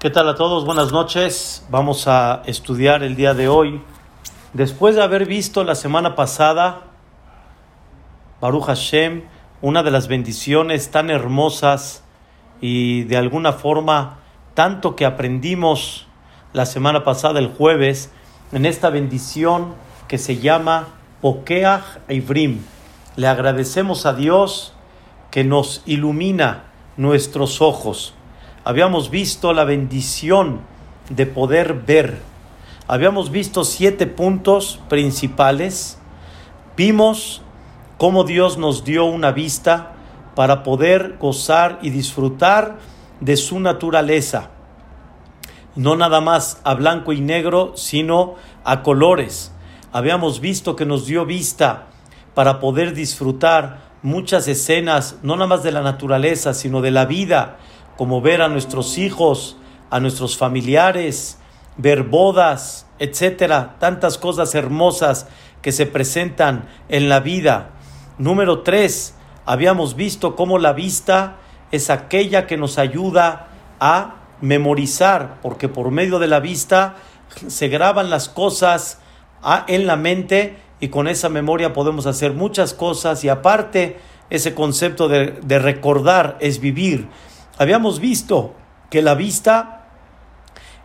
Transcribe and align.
¿Qué 0.00 0.10
tal 0.10 0.28
a 0.28 0.36
todos? 0.36 0.64
Buenas 0.64 0.92
noches. 0.92 1.66
Vamos 1.70 2.06
a 2.06 2.42
estudiar 2.46 3.02
el 3.02 3.16
día 3.16 3.34
de 3.34 3.48
hoy. 3.48 3.82
Después 4.52 4.94
de 4.94 5.02
haber 5.02 5.26
visto 5.26 5.64
la 5.64 5.74
semana 5.74 6.14
pasada, 6.14 6.82
Baruch 8.40 8.66
Hashem, 8.66 9.24
una 9.60 9.82
de 9.82 9.90
las 9.90 10.06
bendiciones 10.06 10.92
tan 10.92 11.10
hermosas 11.10 12.04
y 12.60 13.02
de 13.04 13.16
alguna 13.16 13.52
forma 13.52 14.20
tanto 14.54 14.94
que 14.94 15.04
aprendimos 15.04 16.06
la 16.52 16.64
semana 16.64 17.02
pasada, 17.02 17.40
el 17.40 17.48
jueves, 17.48 18.12
en 18.52 18.66
esta 18.66 18.90
bendición 18.90 19.74
que 20.06 20.18
se 20.18 20.36
llama 20.36 20.86
Pokeach 21.20 21.82
Ivrim. 22.08 22.60
Le 23.16 23.26
agradecemos 23.26 24.06
a 24.06 24.12
Dios 24.12 24.74
que 25.32 25.42
nos 25.42 25.82
ilumina 25.86 26.66
nuestros 26.96 27.60
ojos 27.60 28.14
habíamos 28.68 29.08
visto 29.08 29.54
la 29.54 29.64
bendición 29.64 30.60
de 31.08 31.24
poder 31.24 31.72
ver. 31.72 32.20
Habíamos 32.86 33.30
visto 33.30 33.64
siete 33.64 34.06
puntos 34.06 34.78
principales. 34.90 35.98
Vimos 36.76 37.40
cómo 37.96 38.24
Dios 38.24 38.58
nos 38.58 38.84
dio 38.84 39.06
una 39.06 39.32
vista 39.32 39.92
para 40.34 40.64
poder 40.64 41.16
gozar 41.18 41.78
y 41.80 41.88
disfrutar 41.88 42.76
de 43.20 43.38
su 43.38 43.58
naturaleza. 43.58 44.50
No 45.74 45.96
nada 45.96 46.20
más 46.20 46.60
a 46.62 46.74
blanco 46.74 47.14
y 47.14 47.22
negro, 47.22 47.72
sino 47.74 48.34
a 48.64 48.82
colores. 48.82 49.50
Habíamos 49.92 50.40
visto 50.40 50.76
que 50.76 50.84
nos 50.84 51.06
dio 51.06 51.24
vista 51.24 51.86
para 52.34 52.60
poder 52.60 52.92
disfrutar 52.92 53.78
muchas 54.02 54.46
escenas, 54.46 55.16
no 55.22 55.36
nada 55.36 55.46
más 55.46 55.62
de 55.62 55.72
la 55.72 55.80
naturaleza, 55.80 56.52
sino 56.52 56.82
de 56.82 56.90
la 56.90 57.06
vida 57.06 57.56
como 57.98 58.20
ver 58.20 58.42
a 58.42 58.48
nuestros 58.48 58.96
hijos, 58.96 59.56
a 59.90 59.98
nuestros 59.98 60.38
familiares, 60.38 61.40
ver 61.76 62.04
bodas, 62.04 62.86
etcétera, 63.00 63.74
tantas 63.80 64.18
cosas 64.18 64.54
hermosas 64.54 65.26
que 65.62 65.72
se 65.72 65.84
presentan 65.84 66.68
en 66.88 67.08
la 67.08 67.18
vida. 67.18 67.70
Número 68.16 68.62
tres, 68.62 69.16
habíamos 69.44 69.96
visto 69.96 70.36
cómo 70.36 70.58
la 70.58 70.74
vista 70.74 71.38
es 71.72 71.90
aquella 71.90 72.46
que 72.46 72.56
nos 72.56 72.78
ayuda 72.78 73.48
a 73.80 74.14
memorizar, 74.40 75.40
porque 75.42 75.68
por 75.68 75.90
medio 75.90 76.20
de 76.20 76.28
la 76.28 76.38
vista 76.38 76.94
se 77.48 77.66
graban 77.66 78.10
las 78.10 78.28
cosas 78.28 79.00
en 79.66 79.88
la 79.88 79.96
mente 79.96 80.56
y 80.78 80.86
con 80.86 81.08
esa 81.08 81.28
memoria 81.28 81.72
podemos 81.72 82.06
hacer 82.06 82.32
muchas 82.32 82.74
cosas 82.74 83.24
y 83.24 83.28
aparte 83.28 83.98
ese 84.30 84.54
concepto 84.54 85.08
de, 85.08 85.32
de 85.42 85.58
recordar 85.58 86.36
es 86.40 86.60
vivir 86.60 87.08
habíamos 87.58 88.00
visto 88.00 88.54
que 88.88 89.02
la 89.02 89.14
vista 89.14 89.88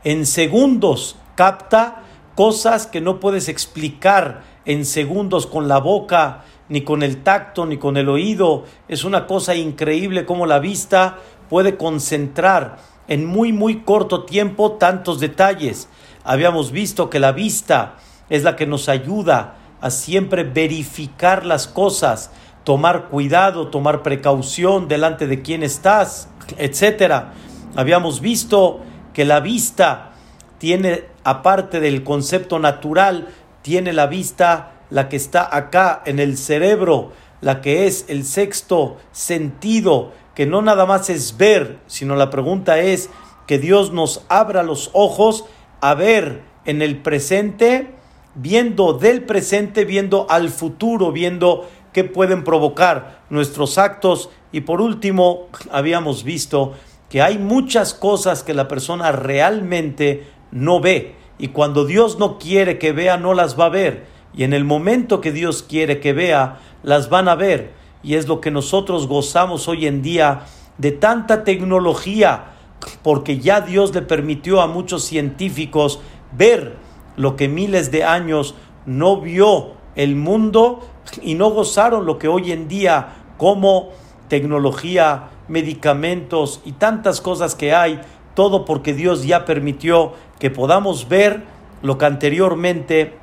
en 0.04 0.26
segundos 0.26 1.16
capta 1.36 2.02
cosas 2.36 2.88
que 2.88 3.00
no 3.00 3.20
puedes 3.20 3.48
explicar 3.48 4.42
en 4.66 4.86
segundos 4.86 5.46
con 5.46 5.68
la 5.68 5.78
boca, 5.78 6.44
ni 6.70 6.82
con 6.82 7.04
el 7.04 7.22
tacto, 7.24 7.66
ni 7.66 7.78
con 7.78 7.98
el 7.98 8.10
oído. 8.10 8.66
Es 8.88 9.04
una 9.04 9.28
cosa 9.28 9.56
increíble 9.56 10.26
cómo 10.26 10.46
la 10.46 10.60
vista 10.60 11.20
puede 11.50 11.78
concentrar 11.78 12.78
en 13.08 13.26
muy, 13.26 13.54
muy 13.54 13.82
corto 13.82 14.24
tiempo 14.24 14.74
tantos 14.74 15.20
detalles. 15.20 15.88
Habíamos 16.24 16.72
visto 16.72 17.10
que 17.10 17.20
la 17.20 17.32
vista 17.32 17.98
es 18.30 18.44
la 18.44 18.56
que 18.56 18.66
nos 18.66 18.90
ayuda 18.90 19.56
a 19.82 19.90
siempre 19.90 20.44
verificar 20.44 21.46
las 21.46 21.68
cosas, 21.68 22.32
tomar 22.64 23.10
cuidado, 23.10 23.68
tomar 23.68 24.02
precaución 24.02 24.88
delante 24.88 25.28
de 25.28 25.42
quién 25.42 25.62
estás, 25.62 26.30
etcétera. 26.58 27.34
Habíamos 27.76 28.22
visto 28.22 28.82
que 29.14 29.26
la 29.26 29.40
vista 29.40 30.12
tiene, 30.58 31.06
aparte 31.24 31.80
del 31.80 32.04
concepto 32.04 32.60
natural, 32.60 33.30
tiene 33.62 33.94
la 33.94 34.08
vista 34.08 34.74
la 34.90 35.10
que 35.10 35.16
está 35.16 35.56
acá 35.56 36.02
en 36.06 36.20
el 36.20 36.38
cerebro, 36.38 37.12
la 37.42 37.62
que 37.62 37.88
es 37.88 38.06
el 38.08 38.26
sexto 38.26 38.98
sentido, 39.12 40.12
que 40.36 40.46
no 40.46 40.62
nada 40.62 40.86
más 40.86 41.10
es 41.10 41.38
ver, 41.38 41.80
sino 41.88 42.16
la 42.16 42.30
pregunta 42.30 42.80
es 42.80 43.10
que 43.48 43.60
Dios 43.60 43.92
nos 43.92 44.24
abra 44.30 44.64
los 44.64 44.90
ojos 44.94 45.46
a 45.82 45.96
ver 45.96 46.44
en 46.66 46.82
el 46.82 47.02
presente, 47.02 47.90
viendo 48.36 48.94
del 48.94 49.24
presente, 49.24 49.86
viendo 49.86 50.28
al 50.30 50.50
futuro, 50.50 51.12
viendo 51.12 51.68
qué 51.92 52.04
pueden 52.04 52.44
provocar 52.44 53.22
nuestros 53.30 53.78
actos. 53.78 54.30
Y 54.54 54.62
por 54.62 54.80
último, 54.80 55.48
habíamos 55.72 56.24
visto 56.24 56.74
que 57.10 57.22
hay 57.22 57.40
muchas 57.40 57.94
cosas 57.94 58.44
que 58.44 58.54
la 58.54 58.70
persona 58.70 59.12
realmente 59.12 60.28
no 60.52 60.80
ve. 60.80 61.16
Y 61.40 61.50
cuando 61.50 61.86
Dios 61.86 62.20
no 62.20 62.38
quiere 62.38 62.78
que 62.78 62.94
vea, 62.94 63.18
no 63.18 63.34
las 63.34 63.60
va 63.60 63.66
a 63.66 63.70
ver. 63.70 64.06
Y 64.36 64.44
en 64.44 64.54
el 64.54 64.64
momento 64.64 65.22
que 65.22 65.32
Dios 65.32 65.64
quiere 65.64 66.00
que 66.00 66.14
vea, 66.14 66.60
las 66.84 67.10
van 67.10 67.28
a 67.28 67.36
ver. 67.36 67.74
Y 68.04 68.14
es 68.14 68.28
lo 68.28 68.42
que 68.42 68.52
nosotros 68.52 69.08
gozamos 69.08 69.68
hoy 69.68 69.88
en 69.88 70.04
día 70.04 70.42
de 70.78 70.92
tanta 70.92 71.44
tecnología, 71.44 72.54
porque 73.02 73.40
ya 73.40 73.60
Dios 73.60 73.94
le 73.96 74.04
permitió 74.04 74.62
a 74.62 74.68
muchos 74.68 75.04
científicos 75.04 76.00
ver 76.32 76.76
lo 77.16 77.36
que 77.36 77.48
miles 77.48 77.92
de 77.92 78.04
años 78.04 78.54
no 78.86 79.20
vio 79.20 79.74
el 79.96 80.16
mundo 80.16 80.82
y 81.24 81.34
no 81.34 81.50
gozaron 81.50 82.06
lo 82.06 82.20
que 82.20 82.28
hoy 82.28 82.52
en 82.52 82.68
día 82.68 83.16
como 83.38 83.90
tecnología, 84.34 85.30
medicamentos 85.48 86.60
y 86.66 86.72
tantas 86.72 87.22
cosas 87.22 87.54
que 87.54 87.76
hay, 87.76 88.02
todo 88.34 88.66
porque 88.66 88.96
Dios 88.96 89.28
ya 89.28 89.46
permitió 89.46 90.14
que 90.40 90.50
podamos 90.50 91.08
ver 91.08 91.44
lo 91.84 92.00
que 92.00 92.06
anteriormente 92.06 93.14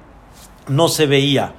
no 0.68 0.86
se 0.86 1.06
veía. 1.06 1.54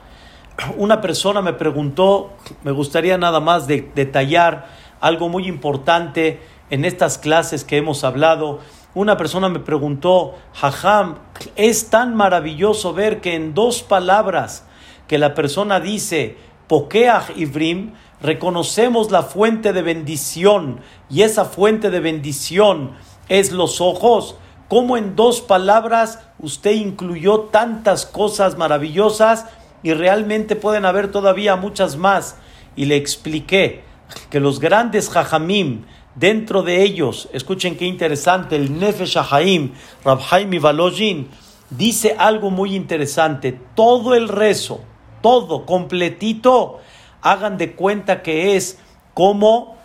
Una 0.77 1.01
persona 1.01 1.41
me 1.41 1.51
preguntó, 1.51 2.31
me 2.63 2.71
gustaría 2.71 3.17
nada 3.17 3.41
más 3.41 3.67
de, 3.67 3.91
detallar 3.93 4.69
algo 5.01 5.27
muy 5.27 5.49
importante 5.49 6.39
en 6.69 6.85
estas 6.85 7.17
clases 7.17 7.65
que 7.65 7.75
hemos 7.75 8.05
hablado. 8.05 8.59
Una 8.93 9.17
persona 9.17 9.49
me 9.49 9.59
preguntó, 9.59 10.35
Jajam, 10.53 11.15
es 11.57 11.89
tan 11.89 12.15
maravilloso 12.15 12.93
ver 12.93 13.19
que 13.19 13.35
en 13.35 13.53
dos 13.53 13.83
palabras 13.83 14.65
que 15.09 15.17
la 15.17 15.33
persona 15.33 15.81
dice, 15.81 16.37
Pokeach 16.69 17.35
Ivrim, 17.35 17.91
reconocemos 18.21 19.11
la 19.11 19.23
fuente 19.23 19.73
de 19.73 19.81
bendición 19.81 20.81
y 21.09 21.23
esa 21.23 21.45
fuente 21.45 21.89
de 21.89 21.99
bendición 21.99 22.91
es 23.29 23.51
los 23.51 23.81
ojos. 23.81 24.35
como 24.67 24.95
en 24.95 25.17
dos 25.17 25.41
palabras 25.41 26.19
usted 26.39 26.71
incluyó 26.71 27.41
tantas 27.51 28.05
cosas 28.05 28.57
maravillosas 28.57 29.45
y 29.83 29.93
realmente 29.93 30.55
pueden 30.55 30.85
haber 30.85 31.11
todavía 31.11 31.57
muchas 31.57 31.97
más? 31.97 32.37
Y 32.77 32.85
le 32.85 32.95
expliqué 32.95 33.83
que 34.29 34.39
los 34.39 34.61
grandes 34.61 35.09
jajamim, 35.09 35.83
dentro 36.15 36.63
de 36.63 36.83
ellos, 36.83 37.27
escuchen 37.33 37.75
qué 37.75 37.85
interesante, 37.85 38.55
el 38.55 38.79
Nefesh 38.79 39.17
Haim, 39.17 39.73
Rabhaim 40.05 40.61
Valojin, 40.61 41.27
dice 41.69 42.15
algo 42.17 42.49
muy 42.49 42.75
interesante. 42.75 43.59
Todo 43.75 44.15
el 44.15 44.27
rezo, 44.27 44.81
todo 45.21 45.65
completito, 45.65 46.79
hagan 47.21 47.57
de 47.57 47.73
cuenta 47.73 48.21
que 48.21 48.55
es 48.55 48.77
como 49.13 49.77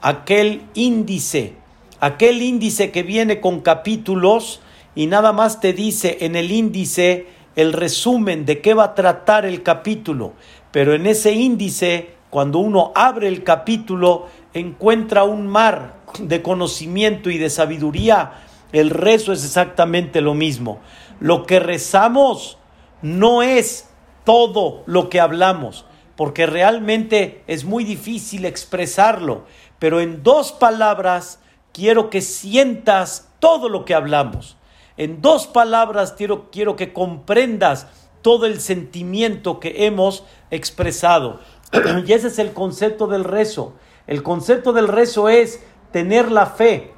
aquel 0.00 0.62
índice, 0.74 1.54
aquel 2.00 2.42
índice 2.42 2.90
que 2.90 3.02
viene 3.02 3.40
con 3.40 3.60
capítulos 3.60 4.60
y 4.94 5.06
nada 5.06 5.32
más 5.32 5.60
te 5.60 5.72
dice 5.72 6.18
en 6.20 6.36
el 6.36 6.50
índice 6.50 7.26
el 7.56 7.72
resumen 7.72 8.46
de 8.46 8.60
qué 8.60 8.74
va 8.74 8.84
a 8.84 8.94
tratar 8.94 9.44
el 9.44 9.62
capítulo, 9.62 10.32
pero 10.70 10.94
en 10.94 11.06
ese 11.06 11.32
índice, 11.32 12.14
cuando 12.30 12.58
uno 12.58 12.92
abre 12.94 13.28
el 13.28 13.42
capítulo, 13.42 14.26
encuentra 14.54 15.24
un 15.24 15.46
mar 15.46 15.94
de 16.18 16.42
conocimiento 16.42 17.30
y 17.30 17.38
de 17.38 17.50
sabiduría. 17.50 18.32
El 18.72 18.90
rezo 18.90 19.32
es 19.32 19.44
exactamente 19.44 20.20
lo 20.20 20.34
mismo. 20.34 20.78
Lo 21.18 21.44
que 21.44 21.60
rezamos 21.60 22.58
no 23.02 23.42
es 23.42 23.88
todo 24.24 24.82
lo 24.86 25.08
que 25.08 25.20
hablamos, 25.20 25.84
porque 26.20 26.44
realmente 26.44 27.42
es 27.46 27.64
muy 27.64 27.82
difícil 27.82 28.44
expresarlo, 28.44 29.46
pero 29.78 30.02
en 30.02 30.22
dos 30.22 30.52
palabras 30.52 31.40
quiero 31.72 32.10
que 32.10 32.20
sientas 32.20 33.30
todo 33.38 33.70
lo 33.70 33.86
que 33.86 33.94
hablamos. 33.94 34.58
En 34.98 35.22
dos 35.22 35.46
palabras 35.46 36.12
quiero, 36.12 36.50
quiero 36.50 36.76
que 36.76 36.92
comprendas 36.92 37.86
todo 38.20 38.44
el 38.44 38.60
sentimiento 38.60 39.60
que 39.60 39.86
hemos 39.86 40.24
expresado. 40.50 41.40
y 42.06 42.12
ese 42.12 42.26
es 42.26 42.38
el 42.38 42.52
concepto 42.52 43.06
del 43.06 43.24
rezo. 43.24 43.72
El 44.06 44.22
concepto 44.22 44.74
del 44.74 44.88
rezo 44.88 45.30
es 45.30 45.64
tener 45.90 46.30
la 46.30 46.44
fe. 46.44 46.92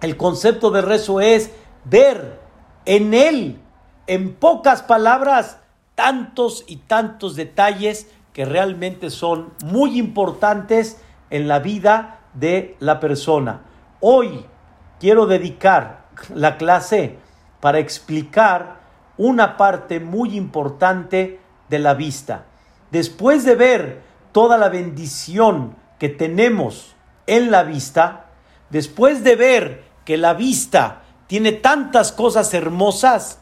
El 0.00 0.16
concepto 0.16 0.72
del 0.72 0.82
rezo 0.82 1.20
es 1.20 1.52
ver 1.84 2.40
en 2.86 3.14
él, 3.14 3.60
en 4.08 4.34
pocas 4.34 4.82
palabras, 4.82 5.58
tantos 5.94 6.64
y 6.66 6.78
tantos 6.78 7.36
detalles 7.36 8.08
que 8.38 8.44
realmente 8.44 9.10
son 9.10 9.52
muy 9.64 9.98
importantes 9.98 10.98
en 11.28 11.48
la 11.48 11.58
vida 11.58 12.20
de 12.34 12.76
la 12.78 13.00
persona. 13.00 13.62
Hoy 13.98 14.46
quiero 15.00 15.26
dedicar 15.26 16.04
la 16.32 16.56
clase 16.56 17.16
para 17.58 17.80
explicar 17.80 18.76
una 19.16 19.56
parte 19.56 19.98
muy 19.98 20.36
importante 20.36 21.40
de 21.68 21.78
la 21.80 21.94
vista. 21.94 22.44
Después 22.92 23.44
de 23.44 23.56
ver 23.56 24.02
toda 24.30 24.56
la 24.56 24.68
bendición 24.68 25.74
que 25.98 26.08
tenemos 26.08 26.94
en 27.26 27.50
la 27.50 27.64
vista, 27.64 28.26
después 28.70 29.24
de 29.24 29.34
ver 29.34 29.82
que 30.04 30.16
la 30.16 30.34
vista 30.34 31.02
tiene 31.26 31.50
tantas 31.50 32.12
cosas 32.12 32.54
hermosas, 32.54 33.40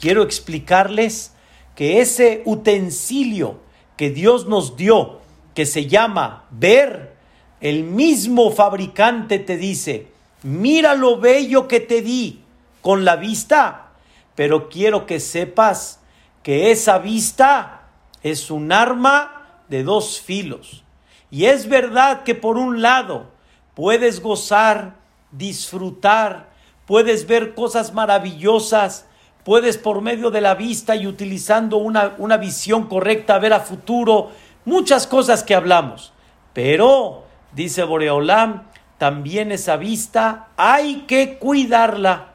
quiero 0.00 0.22
explicarles 0.22 1.34
que 1.74 2.00
ese 2.00 2.40
utensilio 2.46 3.60
que 4.02 4.10
Dios 4.10 4.48
nos 4.48 4.76
dio, 4.76 5.20
que 5.54 5.64
se 5.64 5.86
llama 5.86 6.46
ver, 6.50 7.14
el 7.60 7.84
mismo 7.84 8.50
fabricante 8.50 9.38
te 9.38 9.56
dice, 9.56 10.08
mira 10.42 10.96
lo 10.96 11.20
bello 11.20 11.68
que 11.68 11.78
te 11.78 12.02
di 12.02 12.40
con 12.80 13.04
la 13.04 13.14
vista, 13.14 13.92
pero 14.34 14.68
quiero 14.68 15.06
que 15.06 15.20
sepas 15.20 16.00
que 16.42 16.72
esa 16.72 16.98
vista 16.98 17.90
es 18.24 18.50
un 18.50 18.72
arma 18.72 19.60
de 19.68 19.84
dos 19.84 20.20
filos. 20.20 20.82
Y 21.30 21.44
es 21.44 21.68
verdad 21.68 22.24
que 22.24 22.34
por 22.34 22.58
un 22.58 22.82
lado 22.82 23.30
puedes 23.76 24.20
gozar, 24.20 24.96
disfrutar, 25.30 26.50
puedes 26.86 27.28
ver 27.28 27.54
cosas 27.54 27.94
maravillosas, 27.94 29.06
puedes 29.44 29.78
por 29.78 30.00
medio 30.00 30.30
de 30.30 30.40
la 30.40 30.54
vista 30.54 30.96
y 30.96 31.06
utilizando 31.06 31.76
una, 31.76 32.14
una 32.18 32.36
visión 32.36 32.86
correcta 32.88 33.38
ver 33.38 33.52
a 33.52 33.60
futuro, 33.60 34.30
muchas 34.64 35.06
cosas 35.06 35.42
que 35.42 35.54
hablamos. 35.54 36.12
Pero, 36.52 37.24
dice 37.52 37.82
Boreolam, 37.82 38.64
también 38.98 39.50
esa 39.50 39.76
vista 39.76 40.48
hay 40.56 41.04
que 41.08 41.38
cuidarla. 41.38 42.34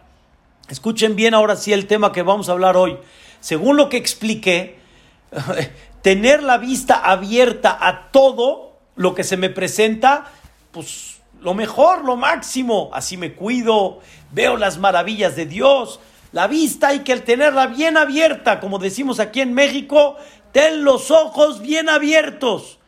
Escuchen 0.70 1.16
bien 1.16 1.34
ahora 1.34 1.56
sí 1.56 1.72
el 1.72 1.88
tema 1.88 2.12
que 2.12 2.24
vamos 2.24 2.50
a 2.50 2.52
hablar 2.52 2.76
hoy. 2.76 2.98
Según 3.40 3.78
lo 3.78 3.88
que 3.88 3.98
expliqué, 3.98 4.80
tener 6.02 6.44
la 6.44 6.58
vista 6.58 6.96
abierta 6.96 7.78
a 7.80 8.12
todo 8.12 8.74
lo 8.96 9.16
que 9.16 9.24
se 9.24 9.38
me 9.38 9.50
presenta, 9.50 10.26
pues 10.72 11.22
lo 11.42 11.54
mejor, 11.54 12.04
lo 12.04 12.18
máximo. 12.18 12.90
Así 12.94 13.16
me 13.16 13.34
cuido, 13.34 14.00
veo 14.32 14.58
las 14.58 14.78
maravillas 14.78 15.36
de 15.36 15.46
Dios. 15.46 16.00
La 16.32 16.48
vista 16.48 16.90
hay 16.90 17.00
que 17.00 17.16
tenerla 17.18 17.68
bien 17.68 17.98
abierta, 17.98 18.60
como 18.60 18.80
decimos 18.80 19.20
aquí 19.20 19.42
en 19.42 19.54
México, 19.54 20.18
ten 20.52 20.84
los 20.84 21.12
ojos 21.12 21.62
bien 21.62 21.90
abiertos. 21.90 22.80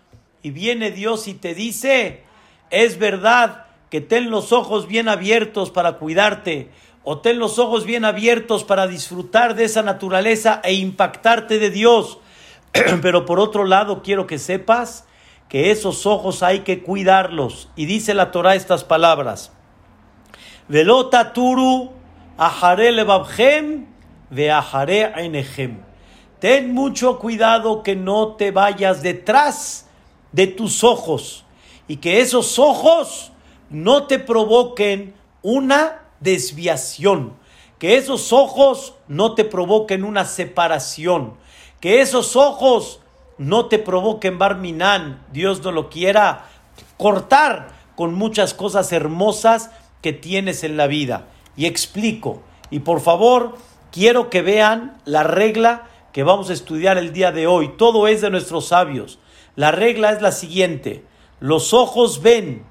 Y 0.42 0.52
viene 0.52 0.92
Dios 0.92 1.28
y 1.28 1.34
te 1.34 1.54
dice, 1.54 2.24
es 2.70 3.00
verdad 3.00 3.66
que 3.90 4.02
ten 4.02 4.30
los 4.30 4.52
ojos 4.52 4.88
bien 4.88 5.10
abiertos 5.10 5.72
para 5.72 5.94
cuidarte, 5.94 6.70
o 7.04 7.20
ten 7.20 7.40
los 7.40 7.60
ojos 7.60 7.86
bien 7.86 8.06
abiertos 8.06 8.64
para 8.64 8.88
disfrutar 8.88 9.56
de 9.56 9.64
esa 9.66 9.82
naturaleza 9.84 10.62
e 10.64 10.74
impactarte 10.74 11.60
de 11.60 11.70
Dios. 11.70 12.20
Pero 13.02 13.26
por 13.26 13.40
otro 13.40 13.66
lado, 13.66 14.04
quiero 14.04 14.28
que 14.28 14.38
sepas 14.38 15.06
que 15.48 15.72
esos 15.72 16.06
ojos 16.06 16.44
hay 16.44 16.60
que 16.60 16.84
cuidarlos. 16.84 17.70
Y 17.76 17.86
dice 17.86 18.14
la 18.14 18.32
Torah 18.32 18.56
estas 18.56 18.84
palabras. 18.84 19.52
Velota 20.68 21.34
turu 21.34 21.99
ahare 22.40 22.92
levabhem 22.92 23.86
ve 24.32 24.50
ahare 24.50 25.14
Ten 26.40 26.74
mucho 26.74 27.20
cuidado 27.20 27.84
que 27.84 27.98
no 27.98 28.36
te 28.38 28.52
vayas 28.52 29.02
detrás 29.02 29.88
de 30.32 30.48
tus 30.48 30.86
ojos 30.86 31.44
y 31.90 31.98
que 31.98 32.22
esos 32.22 32.58
ojos 32.58 33.34
no 33.70 34.08
te 34.08 34.20
provoquen 34.20 35.14
una 35.42 36.04
desviación, 36.22 37.34
que 37.78 37.98
esos 37.98 38.32
ojos 38.32 38.96
no 39.10 39.36
te 39.36 39.44
provoquen 39.44 40.06
una 40.06 40.24
separación, 40.24 41.34
que 41.82 42.00
esos 42.00 42.38
ojos 42.38 43.02
no 43.38 43.66
te 43.66 43.80
provoquen 43.80 44.38
barminán, 44.38 45.26
Dios 45.34 45.62
no 45.62 45.74
lo 45.74 45.90
quiera, 45.90 46.46
cortar 46.96 47.74
con 47.98 48.14
muchas 48.14 48.54
cosas 48.54 48.94
hermosas 48.94 49.72
que 50.02 50.14
tienes 50.14 50.64
en 50.64 50.78
la 50.78 50.88
vida. 50.88 51.28
Y 51.60 51.66
explico, 51.66 52.42
y 52.72 52.80
por 52.80 53.02
favor, 53.02 53.58
quiero 53.92 54.30
que 54.30 54.42
vean 54.42 54.98
la 55.04 55.24
regla 55.24 55.90
que 56.14 56.24
vamos 56.24 56.50
a 56.50 56.54
estudiar 56.54 56.98
el 56.98 57.12
día 57.12 57.34
de 57.34 57.48
hoy. 57.48 57.74
Todo 57.78 58.08
es 58.08 58.22
de 58.22 58.30
nuestros 58.30 58.70
sabios. 58.70 59.20
La 59.58 59.72
regla 59.72 60.14
es 60.14 60.22
la 60.22 60.32
siguiente. 60.32 61.04
Los 61.42 61.74
ojos 61.74 62.22
ven, 62.22 62.64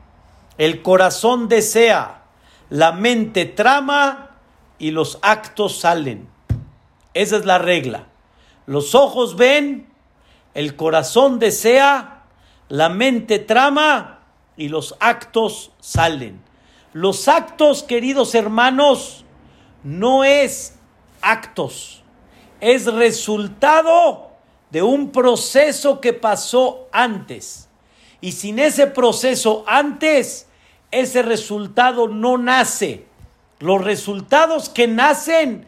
el 0.56 0.80
corazón 0.80 1.48
desea, 1.48 2.22
la 2.70 2.92
mente 2.92 3.44
trama 3.44 4.30
y 4.78 4.90
los 4.90 5.18
actos 5.20 5.80
salen. 5.80 6.26
Esa 7.12 7.36
es 7.36 7.44
la 7.44 7.58
regla. 7.58 8.06
Los 8.64 8.94
ojos 8.94 9.36
ven, 9.36 9.86
el 10.54 10.76
corazón 10.76 11.38
desea, 11.38 12.24
la 12.70 12.88
mente 12.88 13.38
trama 13.38 14.20
y 14.56 14.70
los 14.70 14.96
actos 14.98 15.72
salen. 15.78 16.47
Los 16.92 17.28
actos, 17.28 17.82
queridos 17.82 18.34
hermanos, 18.34 19.24
no 19.84 20.24
es 20.24 20.74
actos, 21.20 22.02
es 22.60 22.86
resultado 22.86 24.30
de 24.70 24.82
un 24.82 25.10
proceso 25.10 26.00
que 26.00 26.12
pasó 26.12 26.88
antes. 26.92 27.68
Y 28.20 28.32
sin 28.32 28.58
ese 28.58 28.86
proceso 28.86 29.64
antes, 29.66 30.46
ese 30.90 31.22
resultado 31.22 32.08
no 32.08 32.38
nace. 32.38 33.06
Los 33.60 33.82
resultados 33.84 34.68
que 34.68 34.88
nacen, 34.88 35.66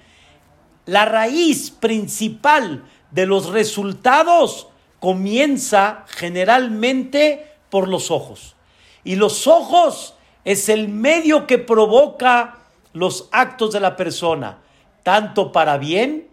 la 0.86 1.04
raíz 1.04 1.70
principal 1.70 2.84
de 3.10 3.26
los 3.26 3.46
resultados 3.50 4.68
comienza 5.00 6.04
generalmente 6.08 7.46
por 7.68 7.88
los 7.88 8.10
ojos. 8.10 8.56
Y 9.04 9.16
los 9.16 9.46
ojos 9.46 10.14
es 10.44 10.68
el 10.68 10.88
medio 10.88 11.46
que 11.46 11.58
provoca 11.58 12.58
los 12.92 13.28
actos 13.32 13.72
de 13.72 13.80
la 13.80 13.96
persona, 13.96 14.58
tanto 15.02 15.52
para 15.52 15.78
bien, 15.78 16.28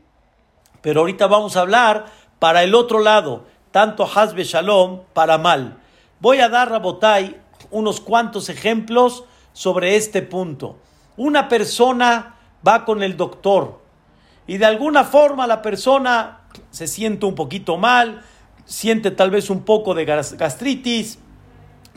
pero 0.82 1.02
ahorita 1.02 1.28
vamos 1.28 1.58
a 1.58 1.62
hablar 1.62 2.06
para 2.40 2.64
el 2.64 2.76
otro 2.76 3.00
lado, 3.00 3.46
tanto 3.72 4.06
Hazbe 4.06 4.44
Shalom 4.44 5.02
para 5.14 5.38
mal. 5.38 5.78
Voy 6.20 6.40
a 6.40 6.50
dar 6.50 6.74
a 6.74 6.80
Botay 6.80 7.40
unos 7.70 8.00
cuantos 8.00 8.50
ejemplos 8.50 9.26
sobre 9.54 9.96
este 9.96 10.22
punto. 10.22 10.78
Una 11.16 11.50
persona 11.50 12.36
va 12.66 12.86
con 12.86 13.04
el 13.04 13.18
doctor 13.18 13.82
y 14.46 14.58
de 14.58 14.66
alguna 14.66 15.04
forma 15.04 15.48
la 15.48 15.62
persona 15.62 16.42
se 16.72 16.88
siente 16.88 17.26
un 17.26 17.36
poquito 17.36 17.78
mal, 17.78 18.22
siente 18.66 19.12
tal 19.12 19.30
vez 19.30 19.50
un 19.50 19.64
poco 19.64 19.94
de 19.94 20.06
gastritis, 20.06 21.20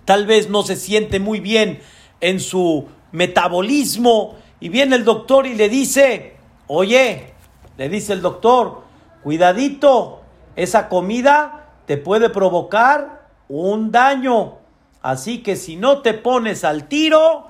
tal 0.04 0.26
vez 0.26 0.48
no 0.48 0.62
se 0.62 0.76
siente 0.76 1.20
muy 1.20 1.40
bien 1.40 1.80
en 2.20 2.40
su 2.40 2.86
metabolismo 3.12 4.36
y 4.60 4.68
viene 4.68 4.96
el 4.96 5.04
doctor 5.04 5.46
y 5.46 5.54
le 5.54 5.68
dice, 5.68 6.36
oye, 6.66 7.32
le 7.76 7.88
dice 7.88 8.12
el 8.12 8.20
doctor, 8.20 8.82
cuidadito, 9.22 10.22
esa 10.56 10.88
comida 10.88 11.68
te 11.86 11.96
puede 11.96 12.30
provocar 12.30 13.26
un 13.48 13.90
daño. 13.90 14.58
Así 15.02 15.38
que 15.38 15.56
si 15.56 15.76
no 15.76 16.02
te 16.02 16.14
pones 16.14 16.64
al 16.64 16.88
tiro, 16.88 17.48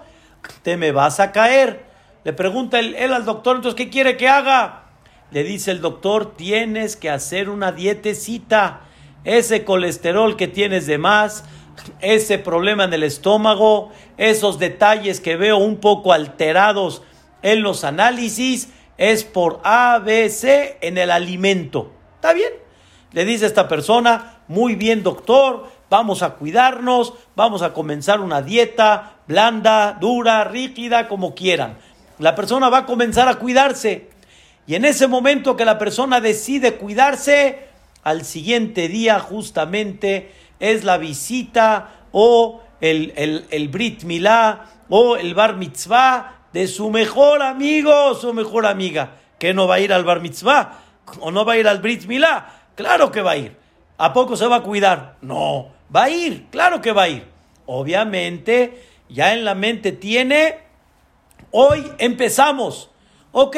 te 0.62 0.77
me 0.77 0.93
vas 0.93 1.21
a 1.21 1.33
caer. 1.33 1.85
Le 2.25 2.33
pregunta 2.33 2.79
él, 2.79 2.95
al 3.12 3.25
doctor, 3.25 3.57
entonces, 3.57 3.77
¿qué 3.77 3.91
quiere 3.91 4.17
que 4.17 4.29
haga? 4.29 4.85
Le 5.31 5.43
dice 5.43 5.71
el 5.71 5.81
doctor, 5.81 6.37
tienes 6.37 6.97
que 6.97 7.11
hacer 7.11 7.49
una 7.49 7.73
dietecita. 7.73 8.83
Ese 9.25 9.65
colesterol 9.65 10.37
que 10.37 10.49
tienes 10.49 10.87
de 10.87 10.99
más, 10.99 11.45
ese 12.00 12.39
problema 12.39 12.85
en 12.85 12.93
el 12.93 13.03
estómago, 13.03 13.91
esos 14.17 14.59
detalles 14.59 15.21
que 15.21 15.37
veo 15.37 15.57
un 15.57 15.77
poco 15.77 16.12
alterados 16.12 17.03
en 17.43 17.62
los 17.62 17.85
análisis, 17.85 18.69
es 18.97 19.25
por 19.25 19.61
ABC 19.65 20.77
en 20.81 20.99
el 20.99 21.11
alimento. 21.11 21.93
¿Está 22.17 22.33
bien? 22.33 22.53
Le 23.12 23.25
dice 23.25 23.47
esta 23.47 23.67
persona, 23.67 24.41
muy 24.47 24.75
bien 24.75 25.03
doctor, 25.03 25.69
vamos 25.89 26.23
a 26.23 26.35
cuidarnos, 26.35 27.15
vamos 27.35 27.62
a 27.62 27.73
comenzar 27.73 28.21
una 28.21 28.43
dieta 28.43 29.15
blanda, 29.27 29.97
dura, 30.00 30.45
rígida, 30.45 31.09
como 31.09 31.35
quieran. 31.35 31.79
La 32.19 32.35
persona 32.35 32.69
va 32.69 32.79
a 32.79 32.87
comenzar 32.87 33.29
a 33.29 33.37
cuidarse. 33.37 34.11
Y 34.67 34.75
en 34.75 34.85
ese 34.85 35.09
momento 35.09 35.57
que 35.57 35.65
la 35.65 35.79
persona 35.79 36.21
decide 36.21 36.75
cuidarse, 36.75 37.71
al 38.03 38.25
siguiente 38.25 38.89
día 38.89 39.19
justamente 39.19 40.33
es 40.61 40.85
la 40.85 40.99
visita 40.99 42.07
o 42.12 42.62
el, 42.81 43.12
el, 43.50 43.69
Brit 43.69 44.05
Milá 44.05 44.67
o 44.88 45.17
el 45.17 45.35
Bar 45.35 45.57
Mitzvah 45.57 46.47
de 46.52 46.69
su 46.69 46.90
mejor 46.90 47.43
amigo 47.43 47.93
o 48.11 48.14
su 48.14 48.33
mejor 48.33 48.67
amiga. 48.67 49.17
¿Que 49.38 49.55
no 49.55 49.67
va 49.67 49.76
a 49.76 49.81
ir 49.81 49.93
al 49.93 50.05
Bar 50.05 50.21
Mitzvah? 50.21 50.79
¿O 51.21 51.31
no 51.31 51.45
va 51.45 51.55
a 51.55 51.57
ir 51.59 51.67
al 51.67 51.81
Brit 51.81 52.05
Milá? 52.07 52.67
Claro 52.75 53.11
que 53.11 53.23
va 53.23 53.33
a 53.33 53.37
ir. 53.37 53.57
¿A 53.99 54.12
poco 54.12 54.37
se 54.37 54.47
va 54.47 54.57
a 54.57 54.62
cuidar? 54.62 55.17
No, 55.21 55.73
Va 55.95 56.05
a 56.05 56.11
ir, 56.11 56.47
claro 56.50 56.81
que 56.81 56.93
va 56.93 57.02
a 57.02 57.09
ir. 57.09 57.26
Obviamente, 57.67 58.85
ya 59.09 59.35
en 59.35 59.45
la 59.45 59.57
mente 59.57 59.90
tiene 59.90 60.71
Hoy 61.52 61.90
empezamos. 61.99 62.90
Ok, 63.33 63.57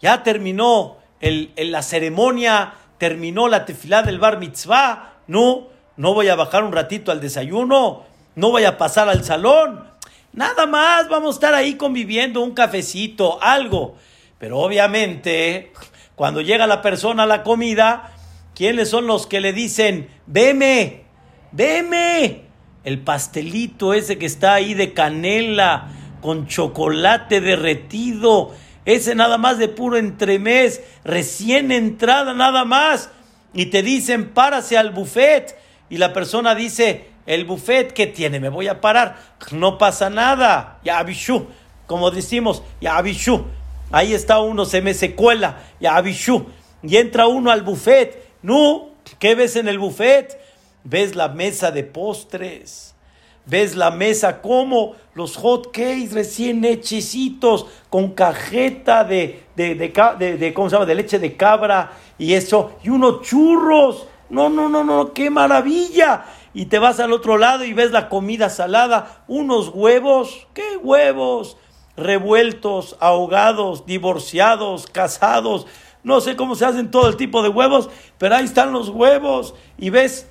ya 0.00 0.22
terminó 0.22 0.98
la 1.20 1.82
ceremonia, 1.82 2.74
terminó 2.96 3.46
la 3.48 3.66
tefilá 3.66 4.02
del 4.02 4.18
bar 4.18 4.38
mitzvah. 4.38 5.16
No, 5.26 5.68
no 5.96 6.14
voy 6.14 6.28
a 6.28 6.36
bajar 6.36 6.64
un 6.64 6.72
ratito 6.72 7.12
al 7.12 7.20
desayuno, 7.20 8.04
no 8.34 8.50
voy 8.50 8.64
a 8.64 8.78
pasar 8.78 9.08
al 9.08 9.24
salón. 9.24 9.84
Nada 10.32 10.66
más, 10.66 11.08
vamos 11.08 11.34
a 11.34 11.36
estar 11.36 11.54
ahí 11.54 11.74
conviviendo, 11.74 12.40
un 12.40 12.52
cafecito, 12.52 13.42
algo. 13.42 13.96
Pero 14.38 14.58
obviamente, 14.58 15.72
cuando 16.14 16.40
llega 16.40 16.66
la 16.66 16.82
persona 16.82 17.24
a 17.24 17.26
la 17.26 17.42
comida, 17.42 18.12
¿quiénes 18.54 18.88
son 18.88 19.06
los 19.06 19.26
que 19.26 19.40
le 19.40 19.52
dicen, 19.52 20.08
veme, 20.26 21.04
veme? 21.52 22.42
El 22.84 23.00
pastelito 23.00 23.92
ese 23.92 24.18
que 24.18 24.26
está 24.26 24.54
ahí 24.54 24.74
de 24.74 24.92
canela, 24.92 25.88
con 26.20 26.46
chocolate 26.46 27.40
derretido, 27.40 28.52
ese 28.84 29.14
nada 29.14 29.38
más 29.38 29.58
de 29.58 29.68
puro 29.68 29.96
entremés, 29.96 30.82
recién 31.04 31.72
entrada 31.72 32.34
nada 32.34 32.64
más, 32.64 33.10
y 33.52 33.66
te 33.66 33.82
dicen, 33.82 34.30
párase 34.30 34.78
al 34.78 34.90
buffet, 34.90 35.58
y 35.90 35.98
la 35.98 36.12
persona 36.12 36.54
dice, 36.54 37.10
el 37.26 37.44
buffet 37.44 37.92
que 37.92 38.06
tiene, 38.06 38.40
me 38.40 38.48
voy 38.48 38.68
a 38.68 38.80
parar, 38.80 39.18
no 39.50 39.76
pasa 39.76 40.08
nada, 40.08 40.78
ya 40.84 40.98
avishu, 40.98 41.48
como 41.86 42.10
decimos, 42.10 42.62
ya 42.80 42.96
avishu, 42.96 43.44
ahí 43.90 44.14
está 44.14 44.38
uno, 44.38 44.64
se 44.64 44.80
me 44.80 44.94
secuela, 44.94 45.58
ya 45.80 45.96
avishu, 45.96 46.46
y 46.82 46.96
entra 46.96 47.26
uno 47.26 47.50
al 47.50 47.62
buffet, 47.62 48.30
no, 48.42 48.90
¿qué 49.18 49.34
ves 49.34 49.56
en 49.56 49.68
el 49.68 49.78
buffet? 49.78 50.40
Ves 50.84 51.14
la 51.14 51.28
mesa 51.28 51.70
de 51.70 51.84
postres. 51.84 52.94
Ves 53.46 53.74
la 53.74 53.90
mesa 53.90 54.40
como 54.40 54.94
los 55.14 55.36
hot 55.36 55.72
cakes 55.72 56.12
recién 56.12 56.64
hechecitos 56.64 57.66
con 57.88 58.10
cajeta 58.10 59.02
de, 59.02 59.42
de, 59.56 59.74
de, 59.74 60.54
¿cómo 60.54 60.70
se 60.70 60.76
llama? 60.76 60.86
de 60.86 60.94
leche 60.94 61.18
de 61.18 61.36
cabra 61.36 61.92
y 62.16 62.34
eso, 62.34 62.72
y 62.84 62.90
unos 62.90 63.22
churros. 63.22 64.06
No, 64.30 64.48
no, 64.48 64.68
no, 64.68 64.84
no, 64.84 65.12
qué 65.12 65.28
maravilla. 65.28 66.24
Y 66.54 66.66
te 66.66 66.78
vas 66.78 66.98
al 67.00 67.12
otro 67.12 67.36
lado 67.36 67.64
y 67.64 67.72
ves 67.72 67.90
la 67.90 68.08
comida 68.08 68.48
salada, 68.48 69.24
unos 69.28 69.68
huevos, 69.68 70.46
qué 70.54 70.76
huevos, 70.76 71.56
revueltos, 71.96 72.96
ahogados, 73.00 73.86
divorciados, 73.86 74.86
casados. 74.86 75.66
No 76.02 76.20
sé 76.20 76.36
cómo 76.36 76.54
se 76.54 76.64
hacen 76.64 76.90
todo 76.90 77.08
el 77.08 77.16
tipo 77.16 77.42
de 77.42 77.50
huevos, 77.50 77.90
pero 78.18 78.36
ahí 78.36 78.44
están 78.44 78.72
los 78.72 78.88
huevos 78.88 79.54
y 79.78 79.90
ves 79.90 80.28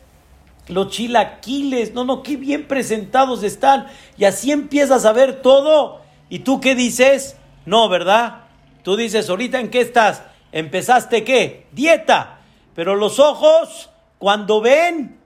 los 0.68 0.90
chilaquiles, 0.90 1.94
no, 1.94 2.06
no, 2.06 2.24
qué 2.24 2.38
bien 2.38 2.68
presentados 2.68 3.44
están. 3.44 3.88
Y 4.18 4.26
así 4.26 4.52
empiezas 4.52 5.06
a 5.06 5.14
ver 5.14 5.42
todo. 5.42 6.02
¿Y 6.30 6.40
tú 6.40 6.62
qué 6.62 6.76
dices? 6.76 7.38
No, 7.66 7.90
¿verdad? 7.90 8.44
Tú 8.84 8.96
dices, 8.96 9.30
ahorita 9.30 9.60
en 9.60 9.70
qué 9.70 9.82
estás? 9.82 10.24
¿Empezaste 10.52 11.24
qué? 11.24 11.68
Dieta. 11.72 12.39
Pero 12.80 12.96
los 12.96 13.20
ojos, 13.20 13.90
cuando 14.20 14.62
ven, 14.62 15.20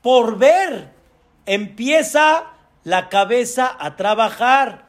por 0.00 0.38
ver, 0.38 0.88
empieza 1.44 2.44
la 2.82 3.10
cabeza 3.10 3.76
a 3.78 3.94
trabajar. 3.94 4.86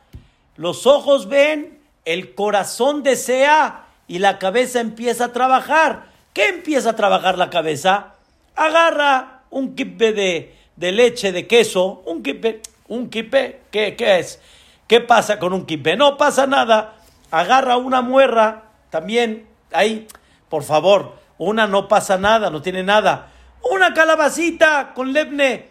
Los 0.56 0.88
ojos 0.88 1.28
ven, 1.28 1.78
el 2.06 2.34
corazón 2.34 3.04
desea 3.04 3.88
y 4.08 4.20
la 4.20 4.40
cabeza 4.40 4.80
empieza 4.80 5.26
a 5.26 5.34
trabajar. 5.34 6.06
¿Qué 6.32 6.48
empieza 6.48 6.92
a 6.92 6.96
trabajar 6.96 7.38
la 7.38 7.50
cabeza? 7.50 8.14
Agarra 8.56 9.42
un 9.50 9.76
kipe 9.76 10.14
de, 10.14 10.56
leche, 10.94 11.34
de 11.34 11.48
queso, 11.48 12.02
un 12.06 12.24
kipe, 12.24 12.62
un 12.88 13.10
kipe, 13.10 13.60
¿qué, 13.72 13.98
¿qué, 13.98 14.20
es? 14.20 14.40
¿Qué 14.88 15.02
pasa 15.02 15.38
con 15.38 15.52
un 15.52 15.66
kipe? 15.66 15.98
No 15.98 16.16
pasa 16.16 16.48
nada. 16.48 16.96
Agarra 17.30 17.76
una 17.76 18.02
muerra, 18.02 18.70
también, 18.90 19.50
ahí, 19.74 20.08
por 20.48 20.64
favor, 20.64 21.25
una 21.38 21.68
no 21.68 21.88
pasa 21.88 22.18
nada, 22.18 22.50
no 22.50 22.62
tiene 22.62 22.84
nada. 22.84 23.32
Una 23.72 23.94
calabacita 23.94 24.94
con 24.94 25.14
lebne, 25.14 25.70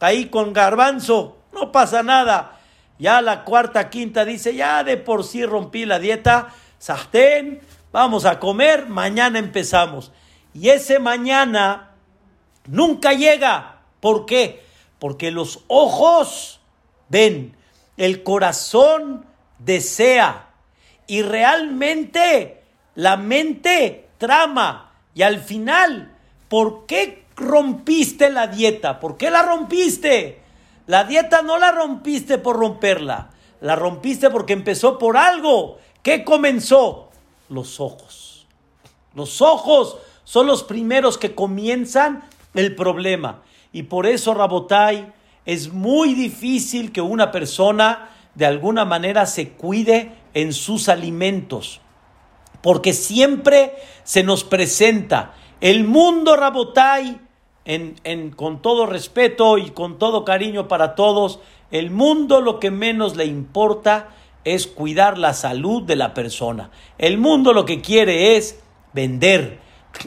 ahí 0.00 0.26
con 0.26 0.52
garbanzo, 0.52 1.38
no 1.52 1.72
pasa 1.72 2.02
nada. 2.02 2.58
Ya 2.98 3.22
la 3.22 3.44
cuarta, 3.44 3.90
quinta 3.90 4.24
dice, 4.24 4.54
ya 4.54 4.82
de 4.82 4.96
por 4.96 5.24
sí 5.24 5.46
rompí 5.46 5.86
la 5.86 5.98
dieta, 5.98 6.48
sartén, 6.78 7.60
vamos 7.92 8.24
a 8.24 8.38
comer, 8.40 8.88
mañana 8.88 9.38
empezamos. 9.38 10.12
Y 10.52 10.70
ese 10.70 10.98
mañana 10.98 11.90
nunca 12.66 13.12
llega. 13.12 13.76
¿Por 14.00 14.26
qué? 14.26 14.64
Porque 14.98 15.30
los 15.30 15.64
ojos 15.68 16.60
ven, 17.08 17.56
el 17.96 18.22
corazón 18.22 19.24
desea 19.58 20.48
y 21.06 21.22
realmente 21.22 22.62
la 22.94 23.16
mente 23.16 24.08
trama. 24.18 24.87
Y 25.14 25.22
al 25.22 25.40
final, 25.40 26.14
¿por 26.48 26.86
qué 26.86 27.24
rompiste 27.36 28.30
la 28.30 28.46
dieta? 28.46 29.00
¿Por 29.00 29.16
qué 29.16 29.30
la 29.30 29.42
rompiste? 29.42 30.40
La 30.86 31.04
dieta 31.04 31.42
no 31.42 31.58
la 31.58 31.70
rompiste 31.70 32.38
por 32.38 32.56
romperla, 32.56 33.30
la 33.60 33.76
rompiste 33.76 34.30
porque 34.30 34.54
empezó 34.54 34.98
por 34.98 35.16
algo. 35.16 35.78
¿Qué 36.02 36.24
comenzó? 36.24 37.10
Los 37.48 37.80
ojos. 37.80 38.46
Los 39.14 39.42
ojos 39.42 39.98
son 40.24 40.46
los 40.46 40.62
primeros 40.62 41.18
que 41.18 41.34
comienzan 41.34 42.24
el 42.54 42.74
problema. 42.74 43.42
Y 43.72 43.84
por 43.84 44.06
eso, 44.06 44.34
Rabotai, 44.34 45.12
es 45.44 45.72
muy 45.72 46.14
difícil 46.14 46.92
que 46.92 47.00
una 47.00 47.32
persona 47.32 48.10
de 48.34 48.46
alguna 48.46 48.84
manera 48.84 49.26
se 49.26 49.50
cuide 49.50 50.12
en 50.34 50.52
sus 50.52 50.88
alimentos. 50.88 51.80
Porque 52.62 52.92
siempre 52.92 53.74
se 54.04 54.22
nos 54.22 54.44
presenta 54.44 55.34
el 55.60 55.84
mundo 55.84 56.36
Rabotai, 56.36 57.20
en, 57.64 58.30
con 58.30 58.62
todo 58.62 58.86
respeto 58.86 59.58
y 59.58 59.70
con 59.70 59.98
todo 59.98 60.24
cariño 60.24 60.68
para 60.68 60.94
todos, 60.94 61.40
el 61.70 61.90
mundo 61.90 62.40
lo 62.40 62.60
que 62.60 62.70
menos 62.70 63.16
le 63.16 63.26
importa 63.26 64.08
es 64.44 64.66
cuidar 64.66 65.18
la 65.18 65.34
salud 65.34 65.82
de 65.82 65.96
la 65.96 66.14
persona. 66.14 66.70
El 66.96 67.18
mundo 67.18 67.52
lo 67.52 67.64
que 67.66 67.82
quiere 67.82 68.36
es 68.36 68.60
vender. 68.92 69.58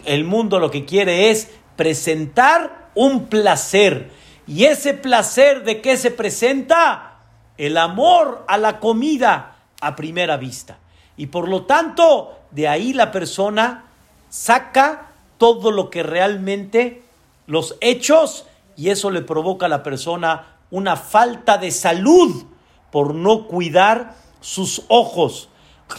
El 0.05 0.23
mundo 0.23 0.57
lo 0.59 0.71
que 0.71 0.85
quiere 0.85 1.29
es 1.29 1.51
presentar 1.75 2.89
un 2.95 3.25
placer. 3.25 4.09
¿Y 4.47 4.63
ese 4.65 4.93
placer 4.93 5.63
de 5.63 5.81
qué 5.81 5.97
se 5.97 6.11
presenta? 6.11 7.19
El 7.57 7.77
amor 7.77 8.45
a 8.47 8.57
la 8.57 8.79
comida 8.79 9.57
a 9.81 9.95
primera 9.95 10.37
vista. 10.37 10.79
Y 11.17 11.27
por 11.27 11.47
lo 11.47 11.65
tanto, 11.65 12.40
de 12.51 12.67
ahí 12.67 12.93
la 12.93 13.11
persona 13.11 13.85
saca 14.29 15.11
todo 15.37 15.71
lo 15.71 15.89
que 15.89 16.03
realmente 16.03 17.03
los 17.47 17.75
hechos 17.81 18.45
y 18.75 18.89
eso 18.89 19.11
le 19.11 19.21
provoca 19.21 19.65
a 19.65 19.69
la 19.69 19.83
persona 19.83 20.57
una 20.69 20.95
falta 20.95 21.57
de 21.57 21.71
salud 21.71 22.45
por 22.91 23.13
no 23.15 23.47
cuidar 23.47 24.15
sus 24.39 24.83
ojos. 24.87 25.49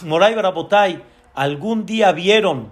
Moray 0.03 0.35
Barabotay, 0.35 1.03
algún 1.33 1.85
día 1.85 2.11
vieron 2.11 2.71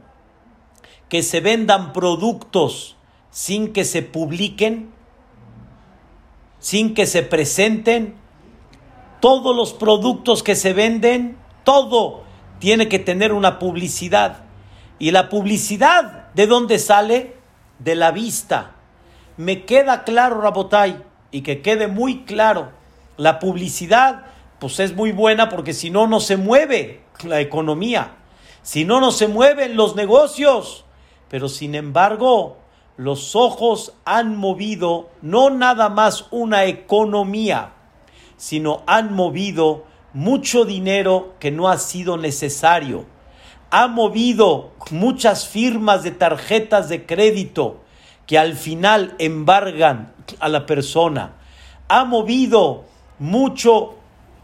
que 1.10 1.24
se 1.24 1.42
vendan 1.42 1.94
productos 1.94 2.96
sin 3.30 3.74
que 3.74 3.86
se 3.86 4.02
publiquen, 4.02 4.92
sin 6.60 6.94
que 6.94 7.06
se 7.06 7.24
presenten. 7.24 8.16
Todos 9.20 9.56
los 9.56 9.74
productos 9.74 10.42
que 10.42 10.56
se 10.56 10.74
venden, 10.74 11.38
todo 11.64 12.24
tiene 12.62 12.88
que 12.88 13.00
tener 13.00 13.34
una 13.34 13.58
publicidad. 13.58 14.44
Y 15.00 15.10
la 15.10 15.30
publicidad, 15.30 16.28
¿de 16.36 16.46
dónde 16.46 16.78
sale? 16.78 17.36
De 17.80 17.96
la 17.96 18.12
vista. 18.12 18.76
Me 19.36 19.66
queda 19.66 20.04
claro, 20.04 20.40
Rabotay, 20.40 21.02
y 21.32 21.42
que 21.42 21.64
quede 21.64 21.88
muy 21.88 22.24
claro, 22.24 22.70
la 23.18 23.40
publicidad, 23.40 24.26
pues 24.60 24.80
es 24.80 24.96
muy 24.96 25.12
buena 25.12 25.50
porque 25.50 25.74
si 25.74 25.90
no, 25.90 26.06
no 26.06 26.20
se 26.20 26.38
mueve 26.38 27.02
la 27.24 27.42
economía. 27.42 28.18
Si 28.62 28.86
no, 28.86 29.00
no 29.00 29.12
se 29.12 29.28
mueven 29.28 29.76
los 29.76 29.96
negocios. 29.96 30.86
Pero 31.30 31.50
sin 31.50 31.74
embargo, 31.74 32.58
los 32.96 33.36
ojos 33.36 33.94
han 34.06 34.38
movido 34.38 35.10
no 35.24 35.50
nada 35.50 35.90
más 35.90 36.28
una 36.30 36.66
economía, 36.66 37.74
sino 38.38 38.84
han 38.86 39.16
movido 39.16 39.86
mucho 40.14 40.66
dinero 40.66 41.36
que 41.40 41.52
no 41.52 41.70
ha 41.70 41.78
sido 41.78 42.18
necesario. 42.18 43.06
Ha 43.70 43.88
movido 43.88 44.72
muchas 44.92 45.48
firmas 45.48 46.04
de 46.04 46.12
tarjetas 46.12 46.90
de 46.90 47.06
crédito 47.06 47.82
que 48.28 48.38
al 48.38 48.56
final 48.56 49.16
embargan 49.20 50.14
a 50.40 50.50
la 50.50 50.66
persona. 50.66 51.36
Ha 51.88 52.06
movido 52.06 52.86
mucho, 53.20 53.96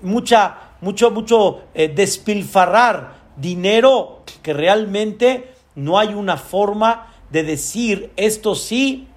mucha, 0.02 0.58
mucho, 0.82 1.12
mucho 1.12 1.62
eh, 1.74 1.88
despilfarrar 1.88 3.16
dinero 3.36 4.24
que 4.42 4.54
realmente 4.54 5.54
no 5.76 6.00
hay 6.00 6.14
una 6.14 6.38
forma 6.38 7.14
de 7.30 7.44
decir 7.44 8.12
esto 8.16 8.56
sí 8.56 9.08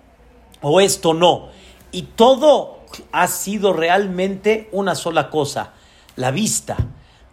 o 0.60 0.80
esto 0.80 1.14
no. 1.14 1.48
Y 1.92 2.02
todo 2.02 2.80
ha 3.12 3.26
sido 3.28 3.72
realmente 3.72 4.68
una 4.72 4.94
sola 4.94 5.30
cosa, 5.30 5.72
la 6.20 6.30
vista. 6.30 6.76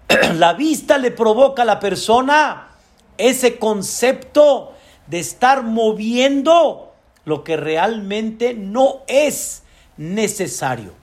la 0.36 0.54
vista 0.54 0.98
le 0.98 1.12
provoca 1.12 1.64
a 1.64 1.66
la 1.66 1.80
persona 1.80 2.70
ese 3.18 3.60
concepto 3.60 4.74
de 5.08 5.20
estar 5.20 5.64
moviendo 5.64 6.94
lo 7.26 7.44
que 7.44 7.58
realmente 7.58 8.54
no 8.54 9.02
es 9.08 9.64
necesario. 9.98 10.94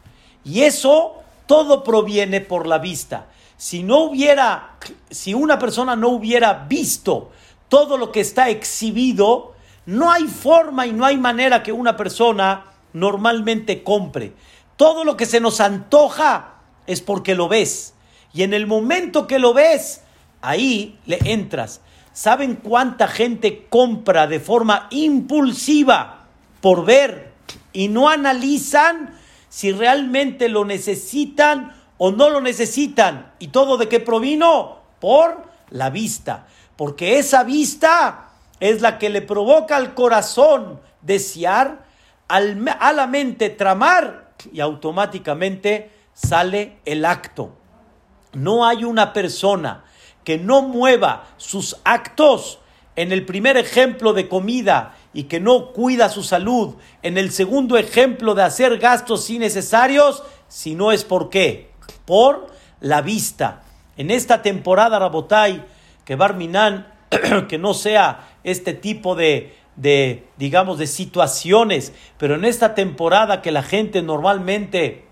Y 0.44 0.62
eso 0.62 1.16
todo 1.46 1.84
proviene 1.84 2.40
por 2.40 2.66
la 2.66 2.78
vista. 2.78 3.26
Si 3.58 3.82
no 3.82 4.00
hubiera, 4.00 4.76
si 5.10 5.34
una 5.34 5.58
persona 5.58 5.94
no 5.94 6.08
hubiera 6.08 6.64
visto 6.66 7.30
todo 7.68 7.98
lo 7.98 8.12
que 8.12 8.20
está 8.20 8.48
exhibido, 8.48 9.52
no 9.84 10.10
hay 10.10 10.26
forma 10.26 10.86
y 10.86 10.92
no 10.92 11.04
hay 11.04 11.18
manera 11.18 11.62
que 11.62 11.72
una 11.72 11.96
persona 11.96 12.64
normalmente 12.94 13.82
compre. 13.82 14.32
Todo 14.76 15.04
lo 15.04 15.16
que 15.16 15.26
se 15.26 15.40
nos 15.40 15.60
antoja 15.60 16.53
es 16.86 17.00
porque 17.00 17.34
lo 17.34 17.48
ves. 17.48 17.94
Y 18.32 18.42
en 18.42 18.54
el 18.54 18.66
momento 18.66 19.26
que 19.26 19.38
lo 19.38 19.54
ves, 19.54 20.02
ahí 20.40 20.98
le 21.06 21.18
entras. 21.24 21.80
¿Saben 22.12 22.56
cuánta 22.56 23.08
gente 23.08 23.66
compra 23.68 24.26
de 24.26 24.40
forma 24.40 24.86
impulsiva 24.90 26.26
por 26.60 26.84
ver 26.84 27.32
y 27.72 27.88
no 27.88 28.08
analizan 28.08 29.14
si 29.48 29.72
realmente 29.72 30.48
lo 30.48 30.64
necesitan 30.64 31.72
o 31.98 32.12
no 32.12 32.30
lo 32.30 32.40
necesitan? 32.40 33.32
¿Y 33.38 33.48
todo 33.48 33.76
de 33.76 33.88
qué 33.88 34.00
provino? 34.00 34.78
Por 35.00 35.44
la 35.70 35.90
vista. 35.90 36.46
Porque 36.76 37.18
esa 37.18 37.44
vista 37.44 38.30
es 38.60 38.80
la 38.80 38.98
que 38.98 39.10
le 39.10 39.22
provoca 39.22 39.76
al 39.76 39.94
corazón 39.94 40.80
desear, 41.02 41.84
a 42.28 42.92
la 42.92 43.06
mente 43.06 43.50
tramar 43.50 44.30
y 44.52 44.60
automáticamente 44.60 45.90
sale 46.14 46.78
el 46.84 47.04
acto. 47.04 47.56
No 48.32 48.66
hay 48.66 48.84
una 48.84 49.12
persona 49.12 49.84
que 50.24 50.38
no 50.38 50.62
mueva 50.62 51.26
sus 51.36 51.76
actos 51.84 52.60
en 52.96 53.12
el 53.12 53.26
primer 53.26 53.56
ejemplo 53.56 54.12
de 54.12 54.28
comida 54.28 54.96
y 55.12 55.24
que 55.24 55.40
no 55.40 55.72
cuida 55.72 56.08
su 56.08 56.22
salud, 56.22 56.76
en 57.02 57.18
el 57.18 57.30
segundo 57.30 57.76
ejemplo 57.76 58.34
de 58.34 58.42
hacer 58.42 58.78
gastos 58.78 59.28
innecesarios, 59.30 60.22
si 60.48 60.74
no 60.74 60.92
es 60.92 61.04
por 61.04 61.28
qué, 61.28 61.70
por 62.04 62.46
la 62.80 63.02
vista. 63.02 63.62
En 63.96 64.10
esta 64.10 64.42
temporada, 64.42 64.98
Rabotai, 64.98 65.64
que 66.04 66.16
Barminan, 66.16 66.92
que 67.48 67.58
no 67.58 67.74
sea 67.74 68.36
este 68.44 68.74
tipo 68.74 69.14
de, 69.14 69.56
de, 69.76 70.26
digamos, 70.36 70.78
de 70.78 70.86
situaciones, 70.86 71.92
pero 72.18 72.34
en 72.34 72.44
esta 72.44 72.74
temporada 72.74 73.42
que 73.42 73.52
la 73.52 73.62
gente 73.62 74.02
normalmente 74.02 75.03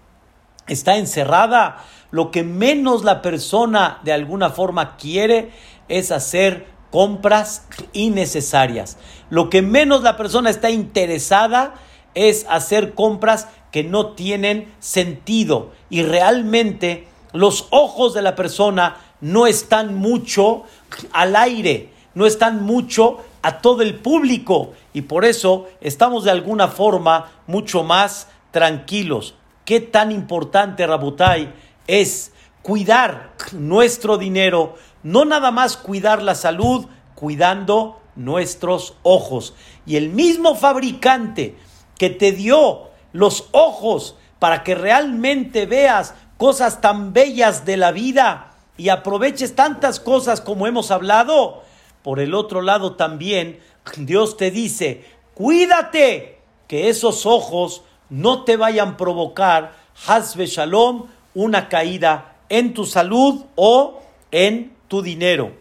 está 0.66 0.96
encerrada, 0.96 1.84
lo 2.10 2.30
que 2.30 2.42
menos 2.42 3.04
la 3.04 3.22
persona 3.22 4.00
de 4.04 4.12
alguna 4.12 4.50
forma 4.50 4.96
quiere 4.96 5.50
es 5.88 6.12
hacer 6.12 6.66
compras 6.90 7.66
innecesarias. 7.92 8.98
Lo 9.30 9.48
que 9.48 9.62
menos 9.62 10.02
la 10.02 10.16
persona 10.16 10.50
está 10.50 10.70
interesada 10.70 11.74
es 12.14 12.46
hacer 12.48 12.94
compras 12.94 13.48
que 13.70 13.82
no 13.82 14.08
tienen 14.08 14.72
sentido 14.78 15.72
y 15.88 16.02
realmente 16.02 17.08
los 17.32 17.66
ojos 17.70 18.12
de 18.12 18.22
la 18.22 18.34
persona 18.34 18.96
no 19.22 19.46
están 19.46 19.94
mucho 19.94 20.64
al 21.12 21.34
aire, 21.36 21.90
no 22.14 22.26
están 22.26 22.62
mucho 22.62 23.24
a 23.40 23.60
todo 23.62 23.80
el 23.82 23.94
público 23.94 24.74
y 24.92 25.02
por 25.02 25.24
eso 25.24 25.66
estamos 25.80 26.24
de 26.24 26.30
alguna 26.30 26.68
forma 26.68 27.32
mucho 27.46 27.82
más 27.82 28.28
tranquilos. 28.50 29.34
¿Qué 29.64 29.80
tan 29.80 30.10
importante, 30.10 30.86
Rabutai, 30.86 31.52
es 31.86 32.32
cuidar 32.62 33.32
nuestro 33.52 34.18
dinero, 34.18 34.76
no 35.02 35.24
nada 35.24 35.50
más 35.50 35.76
cuidar 35.76 36.22
la 36.22 36.34
salud, 36.34 36.86
cuidando 37.14 38.00
nuestros 38.16 38.94
ojos. 39.02 39.54
Y 39.86 39.96
el 39.96 40.10
mismo 40.10 40.54
fabricante 40.54 41.56
que 41.98 42.10
te 42.10 42.32
dio 42.32 42.90
los 43.12 43.48
ojos 43.52 44.16
para 44.38 44.64
que 44.64 44.74
realmente 44.74 45.66
veas 45.66 46.14
cosas 46.36 46.80
tan 46.80 47.12
bellas 47.12 47.64
de 47.64 47.76
la 47.76 47.92
vida 47.92 48.54
y 48.76 48.88
aproveches 48.88 49.54
tantas 49.54 50.00
cosas 50.00 50.40
como 50.40 50.66
hemos 50.66 50.90
hablado, 50.90 51.62
por 52.02 52.18
el 52.18 52.34
otro 52.34 52.62
lado 52.62 52.96
también 52.96 53.60
Dios 53.96 54.36
te 54.36 54.50
dice, 54.50 55.04
cuídate 55.34 56.40
que 56.66 56.88
esos 56.88 57.26
ojos 57.26 57.84
no 58.12 58.44
te 58.44 58.58
vayan 58.58 58.90
a 58.90 58.96
provocar, 58.98 59.72
Hazbe 60.06 60.44
Shalom, 60.44 61.06
una 61.32 61.70
caída 61.70 62.36
en 62.50 62.74
tu 62.74 62.84
salud 62.84 63.46
o 63.54 64.02
en 64.30 64.76
tu 64.86 65.00
dinero. 65.00 65.52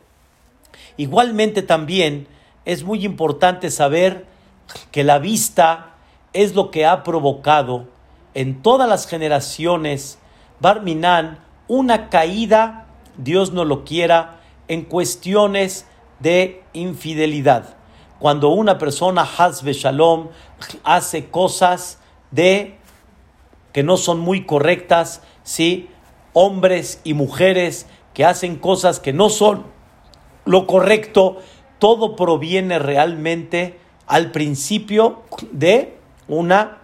Igualmente 0.97 1.61
también 1.61 2.27
es 2.65 2.83
muy 2.83 3.05
importante 3.05 3.71
saber 3.71 4.25
que 4.91 5.05
la 5.05 5.17
vista 5.17 5.93
es 6.33 6.53
lo 6.53 6.71
que 6.71 6.85
ha 6.85 7.03
provocado 7.03 7.87
en 8.33 8.61
todas 8.61 8.89
las 8.89 9.07
generaciones, 9.07 10.19
Barminan, 10.59 11.39
una 11.69 12.09
caída, 12.09 12.85
Dios 13.15 13.53
no 13.53 13.63
lo 13.63 13.85
quiera, 13.85 14.41
en 14.67 14.83
cuestiones 14.83 15.85
de 16.19 16.63
infidelidad. 16.73 17.77
Cuando 18.19 18.49
una 18.49 18.77
persona, 18.77 19.21
Hazbe 19.21 19.71
Shalom, 19.71 20.27
hace 20.83 21.29
cosas 21.29 22.00
de 22.31 22.77
que 23.73 23.83
no 23.83 23.97
son 23.97 24.19
muy 24.19 24.45
correctas, 24.45 25.21
¿sí? 25.43 25.89
Hombres 26.33 27.01
y 27.03 27.13
mujeres 27.13 27.87
que 28.13 28.25
hacen 28.25 28.57
cosas 28.57 28.99
que 28.99 29.13
no 29.13 29.29
son 29.29 29.65
lo 30.45 30.67
correcto, 30.67 31.37
todo 31.79 32.15
proviene 32.15 32.79
realmente 32.79 33.79
al 34.07 34.31
principio 34.31 35.23
de 35.51 35.97
una 36.27 36.79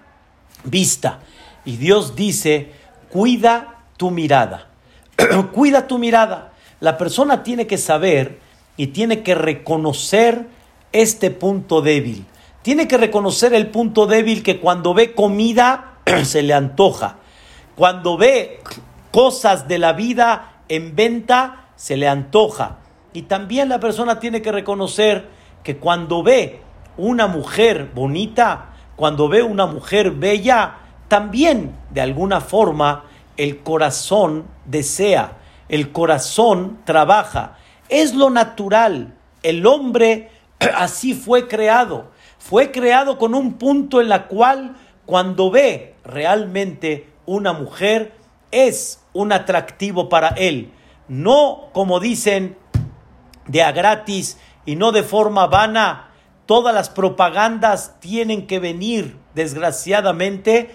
vista. 0.63 1.19
Y 1.65 1.77
Dios 1.77 2.15
dice, 2.15 2.71
cuida 3.10 3.83
tu 3.97 4.12
mirada, 4.12 4.69
cuida 5.53 5.88
tu 5.88 5.97
mirada. 5.97 6.53
La 6.79 6.97
persona 6.97 7.43
tiene 7.43 7.67
que 7.67 7.77
saber 7.77 8.39
y 8.77 8.88
tiene 8.88 9.23
que 9.23 9.36
reconocer 9.36 10.47
este 10.91 11.31
punto 11.31 11.81
débil. 11.81 12.25
Tiene 12.67 12.89
que 12.89 12.97
reconocer 12.97 13.53
el 13.53 13.67
punto 13.67 14.08
débil 14.08 14.43
que 14.43 14.60
cuando 14.60 14.93
ve 14.93 15.13
comida 15.13 15.99
se 16.25 16.43
le 16.43 16.53
antoja. 16.53 17.15
Cuando 17.77 18.17
ve 18.17 18.60
cosas 19.10 19.69
de 19.69 19.77
la 19.77 19.93
vida 19.93 20.63
en 20.67 20.93
venta, 20.93 21.69
se 21.77 21.95
le 21.95 22.10
antoja. 22.10 22.80
Y 23.13 23.21
también 23.21 23.69
la 23.69 23.80
persona 23.80 24.19
tiene 24.19 24.41
que 24.41 24.51
reconocer 24.51 25.30
que 25.63 25.77
cuando 25.77 26.23
ve 26.23 26.60
una 26.97 27.27
mujer 27.27 27.89
bonita, 27.95 28.73
cuando 28.97 29.30
ve 29.30 29.43
una 29.43 29.65
mujer 29.65 30.12
bella, 30.12 30.75
también 31.08 31.73
de 31.91 32.01
alguna 32.01 32.41
forma 32.41 33.06
el 33.38 33.60
corazón 33.60 34.43
desea, 34.65 35.38
el 35.69 35.93
corazón 35.93 36.80
trabaja. 36.84 37.56
Es 37.88 38.13
lo 38.13 38.30
natural. 38.30 39.13
El 39.41 39.65
hombre 39.65 40.32
así 40.75 41.13
fue 41.13 41.47
creado. 41.47 42.16
Fue 42.47 42.71
creado 42.71 43.17
con 43.17 43.36
un 43.36 43.55
punto 43.55 43.99
en 43.99 44.07
la 44.07 44.27
cual 44.27 44.77
cuando 45.05 45.51
ve 45.51 45.95
realmente 46.05 47.10
una 47.25 47.51
mujer, 47.51 48.13
es 48.51 49.03
un 49.12 49.33
atractivo 49.33 50.07
para 50.07 50.29
él. 50.29 50.71
No 51.10 51.67
como 51.73 51.99
dicen 51.99 52.55
de 53.47 53.63
a 53.63 53.73
gratis 53.73 54.38
y 54.65 54.77
no 54.77 54.93
de 54.93 55.03
forma 55.03 55.47
vana. 55.47 56.12
Todas 56.45 56.73
las 56.73 56.89
propagandas 56.89 57.99
tienen 57.99 58.47
que 58.47 58.60
venir, 58.60 59.17
desgraciadamente, 59.36 60.73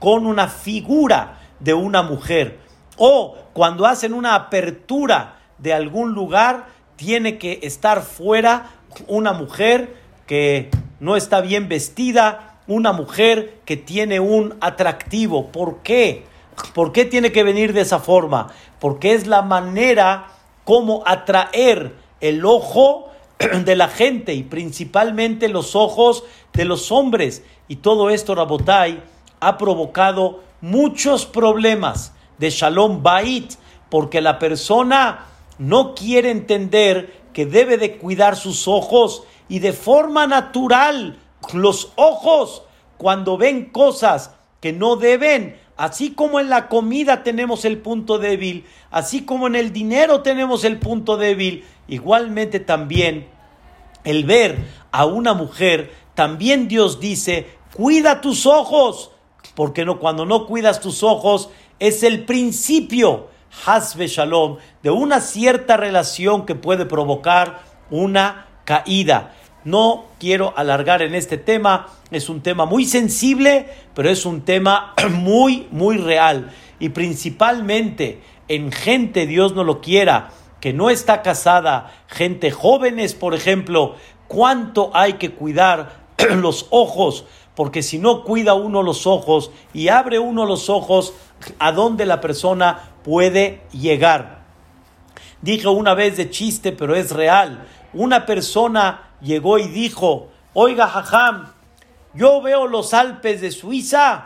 con 0.00 0.26
una 0.26 0.48
figura 0.48 1.38
de 1.58 1.72
una 1.72 2.02
mujer. 2.02 2.58
O 2.98 3.34
cuando 3.54 3.86
hacen 3.86 4.12
una 4.12 4.34
apertura 4.34 5.38
de 5.56 5.72
algún 5.72 6.12
lugar, 6.12 6.66
tiene 6.96 7.38
que 7.38 7.60
estar 7.62 8.02
fuera 8.02 8.66
una 9.06 9.32
mujer 9.32 9.96
que 10.26 10.68
no 11.04 11.16
está 11.16 11.42
bien 11.42 11.68
vestida, 11.68 12.60
una 12.66 12.94
mujer 12.94 13.60
que 13.66 13.76
tiene 13.76 14.20
un 14.20 14.56
atractivo. 14.62 15.48
¿Por 15.52 15.82
qué? 15.82 16.24
¿Por 16.72 16.92
qué 16.92 17.04
tiene 17.04 17.30
que 17.30 17.42
venir 17.42 17.74
de 17.74 17.82
esa 17.82 17.98
forma? 17.98 18.54
Porque 18.80 19.12
es 19.12 19.26
la 19.26 19.42
manera 19.42 20.28
como 20.64 21.02
atraer 21.04 21.94
el 22.22 22.46
ojo 22.46 23.10
de 23.66 23.76
la 23.76 23.88
gente 23.88 24.32
y 24.32 24.44
principalmente 24.44 25.50
los 25.50 25.76
ojos 25.76 26.24
de 26.54 26.64
los 26.64 26.90
hombres. 26.90 27.42
Y 27.68 27.76
todo 27.76 28.08
esto, 28.08 28.34
Rabotai, 28.34 29.02
ha 29.40 29.58
provocado 29.58 30.40
muchos 30.62 31.26
problemas 31.26 32.14
de 32.38 32.48
Shalom 32.48 33.02
Bait, 33.02 33.52
porque 33.90 34.22
la 34.22 34.38
persona 34.38 35.26
no 35.58 35.94
quiere 35.94 36.30
entender 36.30 37.24
que 37.34 37.44
debe 37.44 37.76
de 37.76 37.98
cuidar 37.98 38.36
sus 38.36 38.66
ojos 38.66 39.24
y 39.48 39.58
de 39.58 39.72
forma 39.72 40.26
natural 40.26 41.18
los 41.52 41.92
ojos, 41.96 42.62
cuando 42.96 43.36
ven 43.36 43.66
cosas 43.70 44.34
que 44.60 44.72
no 44.72 44.96
deben, 44.96 45.56
Así 45.76 46.12
como 46.12 46.38
en 46.38 46.50
la 46.50 46.68
comida 46.68 47.24
tenemos 47.24 47.64
el 47.64 47.78
punto 47.78 48.18
débil, 48.18 48.64
así 48.92 49.24
como 49.24 49.48
en 49.48 49.56
el 49.56 49.72
dinero 49.72 50.22
tenemos 50.22 50.62
el 50.62 50.78
punto 50.78 51.16
débil, 51.16 51.64
igualmente 51.88 52.60
también 52.60 53.26
el 54.04 54.24
ver 54.24 54.58
a 54.92 55.04
una 55.04 55.34
mujer, 55.34 55.92
también 56.14 56.68
Dios 56.68 57.00
dice, 57.00 57.48
cuida 57.74 58.20
tus 58.20 58.46
ojos, 58.46 59.10
porque 59.56 59.84
no, 59.84 59.98
cuando 59.98 60.24
no 60.24 60.46
cuidas 60.46 60.80
tus 60.80 61.02
ojos 61.02 61.50
es 61.80 62.04
el 62.04 62.24
principio, 62.24 63.28
hasbe 63.66 64.06
shalom, 64.06 64.58
de 64.84 64.90
una 64.90 65.20
cierta 65.20 65.76
relación 65.76 66.46
que 66.46 66.54
puede 66.54 66.86
provocar 66.86 67.62
una 67.90 68.46
caída. 68.64 69.34
No 69.64 70.06
quiero 70.20 70.52
alargar 70.56 71.00
en 71.02 71.14
este 71.14 71.38
tema, 71.38 71.86
es 72.10 72.28
un 72.28 72.42
tema 72.42 72.66
muy 72.66 72.84
sensible, 72.84 73.68
pero 73.94 74.10
es 74.10 74.26
un 74.26 74.42
tema 74.42 74.94
muy, 75.10 75.66
muy 75.70 75.96
real. 75.96 76.52
Y 76.78 76.90
principalmente 76.90 78.20
en 78.48 78.72
gente, 78.72 79.26
Dios 79.26 79.54
no 79.54 79.64
lo 79.64 79.80
quiera, 79.80 80.30
que 80.60 80.72
no 80.72 80.90
está 80.90 81.22
casada, 81.22 81.92
gente 82.08 82.50
jóvenes, 82.50 83.14
por 83.14 83.34
ejemplo, 83.34 83.96
cuánto 84.28 84.90
hay 84.94 85.14
que 85.14 85.32
cuidar 85.32 86.04
los 86.36 86.66
ojos, 86.70 87.24
porque 87.54 87.82
si 87.82 87.98
no 87.98 88.24
cuida 88.24 88.54
uno 88.54 88.82
los 88.82 89.06
ojos 89.06 89.50
y 89.72 89.88
abre 89.88 90.18
uno 90.18 90.44
los 90.44 90.68
ojos, 90.68 91.14
a 91.58 91.72
dónde 91.72 92.06
la 92.06 92.20
persona 92.20 92.90
puede 93.02 93.60
llegar. 93.72 94.44
Dije 95.42 95.68
una 95.68 95.94
vez 95.94 96.16
de 96.16 96.30
chiste, 96.30 96.72
pero 96.72 96.94
es 96.94 97.10
real. 97.10 97.66
Una 97.94 98.26
persona 98.26 99.10
llegó 99.20 99.58
y 99.58 99.68
dijo, 99.68 100.28
oiga, 100.52 100.88
Jajam, 100.88 101.52
yo 102.12 102.42
veo 102.42 102.66
los 102.66 102.92
Alpes 102.92 103.40
de 103.40 103.52
Suiza 103.52 104.22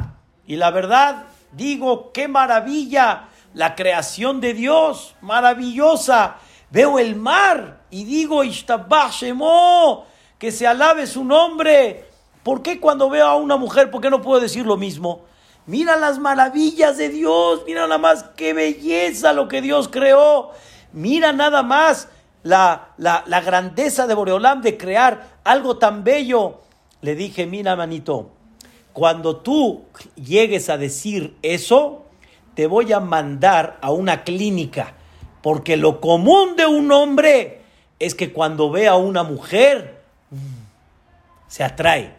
y 0.47 0.57
la 0.57 0.71
verdad 0.71 1.27
digo, 1.53 2.11
qué 2.13 2.29
maravilla, 2.29 3.29
la 3.55 3.75
creación 3.75 4.41
de 4.41 4.55
Dios, 4.55 5.15
maravillosa. 5.21 6.37
Veo 6.71 6.99
el 6.99 7.17
mar 7.17 7.81
y 7.91 8.05
digo, 8.05 8.43
Shemo, 8.45 10.07
que 10.39 10.53
se 10.53 10.67
alabe 10.67 11.07
su 11.07 11.25
nombre. 11.25 12.07
¿Por 12.43 12.63
qué 12.63 12.81
cuando 12.81 13.11
veo 13.11 13.27
a 13.27 13.37
una 13.37 13.57
mujer, 13.57 13.91
por 13.91 14.01
qué 14.01 14.11
no 14.11 14.23
puedo 14.23 14.41
decir 14.41 14.65
lo 14.65 14.77
mismo? 14.77 15.25
Mira 15.67 15.97
las 15.97 16.19
maravillas 16.19 16.97
de 16.97 17.11
Dios, 17.11 17.63
mira 17.67 17.83
nada 17.83 17.99
más 17.99 18.25
qué 18.37 18.55
belleza 18.55 19.35
lo 19.35 19.49
que 19.49 19.61
Dios 19.61 19.89
creó. 19.89 20.53
Mira 20.93 21.33
nada 21.33 21.63
más 21.63 22.09
la, 22.43 22.89
la, 22.97 23.41
grandeza 23.41 24.07
de 24.07 24.15
Boreolam 24.15 24.63
de 24.63 24.77
crear 24.77 25.27
algo 25.45 25.79
tan 25.79 26.05
bello. 26.05 26.61
Le 27.01 27.15
dije, 27.15 27.47
mira, 27.47 27.77
manito, 27.77 28.31
cuando 28.93 29.37
tú 29.37 29.85
llegues 30.17 30.71
a 30.71 30.79
decir 30.79 31.37
eso, 31.43 32.07
te 32.55 32.67
voy 32.67 32.93
a 32.93 33.01
mandar 33.01 33.79
a 33.81 33.91
una 33.91 34.25
clínica, 34.25 34.95
porque 35.43 35.77
lo 35.77 36.01
común 36.01 36.57
de 36.57 36.67
un 36.67 36.91
hombre 36.91 37.63
es 37.99 38.15
que 38.15 38.33
cuando 38.33 38.71
ve 38.71 38.89
a 38.89 38.97
una 38.97 39.23
mujer, 39.23 40.03
se 41.49 41.65
atrae. 41.65 42.17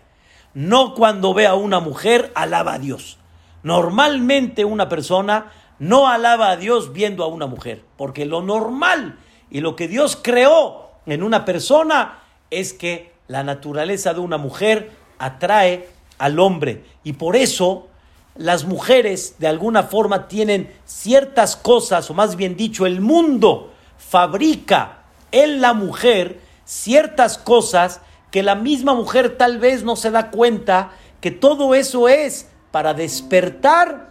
No 0.53 0.95
cuando 0.95 1.34
ve 1.34 1.45
a 1.45 1.55
una 1.55 1.79
mujer, 1.79 2.32
alaba 2.36 2.73
a 2.73 2.79
Dios. 2.79 3.17
Normalmente 3.63 4.65
una 4.65 4.89
persona 4.89 5.51
no 5.79 6.08
alaba 6.08 6.49
a 6.49 6.58
Dios 6.58 6.91
viendo 6.93 7.23
a 7.23 7.27
una 7.27 7.47
mujer, 7.47 7.84
porque 7.97 8.25
lo 8.25 8.41
normal 8.41 9.17
y 9.51 9.62
lo 9.62 9.75
que 9.75 9.88
Dios 9.88 10.17
creó 10.21 10.91
en 11.05 11.23
una 11.23 11.45
persona 11.45 12.19
es 12.51 12.73
que 12.73 13.12
la 13.27 13.43
naturaleza 13.43 14.13
de 14.13 14.19
una 14.19 14.38
mujer 14.38 14.91
atrae 15.17 15.88
al 16.17 16.39
hombre. 16.39 16.83
Y 17.03 17.13
por 17.13 17.35
eso 17.35 17.88
las 18.35 18.65
mujeres 18.65 19.35
de 19.39 19.47
alguna 19.47 19.83
forma 19.83 20.27
tienen 20.27 20.71
ciertas 20.85 21.55
cosas, 21.55 22.09
o 22.09 22.13
más 22.13 22.35
bien 22.35 22.55
dicho, 22.55 22.85
el 22.85 23.01
mundo 23.01 23.73
fabrica 23.97 25.03
en 25.31 25.62
la 25.62 25.73
mujer 25.73 26.39
ciertas 26.65 27.38
cosas 27.38 28.01
que 28.31 28.43
la 28.43 28.55
misma 28.55 28.93
mujer 28.93 29.38
tal 29.38 29.57
vez 29.57 29.83
no 29.83 29.95
se 29.95 30.12
da 30.12 30.29
cuenta 30.29 30.91
que 31.19 31.31
todo 31.31 31.73
eso 31.75 32.07
es 32.07 32.47
para 32.71 32.93
despertar 32.93 34.09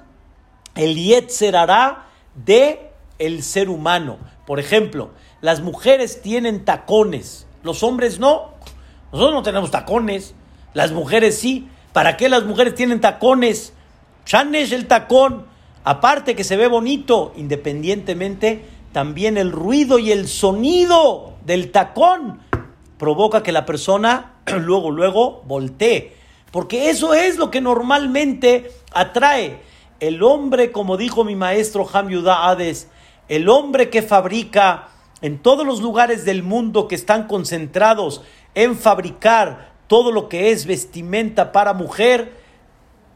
el 0.75 0.97
Yetzerará 0.97 2.07
de 2.35 2.91
el 3.19 3.43
ser 3.43 3.69
humano. 3.69 4.19
Por 4.47 4.61
ejemplo, 4.61 5.11
las 5.41 5.61
mujeres 5.61 6.21
tienen 6.23 6.65
tacones, 6.65 7.47
los 7.63 7.83
hombres 7.83 8.19
no. 8.19 8.55
Nosotros 9.13 9.35
no 9.35 9.43
tenemos 9.43 9.71
tacones, 9.71 10.35
las 10.75 10.93
mujeres 10.93 11.39
sí. 11.39 11.69
¿Para 11.93 12.17
qué 12.17 12.29
las 12.29 12.45
mujeres 12.45 12.75
tienen 12.75 13.01
tacones? 13.01 13.73
Chanes 14.25 14.73
el 14.73 14.87
tacón, 14.87 15.47
aparte 15.85 16.37
que 16.37 16.45
se 16.45 16.57
ve 16.57 16.67
bonito, 16.67 17.33
independientemente, 17.37 18.65
también 18.93 19.39
el 19.39 19.53
ruido 19.53 19.99
y 19.99 20.13
el 20.13 20.29
sonido 20.29 21.35
del 21.47 21.71
tacón 21.71 22.41
provoca 22.99 23.43
que 23.43 23.53
la 23.53 23.65
persona 23.65 24.35
luego, 24.47 24.91
luego 24.91 25.43
voltee. 25.47 26.15
Porque 26.51 26.91
eso 26.91 27.15
es 27.15 27.37
lo 27.37 27.51
que 27.51 27.61
normalmente 27.61 28.71
atrae. 28.93 29.61
El 30.01 30.23
hombre, 30.23 30.73
como 30.73 30.97
dijo 30.97 31.25
mi 31.25 31.37
maestro 31.37 31.89
Ham 31.93 32.09
Hades, 32.27 32.89
el 33.29 33.49
hombre 33.49 33.91
que 33.91 34.03
fabrica 34.03 34.89
en 35.21 35.39
todos 35.39 35.67
los 35.67 35.81
lugares 35.81 36.25
del 36.25 36.43
mundo 36.43 36.89
que 36.89 36.95
están 36.95 37.27
concentrados 37.27 38.23
en 38.55 38.77
fabricar 38.77 39.73
todo 39.87 40.13
lo 40.13 40.29
que 40.29 40.51
es 40.51 40.67
vestimenta 40.67 41.53
para 41.53 41.73
mujer, 41.73 42.33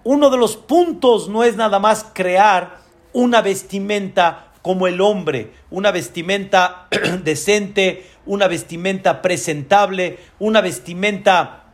uno 0.05 0.31
de 0.31 0.37
los 0.37 0.57
puntos 0.57 1.29
no 1.29 1.45
es 1.45 1.57
nada 1.57 1.79
más 1.79 2.07
crear 2.13 2.79
una 3.13 3.41
vestimenta 3.41 4.53
como 4.63 4.87
el 4.87 5.01
hombre, 5.01 5.53
una 5.71 5.91
vestimenta 5.91 6.89
decente, 7.23 8.07
una 8.27 8.49
vestimenta 8.49 9.23
presentable, 9.23 10.19
una 10.39 10.61
vestimenta 10.61 11.65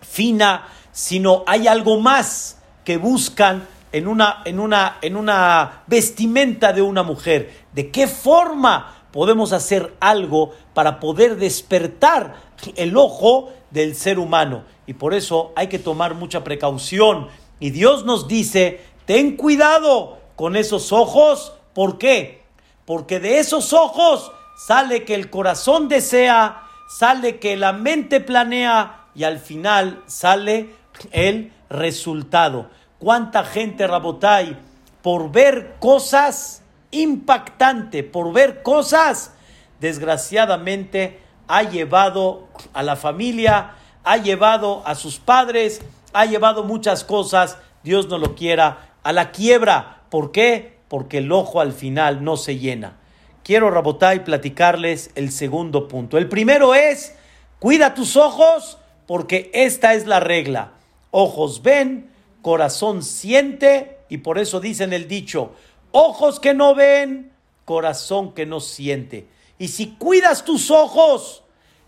fina, 0.00 0.68
sino 0.92 1.42
hay 1.46 1.66
algo 1.66 2.00
más 2.00 2.58
que 2.84 2.96
buscan 2.96 3.66
en 3.92 4.06
una, 4.08 4.42
en 4.44 4.60
una, 4.60 4.98
en 5.02 5.16
una 5.16 5.82
vestimenta 5.86 6.72
de 6.72 6.82
una 6.82 7.02
mujer. 7.02 7.64
¿De 7.72 7.90
qué 7.90 8.06
forma 8.06 9.03
podemos 9.14 9.52
hacer 9.52 9.94
algo 10.00 10.50
para 10.74 10.98
poder 10.98 11.36
despertar 11.36 12.34
el 12.74 12.96
ojo 12.96 13.52
del 13.70 13.94
ser 13.94 14.18
humano? 14.18 14.64
Y 14.88 14.94
por 14.94 15.14
eso 15.14 15.52
hay 15.54 15.68
que 15.68 15.78
tomar 15.78 16.16
mucha 16.16 16.42
precaución. 16.42 17.28
Y 17.60 17.70
Dios 17.70 18.04
nos 18.04 18.26
dice, 18.26 18.80
ten 19.06 19.36
cuidado 19.36 20.18
con 20.34 20.56
esos 20.56 20.90
ojos. 20.90 21.52
¿Por 21.74 21.96
qué? 21.96 22.42
Porque 22.86 23.20
de 23.20 23.38
esos 23.38 23.72
ojos 23.72 24.32
sale 24.66 25.04
que 25.04 25.14
el 25.14 25.30
corazón 25.30 25.86
desea, 25.88 26.64
sale 26.88 27.38
que 27.38 27.56
la 27.56 27.72
mente 27.72 28.18
planea 28.18 29.06
y 29.14 29.22
al 29.22 29.38
final 29.38 30.02
sale 30.06 30.74
el 31.12 31.52
resultado. 31.70 32.68
¿Cuánta 32.98 33.44
gente, 33.44 33.86
Rabotai, 33.86 34.58
por 35.02 35.30
ver 35.30 35.76
cosas 35.78 36.63
impactantes, 37.02 38.04
por 38.04 38.32
ver 38.32 38.62
cosas, 38.62 39.32
desgraciadamente 39.80 41.20
ha 41.48 41.62
llevado 41.62 42.48
a 42.72 42.82
la 42.82 42.96
familia, 42.96 43.72
ha 44.02 44.16
llevado 44.16 44.82
a 44.86 44.94
sus 44.94 45.18
padres, 45.18 45.82
ha 46.12 46.24
llevado 46.24 46.64
muchas 46.64 47.04
cosas, 47.04 47.58
Dios 47.82 48.08
no 48.08 48.18
lo 48.18 48.34
quiera, 48.34 48.94
a 49.02 49.12
la 49.12 49.30
quiebra. 49.30 50.02
¿Por 50.10 50.32
qué? 50.32 50.78
Porque 50.88 51.18
el 51.18 51.32
ojo 51.32 51.60
al 51.60 51.72
final 51.72 52.24
no 52.24 52.36
se 52.36 52.58
llena. 52.58 52.96
Quiero, 53.42 53.70
Rabotai, 53.70 54.24
platicarles 54.24 55.10
el 55.16 55.30
segundo 55.30 55.88
punto. 55.88 56.16
El 56.16 56.28
primero 56.28 56.74
es, 56.74 57.14
cuida 57.58 57.94
tus 57.94 58.16
ojos 58.16 58.78
porque 59.06 59.50
esta 59.52 59.94
es 59.94 60.06
la 60.06 60.20
regla 60.20 60.72
ojos 61.16 61.62
ven, 61.62 62.10
corazón 62.42 63.04
siente, 63.04 63.98
y 64.08 64.18
por 64.18 64.36
eso 64.36 64.58
dicen 64.58 64.92
el 64.92 65.06
dicho, 65.06 65.52
ojos 65.94 66.40
que 66.40 66.54
no 66.54 66.74
ven, 66.74 67.30
corazón 67.64 68.32
que 68.34 68.46
no 68.46 68.58
siente. 68.58 69.28
Y 69.58 69.68
si 69.68 69.94
cuidas 69.94 70.44
tus 70.44 70.72
ojos, 70.72 71.44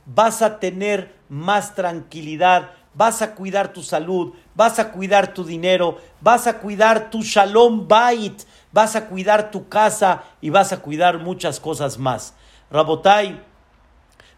vas 0.06 0.42
a 0.42 0.60
tener 0.60 1.12
más 1.28 1.74
tranquilidad, 1.74 2.70
vas 2.94 3.20
a 3.20 3.34
cuidar 3.34 3.72
tu 3.72 3.82
salud, 3.82 4.32
vas 4.54 4.78
a 4.78 4.92
cuidar 4.92 5.34
tu 5.34 5.42
dinero, 5.42 5.98
vas 6.20 6.46
a 6.46 6.60
cuidar 6.60 7.10
tu 7.10 7.22
shalom 7.22 7.88
bait, 7.88 8.44
vas 8.70 8.94
a 8.94 9.06
cuidar 9.06 9.50
tu 9.50 9.68
casa 9.68 10.22
y 10.40 10.50
vas 10.50 10.72
a 10.72 10.78
cuidar 10.78 11.18
muchas 11.18 11.58
cosas 11.58 11.98
más. 11.98 12.34
Rabotai, 12.70 13.42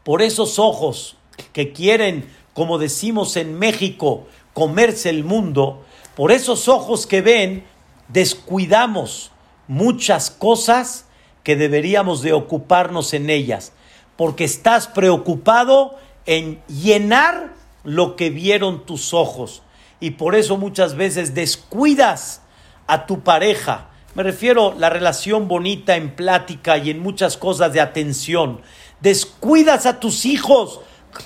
por 0.02 0.22
esos 0.22 0.58
ojos 0.58 1.18
que 1.52 1.74
quieren, 1.74 2.26
como 2.54 2.78
decimos 2.78 3.36
en 3.36 3.58
México, 3.58 4.26
comerse 4.54 5.10
el 5.10 5.24
mundo, 5.24 5.84
por 6.16 6.32
esos 6.32 6.68
ojos 6.68 7.06
que 7.06 7.20
ven, 7.20 7.66
descuidamos 8.08 9.30
muchas 9.68 10.30
cosas 10.30 11.04
que 11.44 11.56
deberíamos 11.56 12.22
de 12.22 12.32
ocuparnos 12.32 13.14
en 13.14 13.30
ellas, 13.30 13.72
porque 14.16 14.44
estás 14.44 14.88
preocupado 14.88 15.96
en 16.26 16.60
llenar 16.66 17.54
lo 17.84 18.16
que 18.16 18.30
vieron 18.30 18.84
tus 18.84 19.14
ojos. 19.14 19.62
Y 20.00 20.10
por 20.12 20.34
eso 20.34 20.56
muchas 20.56 20.94
veces 20.94 21.34
descuidas 21.34 22.42
a 22.86 23.06
tu 23.06 23.20
pareja, 23.20 23.88
me 24.14 24.22
refiero 24.22 24.74
la 24.76 24.90
relación 24.90 25.46
bonita 25.46 25.96
en 25.96 26.16
plática 26.16 26.76
y 26.76 26.90
en 26.90 27.00
muchas 27.00 27.36
cosas 27.36 27.72
de 27.72 27.80
atención. 27.80 28.62
Descuidas 29.00 29.86
a 29.86 30.00
tus 30.00 30.24
hijos 30.24 30.80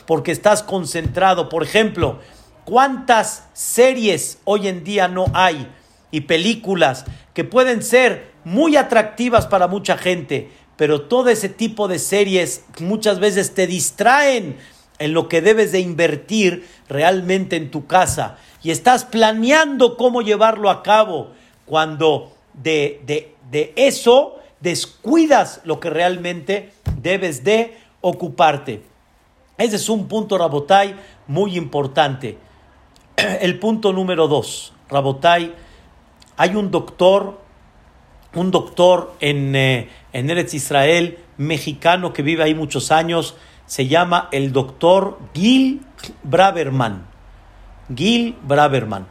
porque 0.07 0.33
estás 0.33 0.63
concentrado. 0.63 1.49
Por 1.49 1.63
ejemplo, 1.63 2.19
¿cuántas 2.65 3.49
series 3.55 4.39
hoy 4.45 4.69
en 4.69 4.85
día 4.85 5.09
no 5.09 5.25
hay 5.33 5.73
y 6.13 6.23
películas 6.23 7.05
que 7.35 7.43
pueden 7.43 7.83
ser 7.83 8.31
muy 8.45 8.77
atractivas 8.77 9.49
para 9.49 9.67
mucha 9.67 9.99
gente? 9.99 10.51
Pero 10.77 11.03
todo 11.03 11.29
ese 11.29 11.49
tipo 11.49 11.89
de 11.89 11.99
series 11.99 12.65
muchas 12.79 13.19
veces 13.19 13.55
te 13.55 13.67
distraen 13.67 14.57
en 14.99 15.13
lo 15.13 15.29
que 15.29 15.41
debes 15.41 15.73
de 15.73 15.81
invertir 15.81 16.69
realmente 16.89 17.57
en 17.57 17.73
tu 17.73 17.87
casa 17.87 18.37
y 18.63 18.71
estás 18.71 19.05
planeando 19.05 19.97
cómo 19.97 20.23
llevarlo 20.23 20.71
a 20.71 20.83
cabo 20.83 21.33
cuando 21.67 22.33
de, 22.55 23.35
eso 23.77 24.37
descuidas 24.61 25.61
lo 25.65 25.81
que 25.81 25.91
realmente 25.91 26.73
debes 27.01 27.45
de 27.45 27.77
ocuparte. 28.01 28.83
Ese 29.59 29.77
es 29.77 29.89
un 29.89 30.07
punto, 30.07 30.39
Rabotai, 30.39 30.95
muy 31.27 31.57
importante. 31.57 32.39
El 33.17 33.59
punto 33.59 33.93
número 33.93 34.29
dos, 34.29 34.73
Rabotai, 34.89 35.55
hay 36.37 36.57
un 36.57 36.71
doctor, 36.71 37.41
un 38.35 38.51
doctor 38.51 39.15
en, 39.21 39.55
eh, 39.55 39.89
en 40.13 40.31
Eretz 40.31 40.55
Israel, 40.55 41.19
mexicano 41.37 42.13
que 42.13 42.23
vive 42.23 42.43
ahí 42.43 42.55
muchos 42.55 42.91
años, 42.91 43.37
se 43.67 43.87
llama 43.87 44.29
el 44.33 44.53
doctor 44.53 45.19
Gil 45.35 45.83
Braverman. 46.23 47.07
Gil 47.95 48.37
Braverman. 48.43 49.07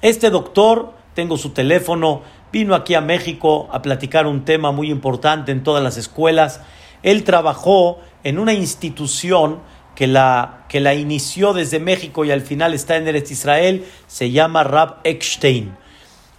Este 0.00 0.30
doctor, 0.30 0.94
tengo 1.14 1.36
su 1.36 1.50
teléfono, 1.50 2.22
vino 2.52 2.74
aquí 2.74 2.94
a 2.94 3.00
México 3.00 3.68
a 3.72 3.82
platicar 3.82 4.26
un 4.26 4.44
tema 4.44 4.72
muy 4.72 4.90
importante 4.90 5.52
en 5.52 5.62
todas 5.62 5.82
las 5.82 5.96
escuelas. 5.96 6.60
Él 7.02 7.24
trabajó 7.24 8.00
en 8.24 8.38
una 8.38 8.52
institución 8.52 9.60
que 9.94 10.06
la, 10.06 10.64
que 10.68 10.80
la 10.80 10.94
inició 10.94 11.52
desde 11.52 11.78
México 11.78 12.24
y 12.24 12.30
al 12.30 12.40
final 12.40 12.74
está 12.74 12.96
en 12.96 13.06
Eretz 13.06 13.30
Israel, 13.30 13.84
se 14.06 14.30
llama 14.30 14.64
Rab 14.64 14.98
Eckstein. 15.04 15.76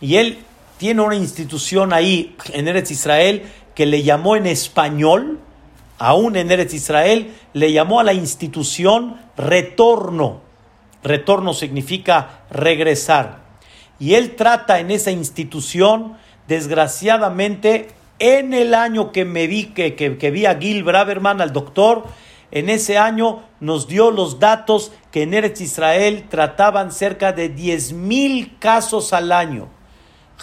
Y 0.04 0.18
él 0.18 0.40
tiene 0.78 1.02
una 1.02 1.16
institución 1.16 1.94
ahí 1.94 2.36
en 2.52 2.68
Eretz 2.68 2.92
Israel 2.92 3.44
que 3.74 3.86
le 3.86 4.04
llamó 4.04 4.36
en 4.36 4.48
español, 4.48 5.40
aún 5.98 6.36
en 6.36 6.52
Eretz 6.52 6.74
Israel, 6.74 7.34
le 7.54 7.72
llamó 7.72 8.02
a 8.02 8.04
la 8.04 8.14
institución 8.14 9.16
retorno. 9.38 10.42
Retorno 11.04 11.54
significa 11.54 12.42
regresar 12.52 13.44
y 13.98 14.16
él 14.16 14.36
trata 14.36 14.82
en 14.82 14.92
esa 14.92 15.12
institución, 15.12 16.18
desgraciadamente, 16.50 17.88
en 18.20 18.54
el 18.54 18.74
año 18.74 19.14
que 19.14 19.24
me 19.24 19.48
vi, 19.48 19.68
que, 19.68 19.96
que, 19.96 20.32
vi 20.32 20.46
a 20.46 20.60
Gil 20.60 20.84
Braverman, 20.84 21.40
al 21.40 21.54
doctor, 21.54 22.04
en 22.52 22.70
ese 22.70 22.98
año 22.98 23.44
nos 23.62 23.88
dio 23.88 24.12
los 24.12 24.40
datos 24.40 24.92
que 25.12 25.24
en 25.24 25.34
Eretz 25.34 25.62
Israel 25.62 26.26
trataban 26.28 26.92
cerca 26.92 27.32
de 27.32 27.48
10 27.48 27.94
mil 27.94 28.58
casos 28.60 29.14
al 29.14 29.32
año. 29.32 29.70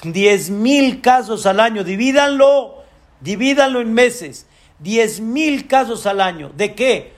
10 0.02 0.50
mil 0.50 1.00
casos 1.00 1.46
al 1.46 1.60
año, 1.60 1.84
divídanlo, 1.84 2.82
divídanlo 3.20 3.80
en 3.80 3.92
meses. 3.92 4.46
10 4.80 5.20
mil 5.20 5.66
casos 5.66 6.06
al 6.06 6.20
año. 6.20 6.50
¿De 6.56 6.74
qué? 6.74 7.14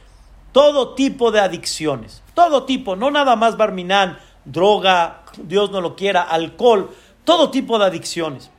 Todo 0.52 0.94
tipo 0.94 1.30
de 1.30 1.40
adicciones. 1.40 2.22
Todo 2.34 2.64
tipo, 2.64 2.96
no 2.96 3.10
nada 3.10 3.36
más 3.36 3.56
Barminán, 3.56 4.18
droga, 4.44 5.22
Dios 5.36 5.70
no 5.70 5.80
lo 5.80 5.96
quiera, 5.96 6.22
alcohol, 6.22 6.90
todo 7.24 7.50
tipo 7.50 7.78
de 7.78 7.86
adicciones. 7.86 8.50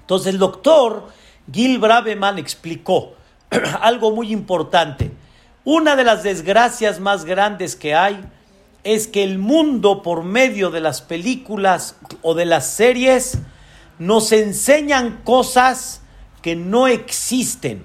Entonces 0.00 0.32
el 0.32 0.38
doctor 0.38 1.08
Gil 1.50 1.78
Braveman 1.78 2.38
explicó 2.38 3.14
algo 3.80 4.10
muy 4.10 4.32
importante. 4.32 5.12
Una 5.64 5.96
de 5.96 6.04
las 6.04 6.22
desgracias 6.22 7.00
más 7.00 7.24
grandes 7.24 7.76
que 7.76 7.94
hay 7.94 8.22
es 8.84 9.08
que 9.08 9.24
el 9.24 9.38
mundo 9.38 10.02
por 10.02 10.22
medio 10.22 10.70
de 10.70 10.80
las 10.80 11.00
películas 11.00 11.96
o 12.22 12.34
de 12.34 12.44
las 12.44 12.66
series 12.66 13.38
nos 13.98 14.32
enseñan 14.32 15.22
cosas 15.24 16.02
que 16.42 16.54
no 16.54 16.86
existen 16.86 17.84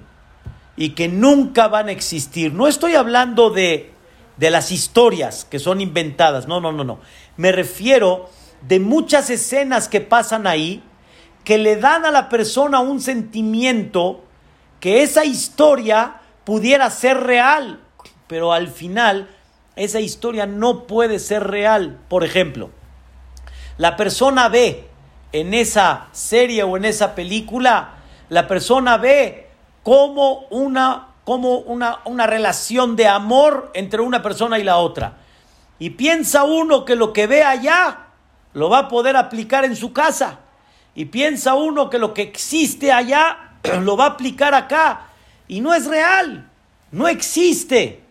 y 0.76 0.90
que 0.90 1.08
nunca 1.08 1.68
van 1.68 1.88
a 1.88 1.92
existir. 1.92 2.52
No 2.52 2.66
estoy 2.66 2.94
hablando 2.94 3.50
de, 3.50 3.92
de 4.36 4.50
las 4.50 4.70
historias 4.70 5.46
que 5.46 5.58
son 5.58 5.80
inventadas, 5.80 6.46
no, 6.46 6.60
no, 6.60 6.70
no, 6.70 6.84
no. 6.84 7.00
Me 7.36 7.52
refiero 7.52 8.28
de 8.68 8.78
muchas 8.78 9.30
escenas 9.30 9.88
que 9.88 10.02
pasan 10.02 10.46
ahí 10.46 10.82
que 11.44 11.56
le 11.56 11.76
dan 11.76 12.04
a 12.04 12.10
la 12.10 12.28
persona 12.28 12.80
un 12.80 13.00
sentimiento 13.00 14.24
que 14.78 15.02
esa 15.02 15.24
historia 15.24 16.20
pudiera 16.44 16.90
ser 16.90 17.18
real, 17.18 17.80
pero 18.26 18.52
al 18.52 18.68
final 18.68 19.28
esa 19.76 20.00
historia 20.00 20.46
no 20.46 20.86
puede 20.86 21.18
ser 21.18 21.46
real. 21.46 21.98
Por 22.08 22.24
ejemplo, 22.24 22.70
la 23.78 23.96
persona 23.96 24.48
ve 24.48 24.88
en 25.32 25.54
esa 25.54 26.08
serie 26.12 26.62
o 26.62 26.76
en 26.76 26.84
esa 26.84 27.14
película, 27.14 27.94
la 28.28 28.46
persona 28.46 28.96
ve 28.96 29.48
como 29.82 30.46
una, 30.50 31.08
como 31.24 31.58
una, 31.58 32.00
una 32.04 32.26
relación 32.26 32.96
de 32.96 33.08
amor 33.08 33.70
entre 33.74 34.00
una 34.00 34.22
persona 34.22 34.58
y 34.58 34.64
la 34.64 34.76
otra. 34.78 35.18
Y 35.78 35.90
piensa 35.90 36.44
uno 36.44 36.84
que 36.84 36.94
lo 36.94 37.12
que 37.12 37.26
ve 37.26 37.42
allá 37.42 38.06
lo 38.52 38.68
va 38.68 38.80
a 38.80 38.88
poder 38.88 39.16
aplicar 39.16 39.64
en 39.64 39.76
su 39.76 39.92
casa. 39.92 40.40
Y 40.94 41.06
piensa 41.06 41.54
uno 41.54 41.88
que 41.88 41.98
lo 41.98 42.12
que 42.12 42.22
existe 42.22 42.92
allá 42.92 43.54
lo 43.80 43.96
va 43.96 44.04
a 44.04 44.08
aplicar 44.08 44.54
acá. 44.54 45.06
Y 45.48 45.60
no 45.60 45.74
es 45.74 45.86
real. 45.86 46.48
No 46.92 47.08
existe. 47.08 48.02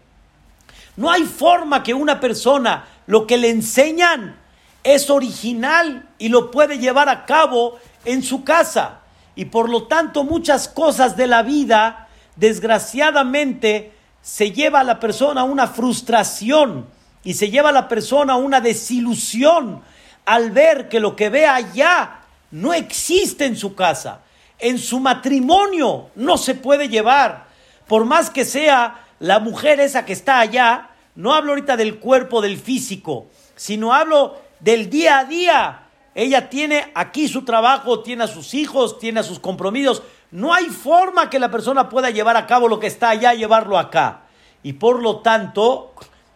No 0.99 1.09
hay 1.09 1.23
forma 1.23 1.81
que 1.81 1.93
una 1.93 2.19
persona 2.19 2.85
lo 3.07 3.25
que 3.25 3.37
le 3.37 3.49
enseñan 3.49 4.35
es 4.83 5.09
original 5.09 6.09
y 6.17 6.27
lo 6.27 6.51
puede 6.51 6.77
llevar 6.77 7.07
a 7.07 7.25
cabo 7.25 7.79
en 8.03 8.21
su 8.21 8.43
casa. 8.43 8.99
Y 9.33 9.45
por 9.45 9.69
lo 9.69 9.83
tanto 9.87 10.25
muchas 10.25 10.67
cosas 10.67 11.15
de 11.15 11.27
la 11.27 11.41
vida, 11.41 12.09
desgraciadamente, 12.35 13.93
se 14.21 14.51
lleva 14.51 14.81
a 14.81 14.83
la 14.83 14.99
persona 14.99 15.45
una 15.45 15.67
frustración 15.67 16.87
y 17.23 17.35
se 17.35 17.49
lleva 17.49 17.69
a 17.69 17.71
la 17.71 17.87
persona 17.87 18.35
una 18.35 18.59
desilusión 18.59 19.81
al 20.25 20.51
ver 20.51 20.89
que 20.89 20.99
lo 20.99 21.15
que 21.15 21.29
ve 21.29 21.45
allá 21.45 22.23
no 22.51 22.73
existe 22.73 23.45
en 23.45 23.55
su 23.55 23.73
casa. 23.73 24.19
En 24.57 24.77
su 24.77 24.99
matrimonio 24.99 26.09
no 26.15 26.37
se 26.37 26.55
puede 26.55 26.89
llevar. 26.89 27.45
Por 27.87 28.03
más 28.03 28.29
que 28.29 28.43
sea 28.43 29.05
la 29.19 29.39
mujer 29.39 29.79
esa 29.79 30.05
que 30.05 30.13
está 30.13 30.39
allá, 30.39 30.88
no 31.19 31.33
hablo 31.33 31.51
ahorita 31.51 31.75
del 31.75 31.99
cuerpo, 31.99 32.39
del 32.39 32.57
físico, 32.57 33.27
sino 33.57 33.93
hablo 33.93 34.37
del 34.61 34.89
día 34.89 35.19
a 35.19 35.25
día. 35.25 35.87
Ella 36.15 36.49
tiene 36.49 36.93
aquí 36.95 37.27
su 37.27 37.43
trabajo, 37.43 37.99
tiene 38.03 38.23
a 38.23 38.27
sus 38.27 38.53
hijos, 38.53 38.99
tiene 38.99 39.19
a 39.19 39.23
sus 39.23 39.37
compromisos. 39.37 40.01
No 40.31 40.53
hay 40.53 40.67
forma 40.67 41.29
que 41.29 41.37
la 41.37 41.51
persona 41.51 41.89
pueda 41.89 42.09
llevar 42.09 42.37
a 42.37 42.47
cabo 42.47 42.69
lo 42.69 42.79
que 42.79 42.87
está 42.87 43.09
allá, 43.09 43.33
llevarlo 43.33 43.77
acá. 43.77 44.27
Y 44.63 44.73
por 44.73 45.03
lo 45.03 45.17
tanto, 45.17 45.93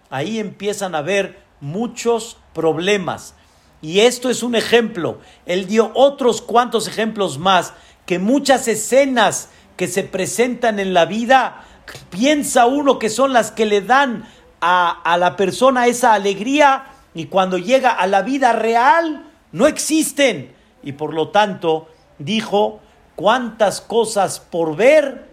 ahí 0.10 0.38
empiezan 0.38 0.96
a 0.96 0.98
haber 0.98 1.40
muchos 1.62 2.36
problemas. 2.52 3.36
Y 3.82 4.02
esto 4.02 4.30
es 4.30 4.44
un 4.44 4.54
ejemplo. 4.54 5.20
Él 5.46 5.66
dio 5.66 5.92
otros 5.94 6.42
cuantos 6.42 6.90
ejemplos 6.90 7.38
más, 7.38 7.74
que 8.06 8.20
muchas 8.20 8.68
escenas 8.68 9.48
que 9.78 9.88
se 9.88 10.04
presentan 10.04 10.78
en 10.78 10.94
la 10.94 11.06
vida, 11.06 11.64
piensa 12.10 12.66
uno 12.66 13.00
que 13.00 13.10
son 13.10 13.32
las 13.32 13.50
que 13.52 13.66
le 13.66 13.80
dan 13.80 14.26
a, 14.66 15.18
la 15.18 15.36
persona 15.36 15.88
esa 15.88 16.14
alegría 16.14 16.86
y 17.14 17.26
cuando 17.26 17.58
llega 17.58 17.92
a 17.92 18.08
la 18.08 18.22
vida 18.22 18.54
real 18.54 19.30
no 19.52 19.68
existen. 19.68 20.54
Y 20.82 20.94
por 20.94 21.14
lo 21.14 21.30
tanto 21.30 21.90
dijo, 22.18 22.80
cuántas 23.16 23.82
cosas 23.82 24.40
por 24.40 24.78
ver 24.78 25.30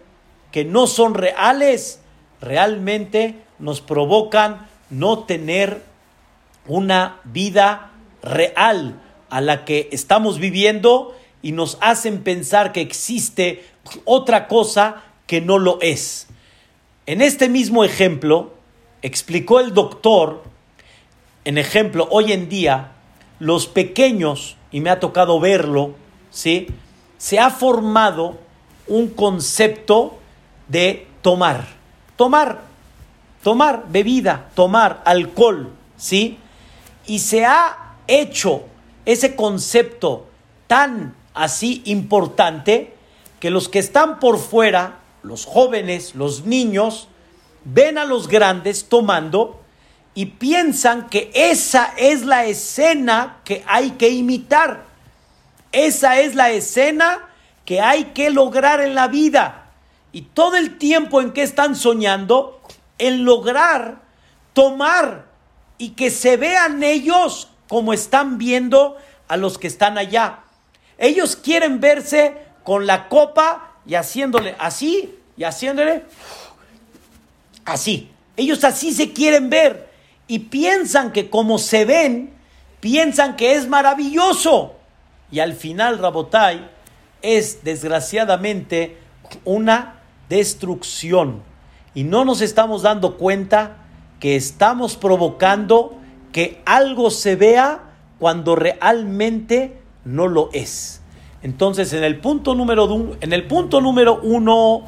que 0.51 0.65
no 0.65 0.85
son 0.85 1.13
reales, 1.13 2.01
realmente 2.41 3.41
nos 3.57 3.79
provocan 3.79 4.67
no 4.89 5.19
tener 5.19 5.81
una 6.67 7.21
vida 7.23 7.91
real 8.21 9.01
a 9.29 9.39
la 9.39 9.63
que 9.63 9.87
estamos 9.93 10.39
viviendo 10.39 11.15
y 11.41 11.53
nos 11.53 11.77
hacen 11.79 12.21
pensar 12.23 12.73
que 12.73 12.81
existe 12.81 13.65
otra 14.03 14.49
cosa 14.49 15.03
que 15.25 15.39
no 15.39 15.57
lo 15.57 15.79
es. 15.81 16.27
En 17.05 17.21
este 17.21 17.47
mismo 17.47 17.85
ejemplo, 17.85 18.53
explicó 19.01 19.59
el 19.59 19.73
doctor, 19.73 20.43
en 21.45 21.57
ejemplo, 21.57 22.07
hoy 22.11 22.31
en 22.31 22.49
día, 22.49 22.91
los 23.39 23.67
pequeños, 23.67 24.57
y 24.71 24.81
me 24.81 24.89
ha 24.89 24.99
tocado 24.99 25.39
verlo, 25.39 25.95
¿sí? 26.29 26.67
se 27.17 27.39
ha 27.39 27.49
formado 27.49 28.37
un 28.87 29.09
concepto 29.09 30.17
de 30.67 31.07
tomar. 31.21 31.67
Tomar 32.15 32.71
tomar 33.43 33.85
bebida, 33.89 34.49
tomar 34.55 35.01
alcohol, 35.05 35.71
¿sí? 35.97 36.37
Y 37.05 37.19
se 37.19 37.45
ha 37.45 37.95
hecho 38.07 38.63
ese 39.05 39.35
concepto 39.35 40.27
tan 40.67 41.15
así 41.33 41.81
importante 41.85 42.93
que 43.39 43.49
los 43.49 43.69
que 43.69 43.79
están 43.79 44.19
por 44.19 44.37
fuera, 44.37 44.99
los 45.23 45.45
jóvenes, 45.45 46.15
los 46.15 46.45
niños, 46.45 47.07
ven 47.63 47.97
a 47.97 48.05
los 48.05 48.27
grandes 48.27 48.89
tomando 48.89 49.61
y 50.13 50.25
piensan 50.27 51.07
que 51.09 51.31
esa 51.33 51.93
es 51.97 52.25
la 52.25 52.45
escena 52.45 53.39
que 53.45 53.63
hay 53.67 53.91
que 53.91 54.09
imitar. 54.09 54.83
Esa 55.71 56.19
es 56.19 56.35
la 56.35 56.51
escena 56.51 57.29
que 57.65 57.79
hay 57.79 58.05
que 58.05 58.29
lograr 58.29 58.81
en 58.81 58.95
la 58.95 59.07
vida. 59.07 59.69
Y 60.11 60.23
todo 60.23 60.57
el 60.57 60.77
tiempo 60.77 61.21
en 61.21 61.31
que 61.31 61.43
están 61.43 61.75
soñando, 61.75 62.61
en 62.97 63.23
lograr 63.23 64.01
tomar 64.53 65.25
y 65.77 65.91
que 65.91 66.11
se 66.11 66.35
vean 66.37 66.83
ellos 66.83 67.49
como 67.69 67.93
están 67.93 68.37
viendo 68.37 68.97
a 69.27 69.37
los 69.37 69.57
que 69.57 69.67
están 69.67 69.97
allá. 69.97 70.39
Ellos 70.97 71.37
quieren 71.37 71.79
verse 71.79 72.35
con 72.63 72.85
la 72.85 73.07
copa 73.07 73.71
y 73.85 73.95
haciéndole 73.95 74.55
así 74.59 75.15
y 75.37 75.43
haciéndole 75.45 76.03
así. 77.65 78.09
Ellos 78.37 78.63
así 78.63 78.93
se 78.93 79.13
quieren 79.13 79.49
ver 79.49 79.89
y 80.27 80.39
piensan 80.39 81.11
que 81.11 81.29
como 81.29 81.57
se 81.57 81.85
ven, 81.85 82.33
piensan 82.79 83.35
que 83.35 83.55
es 83.55 83.67
maravilloso. 83.67 84.75
Y 85.31 85.39
al 85.39 85.53
final, 85.53 85.99
Rabotai, 85.99 86.69
es 87.21 87.63
desgraciadamente 87.63 88.97
una 89.45 90.01
destrucción. 90.29 91.43
Y 91.93 92.03
no 92.03 92.25
nos 92.25 92.41
estamos 92.41 92.81
dando 92.81 93.17
cuenta 93.17 93.77
que 94.19 94.35
estamos 94.35 94.95
provocando 94.95 95.97
que 96.31 96.61
algo 96.65 97.11
se 97.11 97.35
vea 97.35 97.83
cuando 98.19 98.55
realmente 98.55 99.81
no 100.05 100.27
lo 100.27 100.49
es. 100.53 101.01
Entonces, 101.43 101.91
en 101.93 102.03
el 102.03 102.19
punto 102.19 102.55
número, 102.55 103.17
en 103.19 103.33
el 103.33 103.47
punto 103.47 103.81
número 103.81 104.19
uno, 104.21 104.83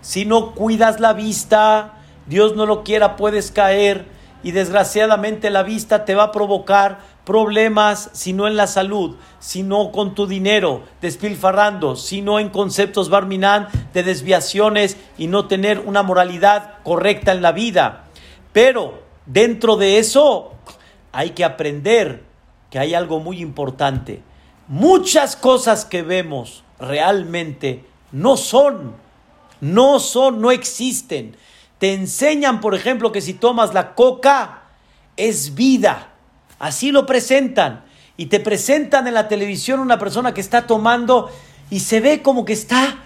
si 0.00 0.24
no 0.24 0.52
cuidas 0.54 1.00
la 1.00 1.12
vista, 1.12 1.94
Dios 2.26 2.56
no 2.56 2.66
lo 2.66 2.84
quiera, 2.84 3.16
puedes 3.16 3.50
caer 3.50 4.06
y 4.42 4.52
desgraciadamente 4.52 5.50
la 5.50 5.62
vista 5.62 6.04
te 6.04 6.14
va 6.14 6.24
a 6.24 6.32
provocar 6.32 6.98
problemas, 7.24 8.10
sino 8.12 8.46
en 8.46 8.56
la 8.56 8.66
salud, 8.66 9.16
sino 9.40 9.90
con 9.90 10.14
tu 10.14 10.26
dinero, 10.26 10.82
despilfarrando, 11.00 11.96
sino 11.96 12.38
en 12.38 12.50
conceptos 12.50 13.08
barminan 13.08 13.68
de 13.94 14.02
desviaciones 14.02 14.98
y 15.16 15.26
no 15.26 15.48
tener 15.48 15.80
una 15.80 16.02
moralidad 16.02 16.74
correcta 16.82 17.32
en 17.32 17.40
la 17.40 17.52
vida. 17.52 18.04
Pero 18.52 19.02
dentro 19.24 19.76
de 19.76 19.98
eso 19.98 20.52
hay 21.12 21.30
que 21.30 21.44
aprender 21.44 22.22
que 22.70 22.78
hay 22.78 22.92
algo 22.92 23.20
muy 23.20 23.40
importante. 23.40 24.22
Muchas 24.68 25.36
cosas 25.36 25.86
que 25.86 26.02
vemos 26.02 26.64
realmente 26.78 27.84
no 28.12 28.36
son, 28.36 28.94
no 29.60 29.98
son, 30.00 30.40
no 30.42 30.50
existen. 30.50 31.36
Te 31.84 31.92
enseñan, 31.92 32.62
por 32.62 32.74
ejemplo, 32.74 33.12
que 33.12 33.20
si 33.20 33.34
tomas 33.34 33.74
la 33.74 33.94
coca 33.94 34.62
es 35.18 35.54
vida. 35.54 36.14
Así 36.58 36.90
lo 36.90 37.04
presentan. 37.04 37.84
Y 38.16 38.24
te 38.24 38.40
presentan 38.40 39.06
en 39.06 39.12
la 39.12 39.28
televisión 39.28 39.80
una 39.80 39.98
persona 39.98 40.32
que 40.32 40.40
está 40.40 40.66
tomando 40.66 41.30
y 41.68 41.80
se 41.80 42.00
ve 42.00 42.22
como 42.22 42.46
que 42.46 42.54
está, 42.54 43.02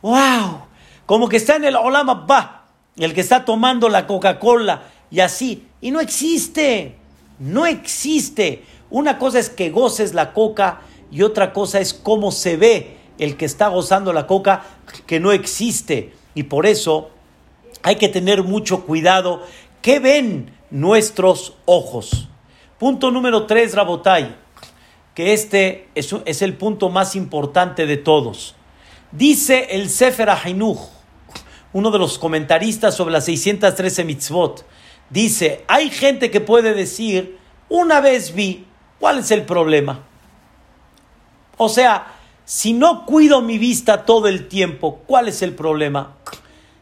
wow, 0.00 0.60
como 1.06 1.28
que 1.28 1.38
está 1.38 1.56
en 1.56 1.64
el 1.64 1.74
Olam 1.74 2.08
Abba, 2.08 2.66
el 2.96 3.14
que 3.14 3.20
está 3.20 3.44
tomando 3.44 3.88
la 3.88 4.06
Coca-Cola 4.06 4.84
y 5.10 5.18
así. 5.18 5.66
Y 5.80 5.90
no 5.90 5.98
existe, 5.98 6.98
no 7.40 7.66
existe. 7.66 8.64
Una 8.90 9.18
cosa 9.18 9.40
es 9.40 9.50
que 9.50 9.70
goces 9.70 10.14
la 10.14 10.32
coca 10.32 10.82
y 11.10 11.22
otra 11.22 11.52
cosa 11.52 11.80
es 11.80 11.92
cómo 11.94 12.30
se 12.30 12.56
ve 12.56 12.96
el 13.18 13.36
que 13.36 13.46
está 13.46 13.66
gozando 13.66 14.12
la 14.12 14.28
coca, 14.28 14.62
que 15.08 15.18
no 15.18 15.32
existe. 15.32 16.12
Y 16.36 16.44
por 16.44 16.66
eso 16.66 17.10
hay 17.82 17.96
que 17.96 18.08
tener 18.08 18.42
mucho 18.42 18.84
cuidado. 18.84 19.44
¿Qué 19.82 19.98
ven 19.98 20.52
nuestros 20.70 21.54
ojos? 21.64 22.28
Punto 22.78 23.10
número 23.10 23.46
tres, 23.46 23.74
Rabotai, 23.74 24.36
que 25.14 25.32
este 25.32 25.88
es, 25.94 26.14
es 26.24 26.42
el 26.42 26.54
punto 26.54 26.88
más 26.88 27.16
importante 27.16 27.86
de 27.86 27.96
todos. 27.96 28.54
Dice 29.12 29.68
el 29.70 29.90
Sefer 29.90 30.30
Ahinuch, 30.30 30.78
uno 31.72 31.90
de 31.90 31.98
los 31.98 32.18
comentaristas 32.18 32.96
sobre 32.96 33.12
las 33.12 33.24
613 33.26 34.04
mitzvot, 34.04 34.64
dice, 35.08 35.64
hay 35.68 35.90
gente 35.90 36.30
que 36.30 36.40
puede 36.40 36.74
decir, 36.74 37.38
una 37.68 38.00
vez 38.00 38.34
vi, 38.34 38.66
¿cuál 38.98 39.18
es 39.18 39.30
el 39.30 39.42
problema? 39.42 40.04
O 41.56 41.68
sea, 41.68 42.14
si 42.44 42.72
no 42.72 43.04
cuido 43.06 43.42
mi 43.42 43.58
vista 43.58 44.04
todo 44.04 44.26
el 44.26 44.48
tiempo, 44.48 45.02
¿cuál 45.06 45.28
es 45.28 45.42
el 45.42 45.54
problema? 45.54 46.16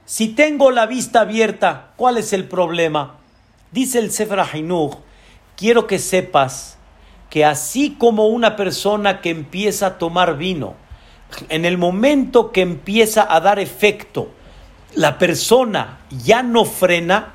Si 0.09 0.29
tengo 0.29 0.71
la 0.71 0.87
vista 0.87 1.21
abierta, 1.21 1.91
¿cuál 1.97 2.17
es 2.17 2.33
el 2.33 2.49
problema? 2.49 3.17
Dice 3.73 3.99
el 3.99 4.11
Sefer 4.11 4.41
Hainuch, 4.41 4.95
quiero 5.55 5.87
que 5.87 5.99
sepas 5.99 6.79
que 7.29 7.45
así 7.45 7.95
como 7.99 8.29
una 8.29 8.57
persona 8.57 9.21
que 9.21 9.29
empieza 9.29 9.87
a 9.87 9.99
tomar 9.99 10.39
vino, 10.39 10.77
en 11.51 11.67
el 11.67 11.77
momento 11.77 12.53
que 12.53 12.63
empieza 12.63 13.27
a 13.29 13.39
dar 13.41 13.59
efecto, 13.59 14.31
la 14.95 15.19
persona 15.19 15.99
ya 16.25 16.43
no 16.43 16.65
frena, 16.65 17.35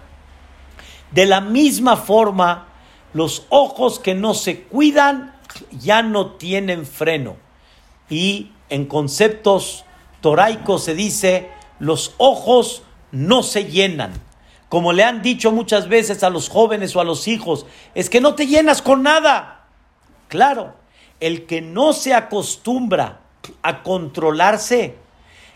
de 1.12 1.27
la 1.27 1.41
misma 1.41 1.95
forma, 1.95 2.69
los 3.13 3.45
ojos 3.49 3.99
que 3.99 4.15
no 4.15 4.33
se 4.33 4.63
cuidan 4.63 5.36
ya 5.79 6.01
no 6.01 6.31
tienen 6.31 6.88
freno. 6.88 7.36
Y 8.09 8.51
en 8.69 8.88
conceptos 8.88 9.86
toraicos 10.21 10.83
se 10.83 10.95
dice, 10.95 11.51
los 11.79 12.15
ojos 12.17 12.83
no 13.12 13.43
se 13.43 13.65
llenan. 13.65 14.13
Como 14.69 14.91
le 14.91 15.03
han 15.03 15.21
dicho 15.21 15.51
muchas 15.51 15.88
veces 15.88 16.23
a 16.23 16.29
los 16.29 16.49
jóvenes 16.49 16.95
o 16.95 16.99
a 16.99 17.03
los 17.03 17.27
hijos, 17.27 17.65
es 17.93 18.09
que 18.09 18.21
no 18.21 18.33
te 18.33 18.47
llenas 18.47 18.81
con 18.81 19.03
nada. 19.03 19.65
Claro, 20.27 20.73
el 21.19 21.45
que 21.45 21.62
no 21.62 21.93
se 21.93 22.13
acostumbra 22.13 23.19
a 23.62 23.83
controlarse, 23.83 24.95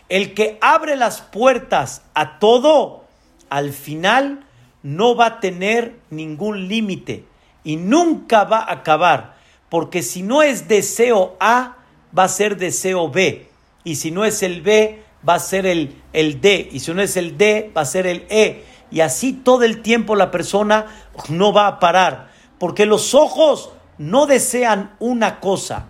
el 0.08 0.34
que 0.34 0.56
abre 0.60 0.96
las 0.96 1.20
puertas 1.20 2.02
a 2.14 2.38
todo, 2.38 3.04
al 3.50 3.72
final 3.72 4.44
no 4.82 5.16
va 5.16 5.26
a 5.26 5.40
tener 5.40 5.98
ningún 6.10 6.68
límite 6.68 7.24
y 7.64 7.76
nunca 7.76 8.44
va 8.44 8.58
a 8.58 8.72
acabar, 8.72 9.36
porque 9.68 10.02
si 10.02 10.22
no 10.22 10.42
es 10.42 10.68
deseo 10.68 11.36
A, 11.40 11.76
va 12.16 12.24
a 12.24 12.28
ser 12.28 12.56
deseo 12.56 13.10
B, 13.10 13.48
y 13.84 13.96
si 13.96 14.10
no 14.10 14.24
es 14.24 14.42
el 14.42 14.62
B, 14.62 15.02
va 15.26 15.34
a 15.34 15.38
ser 15.40 15.66
el, 15.66 16.02
el 16.12 16.40
D, 16.40 16.68
y 16.72 16.80
si 16.80 16.92
no 16.92 17.02
es 17.02 17.16
el 17.16 17.36
D, 17.38 17.72
va 17.76 17.82
a 17.82 17.86
ser 17.86 18.06
el 18.06 18.26
E. 18.28 18.64
Y 18.90 19.00
así 19.00 19.32
todo 19.32 19.64
el 19.64 19.82
tiempo 19.82 20.16
la 20.16 20.30
persona 20.30 20.86
no 21.28 21.52
va 21.52 21.66
a 21.66 21.78
parar, 21.78 22.30
porque 22.58 22.86
los 22.86 23.14
ojos 23.14 23.70
no 23.98 24.26
desean 24.26 24.94
una 24.98 25.40
cosa, 25.40 25.86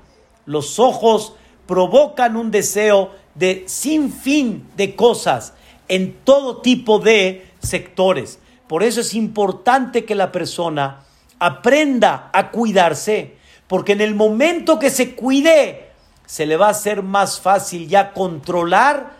los 0.46 0.78
ojos 0.78 1.34
provocan 1.66 2.36
un 2.36 2.50
deseo 2.50 3.12
de 3.34 3.64
sin 3.66 4.12
fin 4.12 4.68
de 4.76 4.96
cosas 4.96 5.52
en 5.86 6.14
todo 6.24 6.60
tipo 6.62 6.98
de 6.98 7.46
sectores. 7.60 8.38
Por 8.66 8.82
eso 8.82 9.00
es 9.00 9.14
importante 9.14 10.04
que 10.04 10.14
la 10.14 10.32
persona 10.32 11.04
aprenda 11.38 12.30
a 12.32 12.50
cuidarse, 12.50 13.36
porque 13.66 13.92
en 13.92 14.00
el 14.00 14.14
momento 14.14 14.78
que 14.78 14.90
se 14.90 15.14
cuide, 15.14 15.90
se 16.26 16.46
le 16.46 16.56
va 16.56 16.68
a 16.68 16.70
hacer 16.70 17.02
más 17.02 17.40
fácil 17.40 17.88
ya 17.88 18.12
controlar 18.12 19.17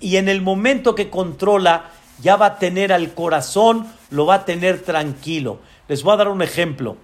y 0.00 0.16
en 0.16 0.28
el 0.28 0.42
momento 0.42 0.94
que 0.94 1.10
controla 1.10 1.90
ya 2.20 2.36
va 2.36 2.46
a 2.46 2.58
tener 2.58 2.92
al 2.92 3.14
corazón, 3.14 3.86
lo 4.10 4.26
va 4.26 4.34
a 4.36 4.44
tener 4.44 4.82
tranquilo. 4.82 5.60
Les 5.86 6.02
voy 6.02 6.14
a 6.14 6.16
dar 6.16 6.28
un 6.28 6.42
ejemplo. 6.42 6.96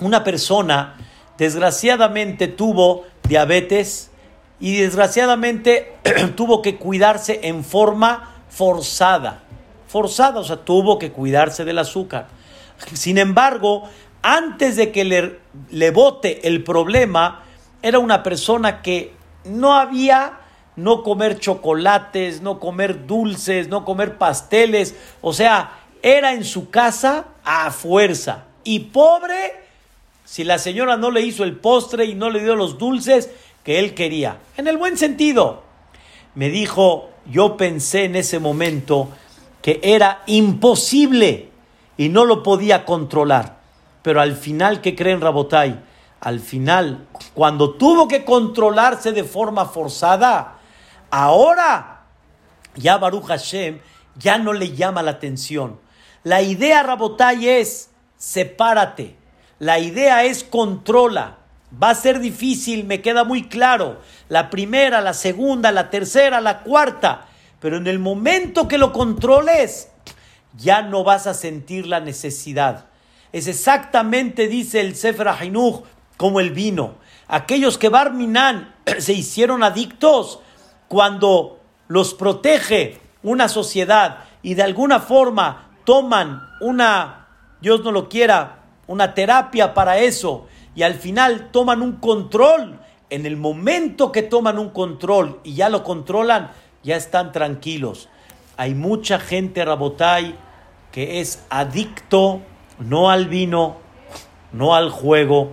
Una 0.00 0.24
persona 0.24 0.96
desgraciadamente 1.38 2.48
tuvo 2.48 3.04
diabetes 3.28 4.10
y 4.60 4.76
desgraciadamente 4.76 5.96
tuvo 6.36 6.62
que 6.62 6.76
cuidarse 6.76 7.40
en 7.44 7.64
forma 7.64 8.34
forzada. 8.48 9.42
Forzada, 9.86 10.40
o 10.40 10.44
sea, 10.44 10.56
tuvo 10.56 10.98
que 10.98 11.12
cuidarse 11.12 11.64
del 11.64 11.78
azúcar. 11.78 12.26
Sin 12.92 13.18
embargo, 13.18 13.88
antes 14.22 14.76
de 14.76 14.90
que 14.90 15.04
le, 15.04 15.38
le 15.70 15.90
bote 15.90 16.48
el 16.48 16.64
problema, 16.64 17.44
era 17.82 17.98
una 17.98 18.22
persona 18.22 18.82
que 18.82 19.14
no 19.44 19.74
había 19.74 20.40
no 20.76 21.02
comer 21.02 21.38
chocolates, 21.38 22.40
no 22.40 22.58
comer 22.58 23.06
dulces, 23.06 23.68
no 23.68 23.84
comer 23.84 24.18
pasteles. 24.18 24.94
O 25.20 25.32
sea, 25.32 25.80
era 26.02 26.32
en 26.32 26.44
su 26.44 26.70
casa 26.70 27.26
a 27.44 27.70
fuerza. 27.70 28.44
Y 28.64 28.80
pobre, 28.80 29.52
si 30.24 30.44
la 30.44 30.58
señora 30.58 30.96
no 30.96 31.10
le 31.10 31.22
hizo 31.22 31.44
el 31.44 31.56
postre 31.56 32.06
y 32.06 32.14
no 32.14 32.30
le 32.30 32.40
dio 32.40 32.56
los 32.56 32.78
dulces 32.78 33.30
que 33.62 33.78
él 33.78 33.94
quería. 33.94 34.38
En 34.56 34.66
el 34.66 34.76
buen 34.76 34.96
sentido. 34.96 35.62
Me 36.34 36.50
dijo, 36.50 37.10
yo 37.26 37.56
pensé 37.56 38.04
en 38.04 38.16
ese 38.16 38.40
momento 38.40 39.08
que 39.62 39.80
era 39.82 40.22
imposible 40.26 41.50
y 41.96 42.08
no 42.08 42.24
lo 42.24 42.42
podía 42.42 42.84
controlar. 42.84 43.58
Pero 44.02 44.20
al 44.20 44.34
final, 44.34 44.80
¿qué 44.80 44.96
creen 44.96 45.20
Rabotai? 45.20 45.78
al 46.24 46.40
final, 46.40 47.06
cuando 47.34 47.74
tuvo 47.74 48.08
que 48.08 48.24
controlarse 48.24 49.12
de 49.12 49.24
forma 49.24 49.66
forzada, 49.66 50.56
ahora 51.14 52.00
ya 52.74 52.98
Baruch 52.98 53.26
Hashem 53.26 53.78
ya 54.18 54.36
no 54.36 54.52
le 54.52 54.74
llama 54.74 55.00
la 55.00 55.12
atención. 55.12 55.78
La 56.24 56.42
idea, 56.42 56.82
Rabotay, 56.82 57.48
es 57.48 57.90
sepárate. 58.16 59.16
La 59.60 59.78
idea 59.78 60.24
es 60.24 60.42
controla. 60.42 61.38
Va 61.80 61.90
a 61.90 61.94
ser 61.94 62.18
difícil, 62.18 62.84
me 62.84 63.00
queda 63.00 63.22
muy 63.22 63.48
claro. 63.48 64.00
La 64.28 64.50
primera, 64.50 65.00
la 65.00 65.14
segunda, 65.14 65.70
la 65.70 65.88
tercera, 65.88 66.40
la 66.40 66.62
cuarta. 66.62 67.26
Pero 67.60 67.76
en 67.76 67.86
el 67.86 68.00
momento 68.00 68.66
que 68.66 68.78
lo 68.78 68.92
controles, 68.92 69.90
ya 70.56 70.82
no 70.82 71.04
vas 71.04 71.28
a 71.28 71.34
sentir 71.34 71.86
la 71.86 72.00
necesidad. 72.00 72.86
Es 73.32 73.46
exactamente, 73.46 74.48
dice 74.48 74.80
el 74.80 74.96
Sefer 74.96 75.28
Hainuch, 75.28 75.84
como 76.16 76.40
el 76.40 76.50
vino. 76.50 76.96
Aquellos 77.28 77.78
que 77.78 77.88
Barminan 77.88 78.74
se 78.98 79.12
hicieron 79.12 79.62
adictos 79.62 80.40
cuando 80.94 81.58
los 81.88 82.14
protege 82.14 83.00
una 83.24 83.48
sociedad 83.48 84.26
y 84.42 84.54
de 84.54 84.62
alguna 84.62 85.00
forma 85.00 85.72
toman 85.82 86.40
una, 86.60 87.26
Dios 87.60 87.82
no 87.82 87.90
lo 87.90 88.08
quiera, 88.08 88.60
una 88.86 89.12
terapia 89.12 89.74
para 89.74 89.98
eso 89.98 90.46
y 90.76 90.84
al 90.84 90.94
final 90.94 91.48
toman 91.50 91.82
un 91.82 91.96
control. 91.96 92.78
En 93.10 93.26
el 93.26 93.36
momento 93.36 94.12
que 94.12 94.22
toman 94.22 94.56
un 94.56 94.70
control 94.70 95.40
y 95.42 95.56
ya 95.56 95.68
lo 95.68 95.82
controlan, 95.82 96.52
ya 96.84 96.94
están 96.94 97.32
tranquilos. 97.32 98.08
Hay 98.56 98.76
mucha 98.76 99.18
gente, 99.18 99.64
Rabotay, 99.64 100.36
que 100.92 101.20
es 101.20 101.44
adicto 101.50 102.40
no 102.78 103.10
al 103.10 103.26
vino, 103.26 103.78
no 104.52 104.76
al 104.76 104.90
juego, 104.90 105.50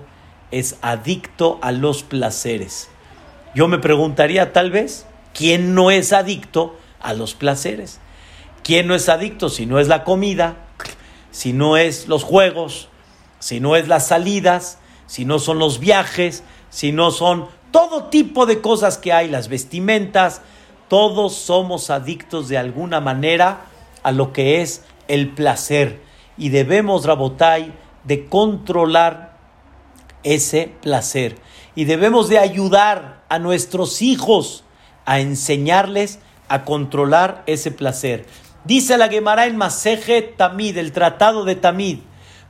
es 0.51 0.77
adicto 0.83 1.57
a 1.63 1.71
los 1.71 2.03
placeres. 2.03 2.91
Yo 3.55 3.67
me 3.67 3.79
preguntaría 3.79 4.53
tal 4.53 4.69
vez, 4.69 5.07
¿quién 5.33 5.75
no 5.75 5.91
es 5.91 6.13
adicto 6.13 6.77
a 6.99 7.13
los 7.13 7.33
placeres? 7.33 7.99
¿Quién 8.63 8.87
no 8.87 8.95
es 8.95 9.09
adicto 9.09 9.49
si 9.49 9.65
no 9.65 9.79
es 9.79 9.87
la 9.87 10.03
comida, 10.03 10.57
si 11.31 11.53
no 11.53 11.77
es 11.77 12.07
los 12.07 12.23
juegos, 12.23 12.89
si 13.39 13.59
no 13.59 13.75
es 13.75 13.87
las 13.87 14.07
salidas, 14.07 14.77
si 15.07 15.25
no 15.25 15.39
son 15.39 15.59
los 15.59 15.79
viajes, 15.79 16.43
si 16.69 16.91
no 16.91 17.11
son 17.11 17.47
todo 17.71 18.05
tipo 18.05 18.45
de 18.45 18.61
cosas 18.61 18.97
que 18.97 19.13
hay, 19.13 19.29
las 19.29 19.47
vestimentas, 19.47 20.41
todos 20.87 21.35
somos 21.35 21.89
adictos 21.89 22.49
de 22.49 22.57
alguna 22.57 22.99
manera 22.99 23.65
a 24.03 24.11
lo 24.11 24.33
que 24.33 24.61
es 24.61 24.83
el 25.07 25.29
placer 25.29 26.01
y 26.37 26.49
debemos, 26.49 27.05
Rabotai, 27.05 27.73
de 28.03 28.27
controlar 28.27 29.37
ese 30.23 30.73
placer 30.81 31.37
y 31.75 31.85
debemos 31.85 32.29
de 32.29 32.39
ayudar 32.39 33.23
a 33.29 33.39
nuestros 33.39 34.01
hijos 34.01 34.63
a 35.05 35.19
enseñarles 35.19 36.19
a 36.47 36.63
controlar 36.65 37.43
ese 37.45 37.71
placer. 37.71 38.25
Dice 38.65 38.97
la 38.97 39.07
Gemara 39.07 39.45
en 39.45 39.57
Maseje 39.57 40.21
Tamid, 40.21 40.77
el 40.77 40.91
tratado 40.91 41.45
de 41.45 41.55
Tamid, 41.55 41.99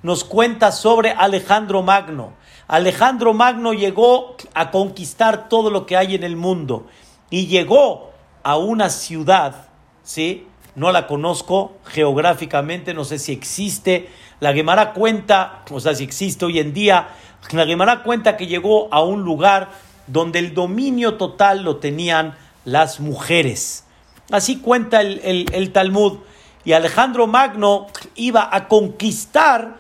nos 0.04 0.24
cuenta 0.24 0.72
sobre 0.72 1.12
Alejandro 1.12 1.84
Magno. 1.84 2.34
Alejandro 2.68 3.34
Magno 3.34 3.74
llegó 3.74 4.36
a 4.54 4.72
conquistar 4.72 5.49
todo 5.49 5.70
lo 5.70 5.86
que 5.86 5.97
hay 5.97 6.16
en 6.16 6.24
el 6.24 6.36
mundo 6.36 6.88
y 7.30 7.47
llegó 7.47 8.12
a 8.43 8.58
una 8.58 8.89
ciudad, 8.89 9.68
¿sí? 10.04 10.47
No 10.76 10.91
la 10.91 11.06
conozco 11.06 11.74
geográficamente, 11.86 12.93
no 12.93 13.04
sé 13.04 13.20
si 13.20 13.32
existe. 13.32 14.10
La 14.39 14.54
Gemara 14.54 14.93
cuenta, 14.93 15.64
o 15.70 15.80
sea, 15.80 15.93
si 15.95 16.04
existe 16.04 16.45
hoy 16.45 16.60
en 16.60 16.74
día, 16.74 17.10
la 17.52 17.66
Gemara 17.66 18.04
cuenta 18.04 18.38
que 18.38 18.47
llegó 18.47 18.88
a 18.91 19.04
un 19.04 19.24
lugar 19.24 19.70
donde 20.08 20.39
el 20.39 20.54
dominio 20.54 21.16
total 21.16 21.64
lo 21.64 21.78
tenían 21.78 22.36
las 22.66 22.99
mujeres. 22.99 23.86
Así 24.32 24.58
cuenta 24.58 25.02
el, 25.02 25.72
Talmud. 25.74 26.20
Y 26.64 26.74
Alejandro 26.74 27.28
Magno 27.28 27.88
iba 28.16 28.49
a 28.56 28.68
conquistar 28.68 29.78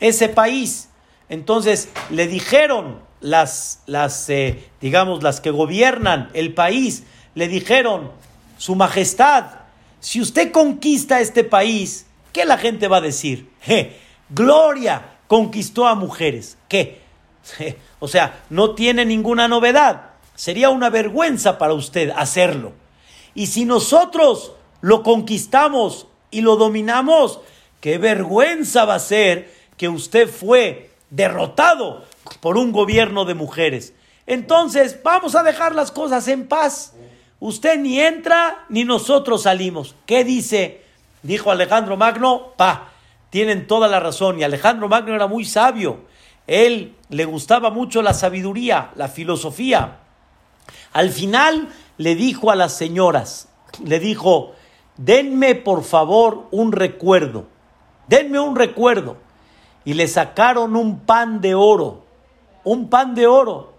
ese 0.00 0.28
país. 0.28 0.88
Entonces 1.28 1.88
le 2.10 2.26
dijeron 2.26 3.00
las, 3.20 3.82
las 3.86 4.28
eh, 4.28 4.70
digamos, 4.80 5.22
las 5.22 5.40
que 5.40 5.50
gobiernan 5.50 6.30
el 6.34 6.52
país, 6.52 7.04
le 7.34 7.48
dijeron, 7.48 8.10
Su 8.58 8.74
Majestad, 8.74 9.46
si 10.00 10.20
usted 10.20 10.52
conquista 10.52 11.20
este 11.20 11.44
país, 11.44 12.06
¿qué 12.32 12.44
la 12.44 12.58
gente 12.58 12.88
va 12.88 12.98
a 12.98 13.02
decir? 13.02 13.50
Gloria 14.30 15.02
conquistó 15.26 15.86
a 15.86 15.94
mujeres. 15.94 16.58
¿Qué? 16.68 17.05
O 17.98 18.08
sea, 18.08 18.44
no 18.50 18.74
tiene 18.74 19.04
ninguna 19.04 19.48
novedad. 19.48 20.10
Sería 20.34 20.70
una 20.70 20.90
vergüenza 20.90 21.58
para 21.58 21.74
usted 21.74 22.10
hacerlo. 22.14 22.72
Y 23.34 23.46
si 23.46 23.64
nosotros 23.64 24.52
lo 24.80 25.02
conquistamos 25.02 26.06
y 26.30 26.40
lo 26.42 26.56
dominamos, 26.56 27.40
qué 27.80 27.98
vergüenza 27.98 28.84
va 28.84 28.96
a 28.96 29.00
ser 29.00 29.54
que 29.76 29.88
usted 29.88 30.28
fue 30.28 30.90
derrotado 31.10 32.04
por 32.40 32.56
un 32.56 32.72
gobierno 32.72 33.24
de 33.24 33.34
mujeres. 33.34 33.92
Entonces, 34.26 34.98
vamos 35.02 35.34
a 35.34 35.42
dejar 35.42 35.74
las 35.74 35.92
cosas 35.92 36.26
en 36.28 36.48
paz. 36.48 36.94
Usted 37.38 37.78
ni 37.78 38.00
entra 38.00 38.64
ni 38.68 38.84
nosotros 38.84 39.42
salimos. 39.42 39.94
¿Qué 40.06 40.24
dice? 40.24 40.82
Dijo 41.22 41.50
Alejandro 41.50 41.96
Magno, 41.96 42.52
pa, 42.56 42.90
tienen 43.30 43.66
toda 43.66 43.88
la 43.88 44.00
razón. 44.00 44.38
Y 44.38 44.42
Alejandro 44.42 44.88
Magno 44.88 45.14
era 45.14 45.26
muy 45.26 45.44
sabio. 45.44 46.00
Él 46.46 46.94
le 47.08 47.24
gustaba 47.24 47.70
mucho 47.70 48.02
la 48.02 48.14
sabiduría, 48.14 48.90
la 48.94 49.08
filosofía. 49.08 49.98
Al 50.92 51.10
final 51.10 51.68
le 51.98 52.14
dijo 52.14 52.50
a 52.50 52.56
las 52.56 52.72
señoras, 52.72 53.48
le 53.84 53.98
dijo, 53.98 54.52
denme 54.96 55.54
por 55.54 55.82
favor 55.84 56.46
un 56.50 56.72
recuerdo, 56.72 57.46
denme 58.08 58.40
un 58.40 58.56
recuerdo. 58.56 59.16
Y 59.84 59.94
le 59.94 60.08
sacaron 60.08 60.74
un 60.74 61.00
pan 61.00 61.40
de 61.40 61.54
oro, 61.54 62.04
un 62.64 62.88
pan 62.88 63.14
de 63.14 63.26
oro. 63.26 63.74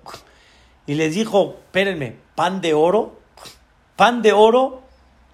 Y 0.86 0.96
les 0.96 1.16
dijo, 1.16 1.58
espérenme, 1.66 2.16
¿pan 2.36 2.62
de 2.62 2.74
oro? 2.74 3.20
¿Pan 3.98 4.22
de 4.22 4.32
oro? 4.32 4.84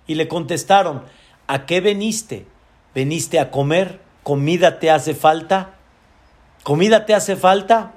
Y 0.07 0.15
le 0.15 0.27
contestaron, 0.27 1.03
¿a 1.45 1.67
qué 1.67 1.79
veniste? 1.79 2.47
¿Veniste 2.95 3.39
a 3.39 3.51
comer? 3.51 4.01
¿Comida 4.23 4.79
te 4.79 4.89
hace 4.89 5.13
falta? 5.13 5.72
¿Comida 6.63 7.05
te 7.05 7.13
hace 7.13 7.35
falta? 7.35 7.93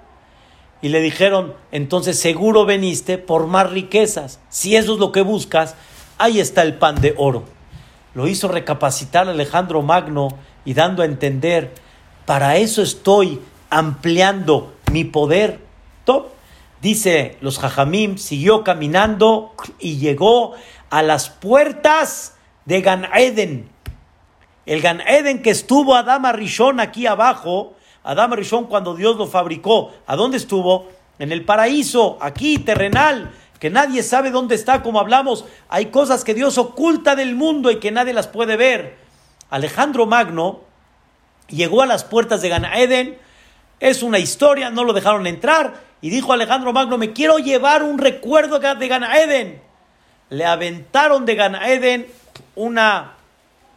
y 0.82 0.88
le 0.88 1.00
dijeron, 1.00 1.54
entonces 1.72 2.18
seguro 2.18 2.64
veniste 2.64 3.18
por 3.18 3.46
más 3.46 3.70
riquezas. 3.70 4.40
Si 4.48 4.76
eso 4.76 4.94
es 4.94 4.98
lo 4.98 5.12
que 5.12 5.22
buscas, 5.22 5.74
ahí 6.18 6.38
está 6.38 6.62
el 6.62 6.74
pan 6.74 7.00
de 7.00 7.14
oro. 7.16 7.44
Lo 8.14 8.26
hizo 8.26 8.48
recapacitar 8.48 9.28
Alejandro 9.28 9.82
Magno 9.82 10.28
y 10.64 10.74
dando 10.74 11.02
a 11.02 11.06
entender, 11.06 11.72
para 12.24 12.56
eso 12.56 12.82
estoy 12.82 13.40
ampliando 13.70 14.74
mi 14.92 15.04
poder. 15.04 15.60
Top. 16.04 16.28
Dice 16.82 17.36
los 17.40 17.58
Jajamim, 17.58 18.18
siguió 18.18 18.62
caminando 18.62 19.54
y 19.78 19.96
llegó 19.96 20.54
a 20.90 21.02
las 21.02 21.30
puertas 21.30 22.36
de 22.64 22.80
Gan 22.82 23.08
Eden. 23.14 23.68
El 24.66 24.82
Gan 24.82 25.00
Eden 25.00 25.42
que 25.42 25.50
estuvo 25.50 25.94
Adama 25.94 26.32
Rishon 26.32 26.80
aquí 26.80 27.06
abajo, 27.06 27.75
Adam 28.06 28.32
Rishon 28.32 28.66
cuando 28.66 28.94
Dios 28.94 29.16
lo 29.16 29.26
fabricó, 29.26 29.92
¿a 30.06 30.14
dónde 30.14 30.36
estuvo? 30.36 30.86
En 31.18 31.32
el 31.32 31.44
paraíso, 31.44 32.18
aquí, 32.20 32.58
terrenal, 32.58 33.32
que 33.58 33.68
nadie 33.68 34.04
sabe 34.04 34.30
dónde 34.30 34.54
está, 34.54 34.82
como 34.82 35.00
hablamos. 35.00 35.44
Hay 35.68 35.86
cosas 35.86 36.22
que 36.22 36.32
Dios 36.32 36.56
oculta 36.56 37.16
del 37.16 37.34
mundo 37.34 37.70
y 37.70 37.80
que 37.80 37.90
nadie 37.90 38.12
las 38.12 38.28
puede 38.28 38.56
ver. 38.56 38.96
Alejandro 39.50 40.06
Magno 40.06 40.60
llegó 41.48 41.82
a 41.82 41.86
las 41.86 42.04
puertas 42.04 42.42
de 42.42 42.48
Ganaeden, 42.48 43.18
es 43.80 44.04
una 44.04 44.20
historia, 44.20 44.70
no 44.70 44.84
lo 44.84 44.92
dejaron 44.92 45.26
entrar, 45.26 45.74
y 46.00 46.08
dijo 46.08 46.32
Alejandro 46.32 46.72
Magno, 46.72 46.98
me 46.98 47.12
quiero 47.12 47.38
llevar 47.38 47.82
un 47.82 47.98
recuerdo 47.98 48.60
de 48.60 48.88
Ganaeden. 48.88 49.62
Le 50.30 50.44
aventaron 50.44 51.26
de 51.26 51.34
Ganaeden 51.34 52.06
una, 52.54 53.14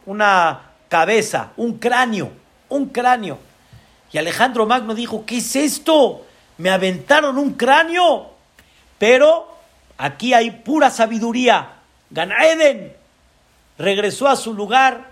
una 0.06 0.70
cabeza, 0.88 1.50
un 1.56 1.78
cráneo, 1.78 2.30
un 2.68 2.86
cráneo. 2.86 3.49
Y 4.12 4.18
Alejandro 4.18 4.66
Magno 4.66 4.94
dijo, 4.94 5.24
¿qué 5.24 5.38
es 5.38 5.56
esto? 5.56 6.26
Me 6.58 6.70
aventaron 6.70 7.38
un 7.38 7.54
cráneo. 7.54 8.30
Pero 8.98 9.48
aquí 9.98 10.34
hay 10.34 10.50
pura 10.50 10.90
sabiduría. 10.90 11.76
Ganaeden 12.10 12.94
regresó 13.78 14.28
a 14.28 14.36
su 14.36 14.52
lugar 14.52 15.10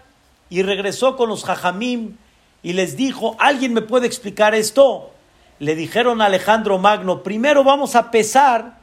y 0.50 0.62
regresó 0.62 1.16
con 1.16 1.28
los 1.28 1.44
jajamim 1.44 2.16
y 2.62 2.72
les 2.72 2.96
dijo, 2.96 3.36
¿alguien 3.38 3.72
me 3.72 3.82
puede 3.82 4.06
explicar 4.06 4.54
esto? 4.54 5.10
Le 5.58 5.74
dijeron 5.74 6.20
a 6.20 6.26
Alejandro 6.26 6.78
Magno, 6.78 7.22
primero 7.22 7.64
vamos 7.64 7.94
a 7.94 8.10
pesar 8.10 8.78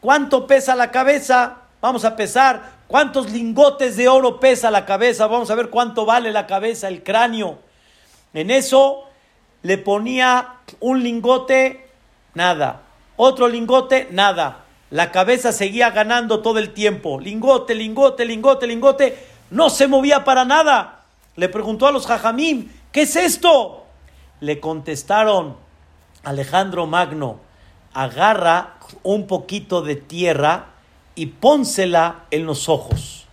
cuánto 0.00 0.46
pesa 0.46 0.74
la 0.74 0.90
cabeza, 0.90 1.58
vamos 1.80 2.04
a 2.04 2.16
pesar 2.16 2.70
cuántos 2.86 3.30
lingotes 3.30 3.96
de 3.96 4.08
oro 4.08 4.40
pesa 4.40 4.70
la 4.70 4.84
cabeza, 4.84 5.26
vamos 5.26 5.50
a 5.50 5.54
ver 5.54 5.70
cuánto 5.70 6.04
vale 6.04 6.32
la 6.32 6.46
cabeza, 6.46 6.88
el 6.88 7.02
cráneo. 7.02 7.58
En 8.34 8.50
eso 8.50 9.04
le 9.62 9.78
ponía 9.78 10.54
un 10.80 11.02
lingote 11.02 11.88
nada. 12.34 12.82
Otro 13.16 13.48
lingote, 13.48 14.08
nada. 14.10 14.64
La 14.90 15.12
cabeza 15.12 15.52
seguía 15.52 15.90
ganando 15.90 16.40
todo 16.40 16.58
el 16.58 16.72
tiempo. 16.72 17.20
Lingote, 17.20 17.74
lingote, 17.74 18.24
lingote, 18.24 18.66
lingote. 18.66 19.26
No 19.50 19.70
se 19.70 19.88
movía 19.88 20.24
para 20.24 20.44
nada. 20.44 21.02
Le 21.36 21.48
preguntó 21.48 21.86
a 21.86 21.92
los 21.92 22.06
jajamim, 22.06 22.70
¿qué 22.92 23.02
es 23.02 23.16
esto? 23.16 23.84
Le 24.40 24.58
contestaron, 24.58 25.56
Alejandro 26.24 26.86
Magno, 26.86 27.40
agarra 27.92 28.78
un 29.02 29.26
poquito 29.26 29.82
de 29.82 29.96
tierra 29.96 30.66
y 31.14 31.26
pónsela 31.26 32.24
en 32.30 32.46
los 32.46 32.68
ojos. 32.68 33.26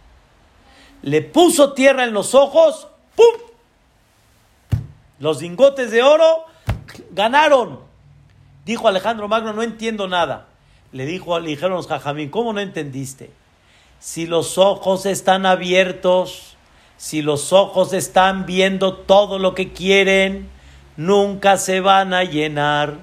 Le 1.02 1.22
puso 1.22 1.74
tierra 1.74 2.04
en 2.04 2.14
los 2.14 2.36
ojos, 2.36 2.88
¡pum! 3.16 3.47
Los 5.20 5.42
lingotes 5.42 5.92
de 5.92 6.04
oro 6.04 6.46
ganaron. 7.12 7.80
Dijo 8.66 8.88
Alejandro 8.88 9.28
Magno, 9.28 9.54
no 9.54 9.64
entiendo 9.64 10.08
nada. 10.08 10.48
Le 10.92 11.06
dijo, 11.06 11.40
le 11.40 11.50
dijeron 11.50 11.74
los 11.74 11.88
jajamín, 11.88 12.30
¿cómo 12.30 12.54
no 12.54 12.60
entendiste? 12.60 13.32
Si 14.00 14.28
los 14.28 14.58
ojos 14.58 15.06
están 15.06 15.46
abiertos, 15.46 16.56
si 16.98 17.22
los 17.22 17.54
ojos 17.54 17.94
están 17.94 18.46
viendo 18.46 18.94
todo 18.94 19.40
lo 19.40 19.56
que 19.56 19.72
quieren, 19.74 20.50
nunca 20.98 21.58
se 21.58 21.80
van 21.80 22.14
a 22.14 22.24
llenar. 22.24 22.96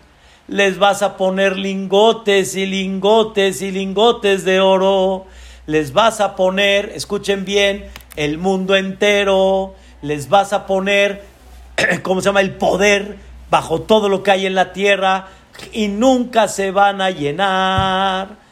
Les 0.47 0.79
vas 0.79 1.03
a 1.03 1.17
poner 1.17 1.57
lingotes 1.57 2.55
y 2.57 2.67
lingotes 2.67 3.63
y 3.63 3.71
lingotes 3.71 4.45
de 4.45 4.61
oro. 4.61 5.27
Les 5.67 5.93
vas 5.93 6.21
a 6.21 6.37
poner, 6.37 6.91
escuchen 6.95 7.45
bien, 7.45 7.87
el 8.17 8.39
mundo 8.39 8.77
entero. 8.77 9.75
Les 10.03 10.29
vas 10.29 10.53
a 10.53 10.67
poner, 10.67 11.25
¿cómo 12.03 12.21
se 12.21 12.27
llama? 12.27 12.41
El 12.41 12.55
poder 12.55 13.17
bajo 13.51 13.83
todo 13.83 14.09
lo 14.09 14.23
que 14.23 14.31
hay 14.31 14.47
en 14.47 14.55
la 14.55 14.73
tierra 14.73 15.29
y 15.73 15.89
nunca 15.89 16.49
se 16.49 16.71
van 16.71 17.01
a 17.01 17.11
llenar. 17.11 18.43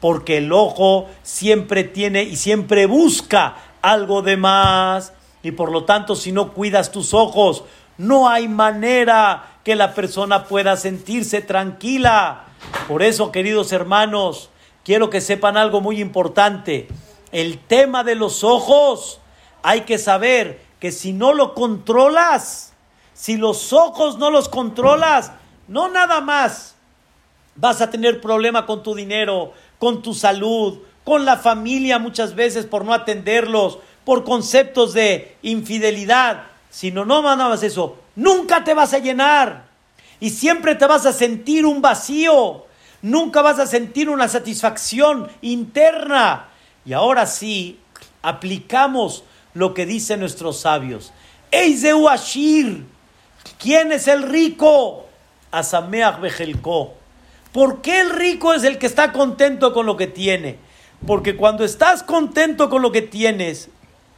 Porque 0.00 0.38
el 0.38 0.52
ojo 0.52 1.08
siempre 1.22 1.84
tiene 1.84 2.22
y 2.22 2.36
siempre 2.36 2.86
busca 2.86 3.56
algo 3.82 4.22
de 4.22 4.36
más. 4.36 5.12
Y 5.42 5.52
por 5.52 5.72
lo 5.72 5.84
tanto, 5.84 6.16
si 6.16 6.32
no 6.32 6.52
cuidas 6.52 6.92
tus 6.92 7.14
ojos, 7.14 7.64
no 7.98 8.28
hay 8.28 8.48
manera 8.48 9.60
que 9.64 9.74
la 9.74 9.94
persona 9.94 10.44
pueda 10.44 10.76
sentirse 10.76 11.40
tranquila. 11.40 12.44
Por 12.88 13.02
eso, 13.02 13.32
queridos 13.32 13.72
hermanos, 13.72 14.50
quiero 14.84 15.08
que 15.08 15.20
sepan 15.20 15.56
algo 15.56 15.80
muy 15.80 16.00
importante. 16.00 16.88
El 17.32 17.58
tema 17.58 18.04
de 18.04 18.14
los 18.14 18.44
ojos, 18.44 19.20
hay 19.62 19.82
que 19.82 19.98
saber 19.98 20.65
que 20.80 20.92
si 20.92 21.12
no 21.12 21.32
lo 21.32 21.54
controlas, 21.54 22.72
si 23.14 23.36
los 23.36 23.72
ojos 23.72 24.18
no 24.18 24.30
los 24.30 24.48
controlas, 24.48 25.32
no 25.68 25.88
nada 25.88 26.20
más 26.20 26.74
vas 27.54 27.80
a 27.80 27.90
tener 27.90 28.20
problema 28.20 28.66
con 28.66 28.82
tu 28.82 28.94
dinero, 28.94 29.52
con 29.78 30.02
tu 30.02 30.14
salud, 30.14 30.78
con 31.04 31.24
la 31.24 31.36
familia 31.36 31.98
muchas 31.98 32.34
veces 32.34 32.66
por 32.66 32.84
no 32.84 32.92
atenderlos, 32.92 33.78
por 34.04 34.24
conceptos 34.24 34.92
de 34.92 35.36
infidelidad, 35.42 36.44
sino 36.70 37.04
no 37.04 37.22
más 37.22 37.62
eso, 37.62 37.96
nunca 38.14 38.64
te 38.64 38.74
vas 38.74 38.92
a 38.92 38.98
llenar 38.98 39.66
y 40.20 40.30
siempre 40.30 40.74
te 40.74 40.86
vas 40.86 41.06
a 41.06 41.12
sentir 41.12 41.66
un 41.66 41.82
vacío, 41.82 42.66
nunca 43.02 43.42
vas 43.42 43.58
a 43.58 43.66
sentir 43.66 44.08
una 44.08 44.28
satisfacción 44.28 45.28
interna. 45.42 46.48
Y 46.84 46.92
ahora 46.92 47.26
sí, 47.26 47.80
aplicamos 48.22 49.24
lo 49.56 49.74
que 49.74 49.86
dicen 49.86 50.20
nuestros 50.20 50.60
sabios. 50.60 51.12
Eizeu 51.50 52.08
Ashir, 52.08 52.84
¿quién 53.58 53.92
es 53.92 54.06
el 54.06 54.22
rico? 54.22 55.06
Asameach 55.50 56.20
Bejelko. 56.20 56.94
¿Por 57.52 57.80
qué 57.82 58.00
el 58.00 58.10
rico 58.10 58.54
es 58.54 58.64
el 58.64 58.78
que 58.78 58.86
está 58.86 59.12
contento 59.12 59.72
con 59.72 59.86
lo 59.86 59.96
que 59.96 60.06
tiene? 60.06 60.58
Porque 61.06 61.36
cuando 61.36 61.64
estás 61.64 62.02
contento 62.02 62.68
con 62.68 62.82
lo 62.82 62.92
que 62.92 63.02
tienes, 63.02 63.70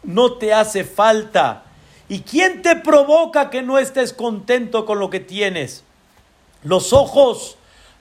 no 0.03 0.35
te 0.35 0.53
hace 0.53 0.85
falta 0.85 1.65
¿Y 2.09 2.21
quién 2.21 2.63
te 2.63 2.75
provoca 2.77 3.51
que 3.51 3.63
no 3.63 3.79
estés 3.79 4.13
contento 4.15 4.87
con 4.87 4.99
lo 4.99 5.11
que 5.11 5.21
tienes? 5.21 5.85
Los 6.63 6.93
ojos, 6.93 7.57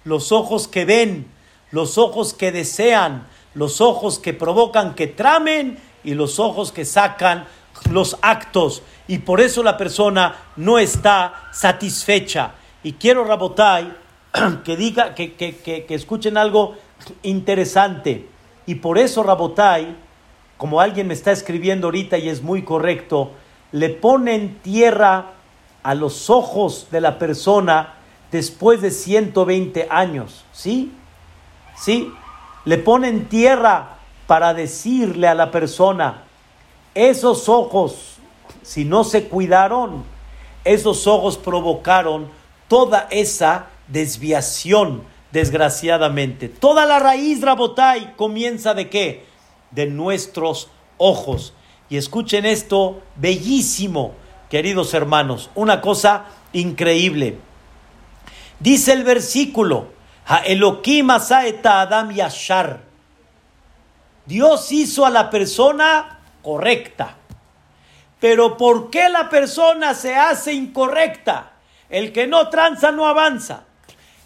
los 0.06 0.32
ojos 0.32 0.68
que 0.70 0.86
ven, 0.86 1.28
los 1.72 1.98
ojos 1.98 2.34
que 2.34 2.54
desean, 2.54 3.28
los 3.54 3.82
ojos 3.82 4.20
que 4.20 4.34
provocan 4.34 4.96
que 4.96 5.08
tramen 5.08 5.78
y 6.08 6.14
los 6.14 6.40
ojos 6.40 6.72
que 6.72 6.86
sacan 6.86 7.48
los 7.92 8.18
actos. 8.22 8.82
Y 9.10 9.18
por 9.18 9.42
eso 9.42 9.62
la 9.62 9.76
persona 9.76 10.38
no 10.56 10.80
está 10.80 11.50
satisfecha. 11.52 12.52
Y 12.82 12.94
quiero, 12.94 13.26
Rabotai, 13.26 13.94
que 14.64 14.78
diga, 14.78 15.14
que, 15.14 15.34
que, 15.34 15.58
que, 15.58 15.84
que 15.84 15.94
escuchen 15.94 16.38
algo 16.38 16.78
interesante. 17.24 18.26
Y 18.66 18.76
por 18.76 18.98
eso, 18.98 19.22
Rabotai, 19.22 19.98
como 20.56 20.80
alguien 20.80 21.08
me 21.08 21.14
está 21.14 21.34
escribiendo 21.34 21.88
ahorita 21.88 22.18
y 22.18 22.30
es 22.30 22.42
muy 22.42 22.64
correcto, 22.64 23.34
le 23.74 23.90
ponen 23.90 24.60
tierra 24.60 25.32
a 25.84 25.94
los 25.94 26.30
ojos 26.30 26.88
de 26.90 27.02
la 27.02 27.20
persona 27.20 27.96
después 28.32 28.80
de 28.80 28.92
120 28.92 29.88
años. 29.90 30.46
¿Sí? 30.54 30.94
¿Sí? 31.76 32.14
Le 32.64 32.78
ponen 32.78 33.26
tierra 33.26 33.97
para 34.28 34.54
decirle 34.54 35.28
a 35.28 35.34
la 35.34 35.50
persona, 35.52 36.24
esos 36.94 37.48
ojos, 37.48 38.18
si 38.62 38.84
no 38.86 39.04
se 39.04 39.28
cuidaron, 39.28 40.04
esos 40.66 41.08
ojos 41.08 41.38
provocaron 41.38 42.30
toda 42.68 43.08
esa 43.10 43.68
desviación, 43.88 45.04
desgraciadamente. 45.32 46.50
Toda 46.50 46.86
la 46.86 47.00
raíz, 47.00 47.42
Rabotai, 47.42 48.16
comienza 48.16 48.74
de 48.74 48.90
qué? 48.90 49.26
De 49.72 49.86
nuestros 49.86 50.70
ojos. 50.98 51.54
Y 51.90 51.98
escuchen 51.98 52.46
esto, 52.46 53.02
bellísimo, 53.16 54.14
queridos 54.50 54.94
hermanos, 54.94 55.50
una 55.56 55.80
cosa 55.80 56.26
increíble. 56.52 57.38
Dice 58.60 58.94
el 58.94 59.04
versículo, 59.04 59.88
Elohim 60.46 61.10
Adam 61.12 62.12
Yashar. 62.12 62.87
Dios 64.28 64.72
hizo 64.72 65.06
a 65.06 65.10
la 65.10 65.30
persona 65.30 66.20
correcta. 66.44 67.16
Pero 68.20 68.58
¿por 68.58 68.90
qué 68.90 69.10
la 69.10 69.30
persona 69.30 69.94
se 69.94 70.16
hace 70.16 70.54
incorrecta? 70.54 71.54
El 71.90 72.12
que 72.12 72.28
no 72.28 72.50
tranza 72.50 72.92
no 72.92 73.08
avanza. 73.08 73.64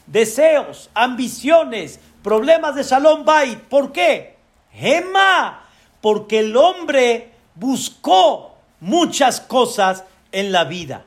Deseos, 0.07 0.89
ambiciones, 0.93 1.99
problemas 2.23 2.75
de 2.75 2.83
Shalom 2.83 3.23
Bait. 3.23 3.59
¿Por 3.59 3.91
qué? 3.91 4.37
Gema, 4.73 5.65
porque 6.01 6.39
el 6.39 6.57
hombre 6.57 7.31
buscó 7.55 8.57
muchas 8.79 9.39
cosas 9.39 10.05
en 10.31 10.51
la 10.51 10.63
vida. 10.63 11.05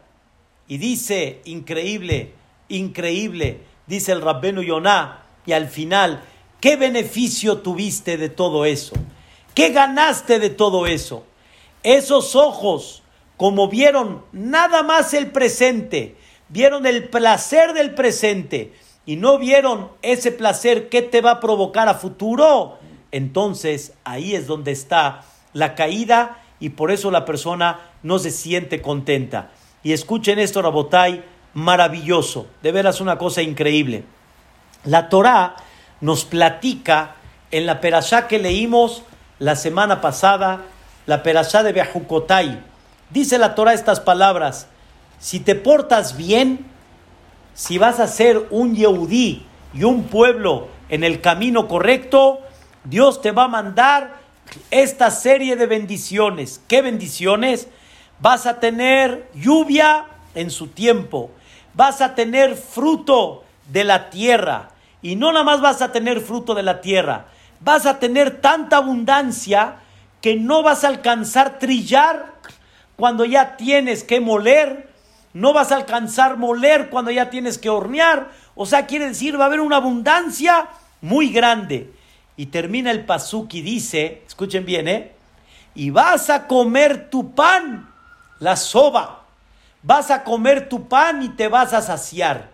Y 0.69 0.79
dice, 0.79 1.41
increíble, 1.45 2.35
increíble, 2.69 3.61
dice 3.87 4.13
el 4.13 4.23
Rabbeno 4.23 4.63
Yonah, 4.63 5.23
y 5.47 5.53
al 5.53 5.69
final, 5.69 6.23
¿qué 6.65 6.77
beneficio 6.77 7.59
tuviste 7.59 8.17
de 8.17 8.31
todo 8.31 8.65
eso? 8.65 8.95
¿Qué 9.53 9.69
ganaste 9.69 10.39
de 10.39 10.49
todo 10.49 10.87
eso? 10.87 11.27
Esos 11.83 12.35
ojos, 12.35 13.03
como 13.37 13.69
vieron 13.69 14.25
nada 14.33 14.83
más 14.83 15.13
el 15.13 15.31
presente, 15.31 16.17
vieron 16.49 16.87
el 16.87 17.11
placer 17.11 17.75
del 17.75 17.93
presente 17.93 18.73
y 19.05 19.17
no 19.17 19.37
vieron 19.37 19.91
ese 20.01 20.33
placer 20.33 20.89
que 20.89 21.03
te 21.03 21.21
va 21.21 21.33
a 21.33 21.41
provocar 21.41 21.87
a 21.87 21.97
futuro, 21.97 22.79
entonces 23.13 23.93
ahí 24.03 24.35
es 24.35 24.47
donde 24.47 24.73
está 24.73 25.27
la 25.53 25.75
caída 25.75 26.43
y 26.61 26.71
por 26.71 26.91
eso 26.91 27.11
la 27.11 27.27
persona 27.27 27.91
no 28.03 28.19
se 28.19 28.31
siente 28.31 28.81
contenta. 28.81 29.51
Y 29.83 29.93
escuchen 29.93 30.39
esto, 30.39 30.63
Rabotai, 30.63 31.27
maravilloso, 31.53 32.47
de 32.63 32.73
veras 32.73 33.03
una 33.03 33.19
cosa 33.19 33.43
increíble. 33.43 34.05
La 34.85 35.11
Torá 35.11 35.57
nos 36.05 36.27
platica 36.27 37.15
en 37.51 37.65
la 37.65 37.81
perashá 37.81 38.29
que 38.29 38.39
leímos 38.39 39.05
la 39.39 39.57
semana 39.57 40.03
pasada, 40.03 40.61
la 41.07 41.23
perashá 41.23 41.63
de 41.63 41.73
Bejucotai. 41.73 42.63
Dice 43.09 43.39
la 43.39 43.55
Torá 43.55 43.73
estas 43.73 44.01
palabras: 44.01 44.67
si 45.19 45.41
te 45.41 45.55
portas 45.55 46.19
bien, 46.19 46.67
si 47.55 47.79
vas 47.79 48.01
a 48.01 48.07
ser 48.07 48.49
un 48.51 48.75
Yehudí 48.75 49.47
y 49.73 49.85
un 49.85 50.05
pueblo 50.05 50.69
en 50.91 51.05
el 51.05 51.23
camino 51.23 51.69
correcto, 51.69 52.41
Dios 52.85 53.23
te 53.23 53.31
va 53.31 53.45
a 53.45 53.49
mandar 53.49 54.17
esta 54.71 55.11
serie 55.11 55.57
de 55.57 55.65
bendiciones. 55.65 56.61
¿Qué 56.69 56.83
bendiciones? 56.83 57.69
Vas 58.21 58.45
a 58.45 58.61
tener 58.61 59.31
lluvia 59.35 60.05
en 60.35 60.51
su 60.51 60.67
tiempo, 60.67 61.31
vas 61.73 62.03
a 62.03 62.15
tener 62.15 62.57
fruto 62.57 63.43
de 63.73 63.85
la 63.85 64.11
tierra. 64.11 64.69
Y 65.05 65.17
no 65.17 65.33
nada 65.33 65.45
más 65.45 65.61
vas 65.61 65.83
a 65.83 65.93
tener 65.93 66.23
fruto 66.23 66.55
de 66.55 66.63
la 66.63 66.81
tierra, 66.81 67.27
vas 67.61 67.85
a 67.85 67.99
tener 67.99 68.41
tanta 68.41 68.79
abundancia 68.79 69.77
que 70.23 70.35
no 70.35 70.63
vas 70.63 70.83
a 70.83 70.89
alcanzar 70.89 71.59
trillar 71.59 72.33
cuando 72.97 73.27
ya 73.27 73.59
tienes 73.59 74.03
que 74.03 74.23
moler, 74.23 74.89
no 75.35 75.53
vas 75.53 75.73
a 75.73 75.77
alcanzar 75.77 76.39
moler 76.39 76.89
cuando 76.89 77.11
ya 77.11 77.29
tienes 77.29 77.59
que 77.59 77.69
hornear, 77.69 78.31
O 78.55 78.65
sea, 78.65 78.87
quiere 78.87 79.09
decir, 79.09 79.39
va 79.39 79.45
a 79.45 79.47
haber 79.49 79.61
una 79.61 79.77
abundancia 79.77 80.69
muy 81.03 81.29
grande. 81.29 81.93
Y 82.39 82.47
termina 82.47 82.91
el 82.91 83.05
pasuk 83.05 83.53
y 83.53 83.61
dice, 83.61 84.23
escuchen 84.27 84.65
bien, 84.65 84.89
¿eh? 84.89 85.13
Y 85.75 85.91
vas 85.91 86.31
a 86.31 86.47
comer 86.47 87.11
tu 87.11 87.35
pan, 87.35 87.91
la 88.39 88.57
soba. 88.57 89.25
Vas 89.83 90.11
a 90.11 90.25
comer 90.25 90.71
tu 90.71 90.89
pan 90.89 91.23
y 91.23 91.29
te 91.29 91.49
vas 91.49 91.75
a 91.75 91.83
saciar. 91.83 92.54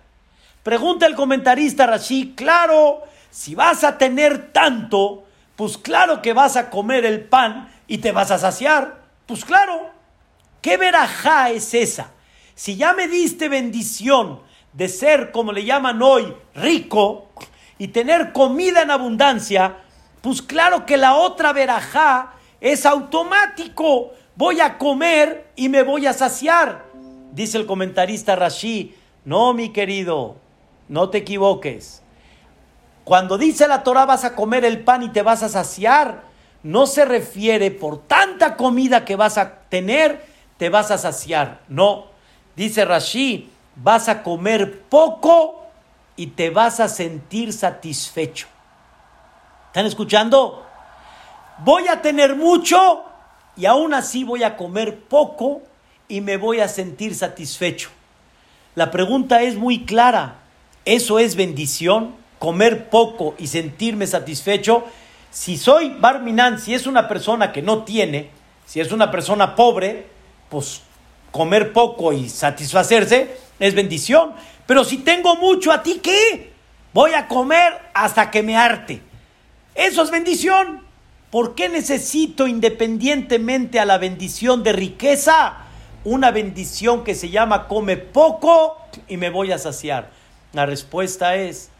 Pregunta 0.63 1.07
el 1.07 1.15
comentarista 1.15 1.87
Rashi, 1.87 2.35
claro, 2.37 3.03
si 3.31 3.55
vas 3.55 3.83
a 3.83 3.97
tener 3.97 4.53
tanto, 4.53 5.25
pues 5.57 5.79
claro 5.79 6.21
que 6.21 6.35
vas 6.35 6.57
a 6.57 6.69
comer 6.69 7.07
el 7.07 7.25
pan 7.25 7.73
y 7.87 7.99
te 7.99 8.13
vas 8.13 8.31
a 8.31 8.39
saciar. 8.39 9.01
Pues 9.27 9.45
claro, 9.45 9.91
¿qué 10.61 10.77
verajá 10.77 11.51
es 11.51 11.73
esa? 11.73 12.11
Si 12.55 12.77
ya 12.77 12.93
me 12.93 13.09
diste 13.09 13.49
bendición 13.49 14.41
de 14.75 14.89
ser, 14.89 15.31
como 15.31 15.53
le 15.53 15.65
llaman 15.65 16.03
hoy, 16.03 16.35
rico 16.55 17.31
y 17.79 17.89
tener 17.89 18.33
comida 18.33 18.83
en 18.83 18.91
abundancia, 18.91 19.79
pues 20.21 20.43
claro 20.43 20.85
que 20.85 20.99
la 20.99 21.15
otra 21.15 21.55
verajá 21.55 22.35
es 22.61 22.85
automático. 22.85 24.13
Voy 24.37 24.61
a 24.61 24.77
comer 24.77 25.53
y 25.57 25.71
me 25.71 25.83
voy 25.83 26.07
a 26.07 26.13
saciar. 26.13 26.85
Dice 27.33 27.57
el 27.57 27.65
comentarista 27.65 28.37
Rashi, 28.37 28.95
no 29.25 29.55
mi 29.55 29.71
querido, 29.71 30.37
no 30.91 31.09
te 31.09 31.18
equivoques. 31.18 32.03
Cuando 33.05 33.38
dice 33.38 33.66
la 33.66 33.82
Torah 33.82 34.05
vas 34.05 34.24
a 34.24 34.34
comer 34.34 34.64
el 34.64 34.80
pan 34.80 35.03
y 35.03 35.09
te 35.09 35.22
vas 35.22 35.43
a 35.43 35.49
saciar, 35.49 36.24
no 36.62 36.86
se 36.86 37.05
refiere 37.05 37.70
por 37.70 38.07
tanta 38.07 38.57
comida 38.57 39.05
que 39.05 39.16
vas 39.16 39.38
a 39.38 39.61
tener, 39.70 40.26
te 40.59 40.68
vas 40.68 40.91
a 40.91 40.99
saciar. 40.99 41.61
No, 41.68 42.07
dice 42.57 42.84
Rashi, 42.84 43.51
vas 43.76 44.09
a 44.09 44.22
comer 44.22 44.82
poco 44.82 45.64
y 46.16 46.26
te 46.26 46.51
vas 46.51 46.80
a 46.80 46.88
sentir 46.88 47.53
satisfecho. 47.53 48.49
¿Están 49.68 49.86
escuchando? 49.86 50.66
Voy 51.59 51.86
a 51.86 52.03
tener 52.03 52.34
mucho 52.34 53.05
y 53.57 53.66
aún 53.66 53.95
así 53.95 54.24
voy 54.24 54.43
a 54.43 54.57
comer 54.57 54.99
poco 55.05 55.62
y 56.09 56.20
me 56.20 56.36
voy 56.36 56.61
a 56.61 56.66
sentir 56.66 57.14
satisfecho. 57.14 57.91
La 58.74 58.91
pregunta 58.91 59.43
es 59.43 59.57
muy 59.57 59.84
clara. 59.84 60.41
¿Eso 60.85 61.18
es 61.18 61.37
bendición? 61.37 62.16
¿Comer 62.39 62.89
poco 62.89 63.35
y 63.39 63.49
sentirme 63.49 64.07
satisfecho? 64.07 64.85
Si 65.31 65.57
soy 65.57 65.91
Barminan, 65.91 66.59
si 66.59 66.74
es 66.74 66.87
una 66.87 67.07
persona 67.07 67.53
que 67.53 67.62
no 67.62 67.85
tiene, 67.85 68.31
si 68.66 68.81
es 68.81 68.91
una 68.93 69.11
persona 69.11 69.55
pobre, 69.55 70.07
pues 70.49 70.83
comer 71.31 71.72
poco 71.72 72.12
y 72.12 72.28
satisfacerse 72.28 73.37
es 73.59 73.74
bendición. 73.74 74.33
Pero 74.66 74.85
si 74.85 74.99
tengo 74.99 75.37
mucho, 75.37 75.70
¿a 75.70 75.83
ti 75.83 76.01
qué? 76.03 76.53
Voy 76.93 77.12
a 77.14 77.28
comer 77.28 77.78
hasta 77.95 78.31
que 78.31 78.43
me 78.43 78.57
harte. 78.57 79.03
Eso 79.74 80.03
es 80.03 80.11
bendición. 80.11 80.83
¿Por 81.31 81.55
qué 81.55 81.68
necesito, 81.68 82.49
independientemente 82.49 83.78
a 83.78 83.85
la 83.85 83.99
bendición 83.99 84.64
de 84.64 84.72
riqueza, 84.72 85.59
una 86.03 86.33
bendición 86.33 87.05
que 87.05 87.14
se 87.14 87.31
llama 87.31 87.68
come 87.68 87.97
poco 87.97 88.78
y 89.07 89.16
me 89.16 89.31
voy 89.31 89.53
a 89.53 89.59
saciar? 89.59 90.11
La 90.53 90.67
respuesta 90.67 91.37
es, 91.37 91.71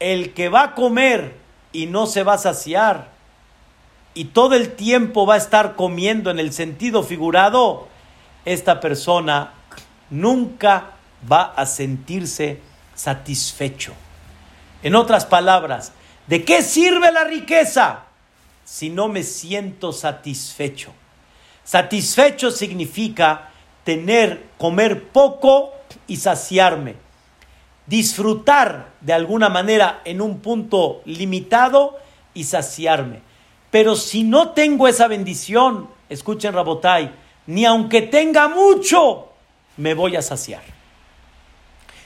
el 0.00 0.34
que 0.34 0.48
va 0.48 0.62
a 0.62 0.74
comer 0.74 1.34
y 1.72 1.86
no 1.86 2.06
se 2.06 2.22
va 2.22 2.34
a 2.34 2.38
saciar 2.38 3.18
y 4.18 4.26
todo 4.26 4.54
el 4.54 4.72
tiempo 4.72 5.26
va 5.26 5.34
a 5.34 5.38
estar 5.38 5.76
comiendo 5.76 6.30
en 6.32 6.40
el 6.40 6.52
sentido 6.52 7.04
figurado, 7.04 7.86
esta 8.44 8.80
persona 8.80 9.52
nunca 10.10 10.92
va 11.30 11.52
a 11.56 11.66
sentirse 11.66 12.60
satisfecho. 12.96 13.92
En 14.82 14.96
otras 14.96 15.24
palabras, 15.24 15.92
¿de 16.26 16.44
qué 16.44 16.62
sirve 16.62 17.12
la 17.12 17.24
riqueza 17.24 18.06
si 18.64 18.90
no 18.90 19.06
me 19.06 19.22
siento 19.22 19.92
satisfecho? 19.92 20.92
Satisfecho 21.62 22.50
significa 22.50 23.50
tener, 23.84 24.46
comer 24.58 25.08
poco 25.10 25.74
y 26.06 26.16
saciarme. 26.16 26.96
Disfrutar 27.88 28.92
de 29.00 29.12
alguna 29.12 29.48
manera 29.48 30.02
en 30.04 30.20
un 30.20 30.38
punto 30.38 31.02
limitado 31.04 31.96
y 32.34 32.44
saciarme. 32.44 33.22
Pero 33.70 33.96
si 33.96 34.22
no 34.22 34.50
tengo 34.50 34.86
esa 34.86 35.08
bendición, 35.08 35.88
escuchen 36.08 36.52
Rabotai, 36.52 37.10
ni 37.46 37.64
aunque 37.64 38.02
tenga 38.02 38.48
mucho, 38.48 39.28
me 39.76 39.94
voy 39.94 40.16
a 40.16 40.22
saciar. 40.22 40.62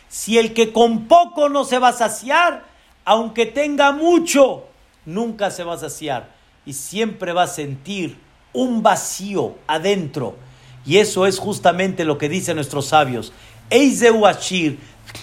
Si 0.08 0.38
el 0.38 0.54
que 0.54 0.72
con 0.72 1.06
poco 1.06 1.48
no 1.48 1.64
se 1.64 1.78
va 1.78 1.88
a 1.88 1.92
saciar, 1.92 2.64
aunque 3.04 3.46
tenga 3.46 3.92
mucho, 3.92 4.64
nunca 5.04 5.50
se 5.50 5.64
va 5.64 5.74
a 5.74 5.78
saciar 5.78 6.30
y 6.64 6.74
siempre 6.74 7.32
va 7.32 7.44
a 7.44 7.48
sentir 7.48 8.18
un 8.52 8.82
vacío 8.82 9.56
adentro. 9.66 10.36
Y 10.84 10.98
eso 10.98 11.26
es 11.26 11.38
justamente 11.38 12.04
lo 12.04 12.18
que 12.18 12.28
dicen 12.28 12.56
nuestros 12.56 12.86
sabios. 12.86 13.32
Ashir, 13.70 14.78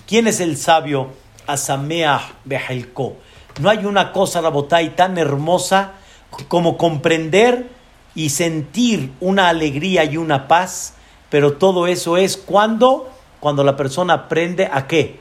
¿quién 0.08 0.28
es 0.28 0.40
el 0.40 0.58
sabio? 0.58 1.10
Asameah 1.48 2.34
Behelko. 2.46 3.16
No 3.60 3.70
hay 3.70 3.86
una 3.86 4.12
cosa, 4.12 4.42
Rabotai, 4.42 4.96
tan 4.96 5.18
hermosa 5.18 5.94
como 6.48 6.78
comprender 6.78 7.70
y 8.16 8.30
sentir 8.30 9.12
una 9.20 9.50
alegría 9.50 10.04
y 10.04 10.18
una 10.18 10.48
paz, 10.48 10.94
pero 11.30 11.54
todo 11.54 11.88
eso 11.88 12.18
es 12.18 12.38
cuando, 12.38 13.10
cuando 13.40 13.64
la 13.64 13.76
persona 13.76 14.14
aprende 14.14 14.70
a 14.72 14.88
qué? 14.88 15.20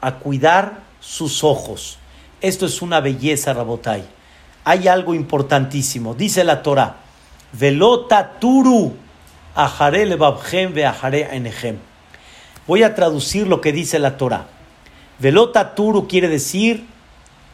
A 0.00 0.16
cuidar 0.16 0.80
sus 1.00 1.44
ojos. 1.44 1.98
Esto 2.40 2.66
es 2.66 2.82
una 2.82 3.00
belleza, 3.00 3.52
Rabotai. 3.52 4.04
Hay 4.64 4.86
algo 4.88 5.14
importantísimo. 5.14 6.14
Dice 6.14 6.44
la 6.44 6.62
Torah, 6.62 6.96
velota 7.52 8.38
turu 8.38 8.94
enehem. 11.32 11.78
Voy 12.68 12.82
a 12.82 12.94
traducir 12.94 13.48
lo 13.48 13.62
que 13.62 13.72
dice 13.72 13.98
la 13.98 14.18
Torah. 14.18 14.46
Velota 15.18 15.74
turu 15.74 16.06
quiere 16.06 16.28
decir, 16.28 16.86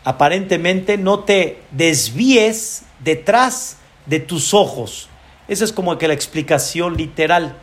aparentemente, 0.02 0.98
no 0.98 1.20
te 1.20 1.62
desvíes 1.70 2.82
detrás 2.98 3.78
de 4.06 4.18
tus 4.18 4.52
ojos. 4.52 5.08
Esa 5.46 5.64
es 5.64 5.72
como 5.72 5.96
que 5.98 6.08
la 6.08 6.14
explicación 6.14 6.96
literal. 6.96 7.56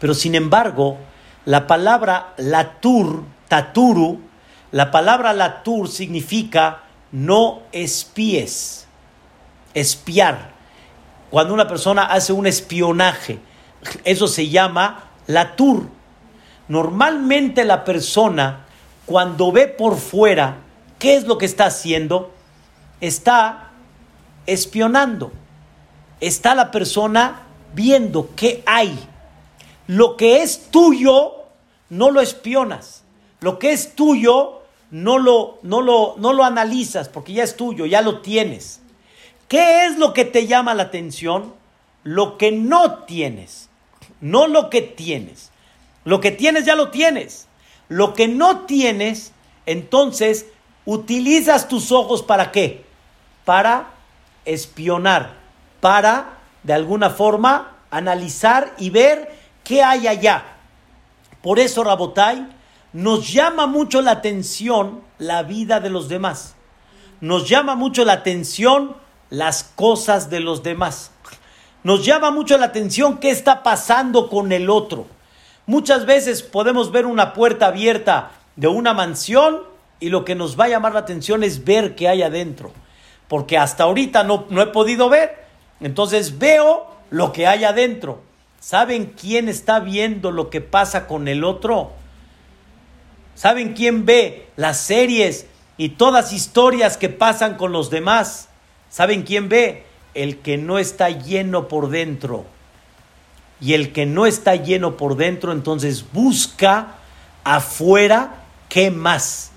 Pero 0.00 0.12
sin 0.12 0.34
embargo, 0.34 0.98
la 1.44 1.68
palabra 1.68 2.34
latur, 2.36 3.22
taturu, 3.46 4.20
la 4.72 4.90
palabra 4.90 5.32
latur 5.32 5.88
significa 5.88 6.82
no 7.12 7.62
espíes, 7.70 8.88
espiar. 9.72 10.50
Cuando 11.30 11.54
una 11.54 11.68
persona 11.68 12.06
hace 12.06 12.32
un 12.32 12.48
espionaje, 12.48 13.38
eso 14.02 14.26
se 14.26 14.48
llama 14.48 15.10
latur. 15.28 15.99
Normalmente 16.70 17.64
la 17.64 17.84
persona, 17.84 18.64
cuando 19.04 19.50
ve 19.50 19.66
por 19.66 19.96
fuera, 19.96 20.58
¿qué 21.00 21.16
es 21.16 21.26
lo 21.26 21.36
que 21.36 21.44
está 21.44 21.66
haciendo? 21.66 22.30
Está 23.00 23.72
espionando. 24.46 25.32
Está 26.20 26.54
la 26.54 26.70
persona 26.70 27.42
viendo 27.74 28.30
qué 28.36 28.62
hay. 28.66 28.96
Lo 29.88 30.16
que 30.16 30.42
es 30.42 30.70
tuyo, 30.70 31.32
no 31.88 32.12
lo 32.12 32.20
espionas. 32.20 33.02
Lo 33.40 33.58
que 33.58 33.72
es 33.72 33.96
tuyo, 33.96 34.62
no 34.92 35.18
lo, 35.18 35.58
no 35.64 35.80
lo, 35.80 36.14
no 36.18 36.32
lo 36.32 36.44
analizas 36.44 37.08
porque 37.08 37.32
ya 37.32 37.42
es 37.42 37.56
tuyo, 37.56 37.84
ya 37.84 38.00
lo 38.00 38.20
tienes. 38.20 38.80
¿Qué 39.48 39.86
es 39.86 39.98
lo 39.98 40.12
que 40.12 40.24
te 40.24 40.46
llama 40.46 40.74
la 40.74 40.84
atención? 40.84 41.52
Lo 42.04 42.38
que 42.38 42.52
no 42.52 42.98
tienes, 43.06 43.70
no 44.20 44.46
lo 44.46 44.70
que 44.70 44.82
tienes. 44.82 45.49
Lo 46.04 46.20
que 46.20 46.30
tienes 46.30 46.64
ya 46.64 46.74
lo 46.74 46.90
tienes. 46.90 47.48
Lo 47.88 48.14
que 48.14 48.28
no 48.28 48.60
tienes, 48.60 49.32
entonces 49.66 50.46
utilizas 50.84 51.68
tus 51.68 51.92
ojos 51.92 52.22
para 52.22 52.52
qué? 52.52 52.84
Para 53.44 53.90
espionar, 54.44 55.34
para 55.80 56.38
de 56.62 56.72
alguna 56.72 57.10
forma 57.10 57.76
analizar 57.90 58.74
y 58.78 58.90
ver 58.90 59.36
qué 59.64 59.82
hay 59.82 60.06
allá. 60.06 60.44
Por 61.42 61.58
eso, 61.58 61.82
Rabotai, 61.82 62.46
nos 62.92 63.32
llama 63.32 63.66
mucho 63.66 64.02
la 64.02 64.12
atención 64.12 65.00
la 65.18 65.42
vida 65.42 65.80
de 65.80 65.90
los 65.90 66.08
demás. 66.08 66.54
Nos 67.20 67.48
llama 67.48 67.74
mucho 67.74 68.04
la 68.04 68.14
atención 68.14 68.96
las 69.30 69.64
cosas 69.64 70.30
de 70.30 70.40
los 70.40 70.62
demás. 70.62 71.12
Nos 71.82 72.04
llama 72.04 72.30
mucho 72.30 72.58
la 72.58 72.66
atención 72.66 73.18
qué 73.18 73.30
está 73.30 73.62
pasando 73.62 74.28
con 74.28 74.52
el 74.52 74.68
otro. 74.68 75.06
Muchas 75.66 76.06
veces 76.06 76.42
podemos 76.42 76.90
ver 76.92 77.06
una 77.06 77.32
puerta 77.32 77.66
abierta 77.66 78.32
de 78.56 78.68
una 78.68 78.94
mansión 78.94 79.62
y 80.00 80.08
lo 80.08 80.24
que 80.24 80.34
nos 80.34 80.58
va 80.58 80.64
a 80.64 80.68
llamar 80.68 80.94
la 80.94 81.00
atención 81.00 81.44
es 81.44 81.64
ver 81.64 81.94
qué 81.94 82.08
hay 82.08 82.22
adentro 82.22 82.72
porque 83.30 83.56
hasta 83.56 83.84
ahorita 83.84 84.24
no, 84.24 84.46
no 84.50 84.60
he 84.60 84.66
podido 84.66 85.08
ver. 85.08 85.44
Entonces 85.80 86.40
veo 86.40 86.90
lo 87.10 87.32
que 87.32 87.46
hay 87.46 87.62
adentro. 87.62 88.22
¿Saben 88.58 89.14
quién 89.18 89.48
está 89.48 89.78
viendo 89.78 90.32
lo 90.32 90.50
que 90.50 90.60
pasa 90.60 91.06
con 91.06 91.28
el 91.28 91.44
otro? 91.44 91.92
¿Saben 93.36 93.74
quién 93.74 94.04
ve 94.04 94.48
las 94.56 94.78
series 94.78 95.46
y 95.76 95.90
todas 95.90 96.32
historias 96.32 96.96
que 96.96 97.08
pasan 97.08 97.54
con 97.54 97.70
los 97.70 97.88
demás? 97.88 98.48
¿Saben 98.90 99.22
quién 99.22 99.48
ve? 99.48 99.84
El 100.12 100.38
que 100.38 100.58
no 100.58 100.80
está 100.80 101.08
lleno 101.10 101.68
por 101.68 101.88
dentro. 101.88 102.46
Y 103.60 103.74
el 103.74 103.92
que 103.92 104.06
no 104.06 104.26
está 104.26 104.56
lleno 104.56 104.96
por 104.96 105.16
dentro, 105.16 105.52
entonces 105.52 106.04
busca 106.12 106.96
afuera 107.44 108.44
qué 108.68 108.90
más. 108.90 109.52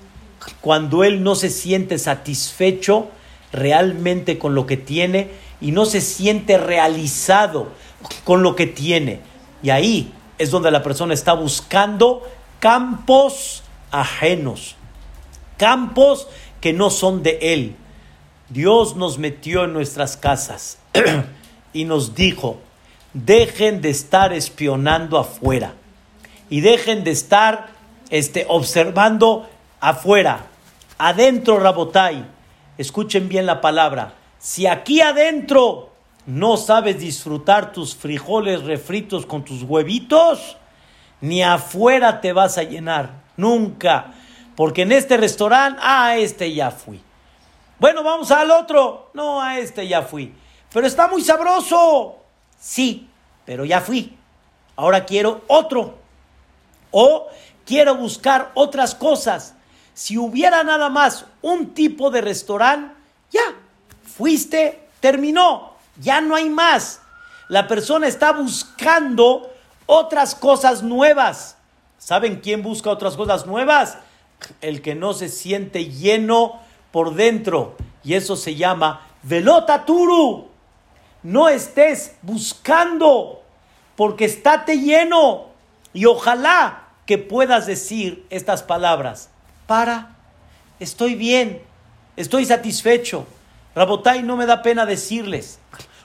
Cuando 0.62 1.04
él 1.04 1.24
no 1.24 1.36
se 1.36 1.50
siente 1.50 1.98
satisfecho 1.98 3.08
realmente 3.54 4.38
con 4.38 4.56
lo 4.56 4.66
que 4.66 4.78
tiene 4.78 5.30
y 5.62 5.72
no 5.72 5.86
se 5.86 6.02
siente 6.02 6.58
realizado 6.58 7.70
con 8.26 8.44
lo 8.44 8.56
que 8.56 8.68
tiene. 8.68 9.22
Y 9.62 9.70
ahí 9.70 10.14
es 10.38 10.52
donde 10.52 10.72
la 10.72 10.84
persona 10.84 11.14
está 11.14 11.34
buscando 11.34 12.24
campos 12.60 13.64
ajenos, 13.92 14.76
campos 15.58 16.28
que 16.60 16.74
no 16.74 16.90
son 16.90 17.24
de 17.24 17.40
él. 17.42 17.76
Dios 18.50 18.96
nos 18.96 19.18
metió 19.18 19.64
en 19.64 19.74
nuestras 19.74 20.18
casas 20.18 20.80
y 21.74 21.86
nos 21.86 22.16
dijo, 22.16 22.60
dejen 23.14 23.82
de 23.82 23.90
estar 23.90 24.34
espionando 24.34 25.18
afuera 25.18 25.74
y 26.50 26.62
dejen 26.62 27.04
de 27.04 27.12
estar 27.12 27.70
este, 28.10 28.46
observando 28.50 29.50
afuera. 29.80 30.48
Adentro, 30.98 31.60
Rabotai, 31.60 32.26
escuchen 32.78 33.30
bien 33.30 33.46
la 33.46 33.62
palabra. 33.62 34.14
Si 34.40 34.68
aquí 34.68 35.02
adentro 35.02 35.90
no 36.26 36.58
sabes 36.58 37.00
disfrutar 37.00 37.72
tus 37.72 37.96
frijoles 37.96 38.64
refritos 38.64 39.26
con 39.26 39.44
tus 39.44 39.64
huevitos, 39.64 40.58
ni 41.22 41.42
afuera 41.42 42.22
te 42.22 42.34
vas 42.34 42.58
a 42.58 42.64
llenar. 42.64 43.24
Nunca. 43.38 44.14
Porque 44.56 44.84
en 44.84 44.92
este 44.92 45.18
restaurante, 45.18 45.80
ah, 45.82 46.08
a 46.08 46.18
este 46.18 46.54
ya 46.54 46.70
fui. 46.70 47.02
Bueno, 47.80 48.04
vamos 48.04 48.30
al 48.32 48.52
otro. 48.52 49.10
No, 49.14 49.42
a 49.42 49.58
este 49.58 49.88
ya 49.88 50.04
fui. 50.04 50.34
Pero 50.72 50.86
está 50.86 51.08
muy 51.08 51.22
sabroso. 51.22 52.23
Sí, 52.64 53.10
pero 53.46 53.66
ya 53.66 53.82
fui. 53.82 54.18
Ahora 54.78 55.04
quiero 55.04 55.42
otro. 55.48 55.98
O 56.92 57.28
quiero 57.66 57.96
buscar 57.96 58.52
otras 58.54 58.96
cosas. 58.96 59.54
Si 59.94 60.18
hubiera 60.18 60.64
nada 60.64 60.90
más 60.90 61.26
un 61.42 61.74
tipo 61.74 62.10
de 62.10 62.22
restaurante, 62.22 62.96
ya, 63.32 63.42
fuiste, 64.16 64.88
terminó, 65.02 65.74
ya 66.00 66.22
no 66.22 66.36
hay 66.36 66.50
más. 66.50 67.02
La 67.50 67.68
persona 67.68 68.08
está 68.08 68.32
buscando 68.32 69.52
otras 69.86 70.34
cosas 70.34 70.84
nuevas. 70.84 71.58
¿Saben 71.98 72.40
quién 72.40 72.64
busca 72.64 72.90
otras 72.90 73.18
cosas 73.18 73.46
nuevas? 73.46 73.98
El 74.62 74.82
que 74.82 74.96
no 74.96 75.14
se 75.14 75.28
siente 75.28 75.92
lleno 75.92 76.62
por 76.92 77.14
dentro. 77.14 77.76
Y 78.06 78.14
eso 78.14 78.38
se 78.38 78.56
llama 78.56 79.06
velotaturu. 79.24 80.53
No 81.24 81.50
estés 81.50 82.16
buscando 82.22 83.42
porque 83.96 84.26
estate 84.26 84.78
lleno. 84.78 85.48
Y 85.94 86.06
ojalá 86.06 86.84
que 87.06 87.18
puedas 87.18 87.66
decir 87.66 88.26
estas 88.30 88.64
palabras. 88.64 89.30
Para, 89.68 90.16
estoy 90.80 91.16
bien, 91.16 91.62
estoy 92.16 92.46
satisfecho. 92.46 93.26
Rabotai, 93.76 94.24
no 94.24 94.38
me 94.38 94.46
da 94.46 94.62
pena 94.62 94.86
decirles. 94.86 95.60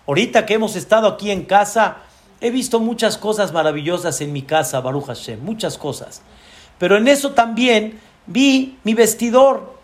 Ahorita 0.06 0.46
que 0.46 0.54
hemos 0.54 0.76
estado 0.76 1.06
aquí 1.06 1.30
en 1.30 1.44
casa, 1.44 1.98
he 2.40 2.50
visto 2.50 2.80
muchas 2.80 3.18
cosas 3.18 3.52
maravillosas 3.52 4.20
en 4.20 4.32
mi 4.32 4.42
casa, 4.42 4.80
Baruch 4.80 5.06
Hashem, 5.06 5.40
muchas 5.42 5.76
cosas. 5.76 6.22
Pero 6.78 6.96
en 6.96 7.08
eso 7.08 7.32
también 7.32 8.00
vi 8.26 8.78
mi 8.84 8.94
vestidor 8.94 9.78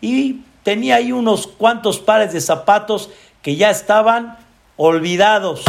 y 0.00 0.42
tenía 0.62 0.96
ahí 0.96 1.12
unos 1.12 1.46
cuantos 1.46 1.98
pares 1.98 2.32
de 2.32 2.40
zapatos 2.40 3.10
que 3.42 3.56
ya 3.56 3.70
estaban 3.70 4.36
olvidados. 4.82 5.62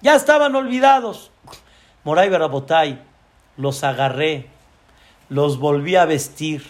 Ya 0.00 0.16
estaban 0.16 0.56
olvidados. 0.56 1.30
Moray 2.02 2.28
Barabotay, 2.28 3.00
los 3.56 3.84
agarré, 3.84 4.48
los 5.28 5.60
volví 5.60 5.94
a 5.94 6.06
vestir. 6.06 6.64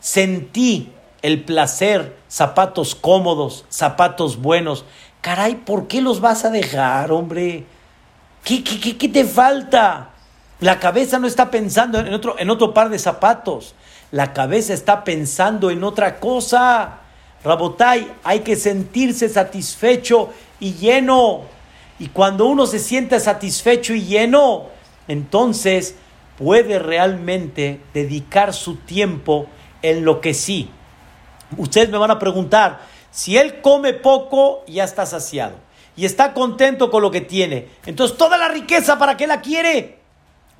Sentí 0.00 0.92
el 1.22 1.44
placer, 1.44 2.16
zapatos 2.28 2.96
cómodos, 2.96 3.64
zapatos 3.68 4.42
buenos. 4.42 4.84
Caray, 5.20 5.54
¿por 5.54 5.86
qué 5.86 6.02
los 6.02 6.20
vas 6.20 6.44
a 6.44 6.50
dejar, 6.50 7.12
hombre? 7.12 7.66
¿Qué, 8.42 8.64
qué, 8.64 8.98
qué, 8.98 9.08
te 9.08 9.24
falta? 9.24 10.10
La 10.58 10.80
cabeza 10.80 11.20
no 11.20 11.28
está 11.28 11.52
pensando 11.52 12.00
en 12.00 12.12
otro, 12.12 12.34
en 12.36 12.50
otro 12.50 12.74
par 12.74 12.88
de 12.88 12.98
zapatos. 12.98 13.76
La 14.10 14.32
cabeza 14.32 14.74
está 14.74 15.04
pensando 15.04 15.70
en 15.70 15.84
otra 15.84 16.18
cosa. 16.18 16.96
Rabotay, 17.44 18.12
hay 18.24 18.40
que 18.40 18.56
sentirse 18.56 19.28
satisfecho 19.28 20.30
y 20.60 20.74
lleno. 20.74 21.42
Y 21.98 22.08
cuando 22.08 22.46
uno 22.46 22.66
se 22.66 22.78
siente 22.78 23.18
satisfecho 23.18 23.94
y 23.94 24.04
lleno, 24.04 24.66
entonces 25.08 25.96
puede 26.38 26.78
realmente 26.78 27.80
dedicar 27.92 28.54
su 28.54 28.76
tiempo 28.76 29.46
en 29.82 30.04
lo 30.04 30.20
que 30.20 30.34
sí. 30.34 30.70
Ustedes 31.56 31.90
me 31.90 31.98
van 31.98 32.10
a 32.10 32.18
preguntar, 32.18 32.80
si 33.10 33.36
él 33.36 33.60
come 33.60 33.92
poco, 33.92 34.64
ya 34.66 34.84
está 34.84 35.04
saciado 35.04 35.56
y 35.96 36.04
está 36.04 36.32
contento 36.32 36.90
con 36.90 37.02
lo 37.02 37.10
que 37.10 37.20
tiene. 37.20 37.68
Entonces, 37.84 38.16
toda 38.16 38.38
la 38.38 38.48
riqueza, 38.48 38.98
¿para 38.98 39.16
qué 39.16 39.26
la 39.26 39.40
quiere? 39.40 39.98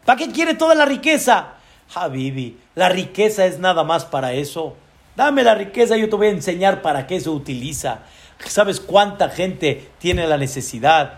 ¿Para 0.04 0.18
qué 0.18 0.30
quiere 0.30 0.54
toda 0.54 0.74
la 0.74 0.84
riqueza? 0.84 1.54
Habibi, 1.94 2.58
la 2.74 2.88
riqueza 2.88 3.46
es 3.46 3.58
nada 3.58 3.84
más 3.84 4.04
para 4.04 4.32
eso. 4.32 4.76
Dame 5.16 5.42
la 5.42 5.54
riqueza, 5.54 5.96
yo 5.96 6.08
te 6.08 6.16
voy 6.16 6.26
a 6.28 6.30
enseñar 6.30 6.82
para 6.82 7.06
qué 7.06 7.20
se 7.20 7.30
utiliza. 7.30 8.00
¿Sabes 8.46 8.80
cuánta 8.80 9.28
gente 9.28 9.90
tiene 9.98 10.26
la 10.26 10.36
necesidad? 10.36 11.14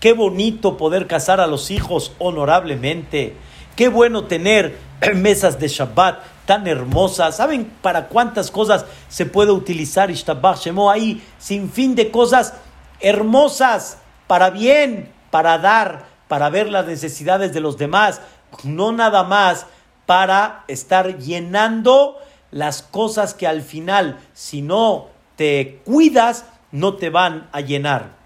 Qué 0.00 0.12
bonito 0.12 0.76
poder 0.76 1.06
casar 1.06 1.40
a 1.40 1.46
los 1.46 1.70
hijos 1.70 2.12
honorablemente. 2.18 3.36
Qué 3.76 3.88
bueno 3.88 4.24
tener 4.24 4.76
mesas 5.14 5.60
de 5.60 5.68
Shabbat 5.68 6.20
tan 6.44 6.66
hermosas. 6.66 7.36
¿Saben 7.36 7.70
para 7.82 8.08
cuántas 8.08 8.50
cosas 8.50 8.84
se 9.08 9.26
puede 9.26 9.52
utilizar 9.52 10.10
Ishtabach 10.10 10.58
Shemo? 10.58 10.90
Ahí 10.90 11.22
sin 11.38 11.70
fin 11.70 11.94
de 11.94 12.10
cosas 12.10 12.54
hermosas, 13.00 13.98
para 14.26 14.50
bien, 14.50 15.12
para 15.30 15.58
dar, 15.58 16.06
para 16.28 16.50
ver 16.50 16.68
las 16.68 16.86
necesidades 16.86 17.52
de 17.52 17.60
los 17.60 17.78
demás. 17.78 18.20
No 18.64 18.92
nada 18.92 19.24
más 19.24 19.66
para 20.06 20.64
estar 20.68 21.18
llenando 21.18 22.18
las 22.50 22.82
cosas 22.82 23.34
que 23.34 23.46
al 23.46 23.62
final, 23.62 24.20
si 24.34 24.62
no 24.62 25.08
te 25.36 25.80
cuidas, 25.84 26.44
no 26.72 26.94
te 26.94 27.10
van 27.10 27.48
a 27.52 27.60
llenar. 27.60 28.16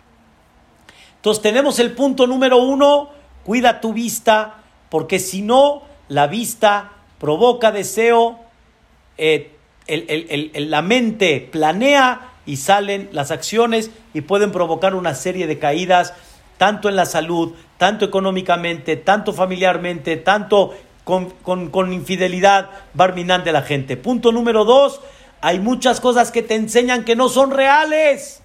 Entonces 1.16 1.42
tenemos 1.42 1.78
el 1.80 1.92
punto 1.92 2.26
número 2.26 2.58
uno, 2.58 3.10
cuida 3.44 3.80
tu 3.80 3.92
vista, 3.92 4.62
porque 4.88 5.18
si 5.18 5.42
no, 5.42 5.82
la 6.08 6.28
vista 6.28 6.92
provoca 7.18 7.72
deseo, 7.72 8.38
eh, 9.18 9.52
la 9.88 10.82
mente 10.82 11.48
planea 11.50 12.32
y 12.46 12.56
salen 12.56 13.08
las 13.12 13.30
acciones 13.30 13.90
y 14.14 14.20
pueden 14.20 14.52
provocar 14.52 14.94
una 14.94 15.14
serie 15.14 15.46
de 15.46 15.58
caídas, 15.58 16.14
tanto 16.58 16.88
en 16.88 16.96
la 16.96 17.06
salud, 17.06 17.54
tanto 17.76 18.04
económicamente, 18.04 18.96
tanto 18.96 19.32
familiarmente, 19.32 20.16
tanto 20.16 20.74
con, 21.04 21.30
con 21.70 21.92
infidelidad 21.92 22.70
barminante 22.94 23.52
la 23.52 23.62
gente. 23.62 23.96
Punto 23.96 24.32
número 24.32 24.64
dos, 24.64 25.00
hay 25.40 25.60
muchas 25.60 26.00
cosas 26.00 26.30
que 26.30 26.42
te 26.42 26.54
enseñan 26.54 27.04
que 27.04 27.16
no 27.16 27.28
son 27.28 27.50
reales, 27.50 28.42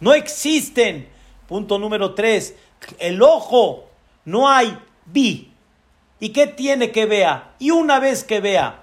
no 0.00 0.14
existen. 0.14 1.08
Punto 1.46 1.78
número 1.78 2.14
tres, 2.14 2.54
el 2.98 3.22
ojo, 3.22 3.86
no 4.24 4.48
hay 4.48 4.78
vi. 5.06 5.52
¿Y 6.20 6.30
qué 6.30 6.46
tiene 6.46 6.90
que 6.90 7.06
vea? 7.06 7.52
Y 7.58 7.70
una 7.70 8.00
vez 8.00 8.24
que 8.24 8.40
vea, 8.40 8.82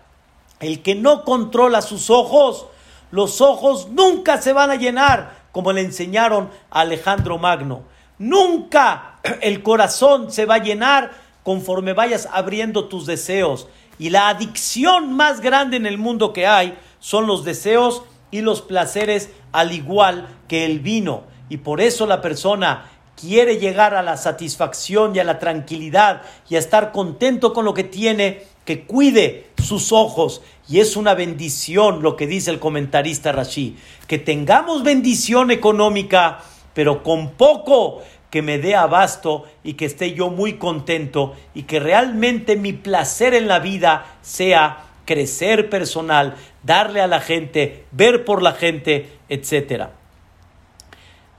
el 0.59 0.81
que 0.81 0.95
no 0.95 1.23
controla 1.23 1.81
sus 1.81 2.09
ojos, 2.09 2.67
los 3.11 3.41
ojos 3.41 3.89
nunca 3.89 4.41
se 4.41 4.53
van 4.53 4.71
a 4.71 4.75
llenar, 4.75 5.45
como 5.51 5.71
le 5.71 5.81
enseñaron 5.81 6.49
a 6.69 6.81
Alejandro 6.81 7.37
Magno. 7.37 7.83
Nunca 8.17 9.19
el 9.41 9.63
corazón 9.63 10.31
se 10.31 10.45
va 10.45 10.55
a 10.55 10.63
llenar 10.63 11.11
conforme 11.43 11.93
vayas 11.93 12.27
abriendo 12.31 12.85
tus 12.85 13.05
deseos. 13.05 13.67
Y 13.99 14.09
la 14.09 14.29
adicción 14.29 15.13
más 15.13 15.39
grande 15.39 15.77
en 15.77 15.85
el 15.85 15.97
mundo 15.97 16.33
que 16.33 16.47
hay 16.47 16.77
son 16.99 17.27
los 17.27 17.43
deseos 17.43 18.03
y 18.31 18.41
los 18.41 18.61
placeres 18.61 19.29
al 19.51 19.71
igual 19.71 20.27
que 20.47 20.65
el 20.65 20.79
vino. 20.79 21.23
Y 21.49 21.57
por 21.57 21.81
eso 21.81 22.05
la 22.07 22.21
persona 22.21 22.89
quiere 23.15 23.57
llegar 23.57 23.95
a 23.95 24.01
la 24.01 24.17
satisfacción 24.17 25.15
y 25.15 25.19
a 25.19 25.23
la 25.23 25.39
tranquilidad 25.39 26.21
y 26.49 26.55
a 26.55 26.59
estar 26.59 26.91
contento 26.91 27.53
con 27.53 27.65
lo 27.65 27.73
que 27.73 27.83
tiene, 27.83 28.43
que 28.65 28.83
cuide 28.83 29.47
sus 29.63 29.91
ojos. 29.91 30.41
Y 30.67 30.79
es 30.79 30.97
una 30.97 31.13
bendición 31.13 32.01
lo 32.01 32.15
que 32.15 32.27
dice 32.27 32.51
el 32.51 32.59
comentarista 32.59 33.31
Rashi, 33.31 33.77
que 34.07 34.17
tengamos 34.17 34.83
bendición 34.83 35.51
económica, 35.51 36.39
pero 36.73 37.03
con 37.03 37.31
poco 37.31 38.01
que 38.29 38.41
me 38.41 38.57
dé 38.57 38.75
abasto 38.75 39.45
y 39.63 39.75
que 39.75 39.85
esté 39.85 40.13
yo 40.13 40.29
muy 40.29 40.53
contento 40.53 41.35
y 41.53 41.63
que 41.63 41.79
realmente 41.79 42.57
mi 42.57 42.73
placer 42.73 43.33
en 43.33 43.47
la 43.47 43.59
vida 43.59 44.17
sea 44.21 44.87
crecer 45.05 45.69
personal, 45.69 46.35
darle 46.65 47.01
a 47.01 47.07
la 47.07 47.21
gente, 47.21 47.85
ver 47.91 48.25
por 48.25 48.41
la 48.41 48.53
gente, 48.53 49.19
etc. 49.29 49.89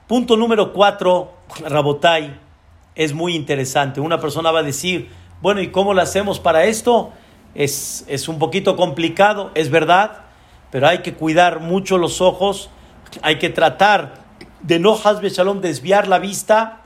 Punto 0.06 0.36
número 0.36 0.72
cuatro, 0.72 1.32
Rabotai, 1.64 2.38
es 2.94 3.12
muy 3.12 3.34
interesante. 3.34 4.00
Una 4.00 4.20
persona 4.20 4.52
va 4.52 4.60
a 4.60 4.62
decir, 4.62 5.10
bueno, 5.42 5.60
¿y 5.60 5.70
cómo 5.70 5.94
lo 5.94 6.00
hacemos 6.00 6.38
para 6.38 6.64
esto? 6.64 7.12
Es, 7.54 8.04
es 8.08 8.28
un 8.28 8.38
poquito 8.38 8.76
complicado, 8.76 9.50
es 9.54 9.70
verdad, 9.70 10.22
pero 10.70 10.86
hay 10.86 10.98
que 10.98 11.14
cuidar 11.14 11.60
mucho 11.60 11.98
los 11.98 12.20
ojos, 12.20 12.70
hay 13.22 13.38
que 13.38 13.50
tratar 13.50 14.26
de 14.62 14.78
no 14.78 14.98
Hasbe 15.02 15.30
Shalom 15.30 15.60
desviar 15.60 16.06
la 16.06 16.18
vista, 16.18 16.82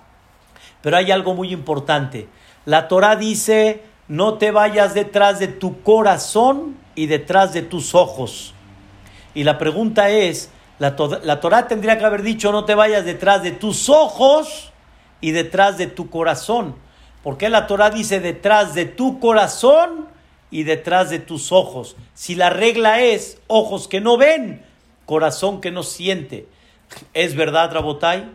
pero 0.80 0.96
hay 0.96 1.10
algo 1.10 1.34
muy 1.34 1.52
importante. 1.52 2.28
La 2.64 2.88
Torah 2.88 3.16
dice, 3.16 3.82
no 4.08 4.34
te 4.34 4.50
vayas 4.50 4.94
detrás 4.94 5.38
de 5.38 5.48
tu 5.48 5.82
corazón 5.82 6.76
y 7.00 7.06
detrás 7.06 7.54
de 7.54 7.62
tus 7.62 7.94
ojos. 7.94 8.52
Y 9.32 9.44
la 9.44 9.56
pregunta 9.56 10.10
es, 10.10 10.50
la, 10.78 10.94
la 11.22 11.40
Torah 11.40 11.66
tendría 11.66 11.96
que 11.96 12.04
haber 12.04 12.20
dicho, 12.20 12.52
no 12.52 12.66
te 12.66 12.74
vayas 12.74 13.06
detrás 13.06 13.42
de 13.42 13.52
tus 13.52 13.88
ojos 13.88 14.70
y 15.22 15.30
detrás 15.30 15.78
de 15.78 15.86
tu 15.86 16.10
corazón. 16.10 16.76
¿Por 17.22 17.38
qué 17.38 17.48
la 17.48 17.66
Torah 17.66 17.88
dice 17.88 18.20
detrás 18.20 18.74
de 18.74 18.84
tu 18.84 19.18
corazón 19.18 20.08
y 20.50 20.64
detrás 20.64 21.08
de 21.08 21.20
tus 21.20 21.52
ojos? 21.52 21.96
Si 22.12 22.34
la 22.34 22.50
regla 22.50 23.00
es 23.00 23.40
ojos 23.46 23.88
que 23.88 24.02
no 24.02 24.18
ven, 24.18 24.62
corazón 25.06 25.62
que 25.62 25.70
no 25.70 25.84
siente. 25.84 26.48
Es 27.14 27.34
verdad, 27.34 27.72
Rabotai, 27.72 28.28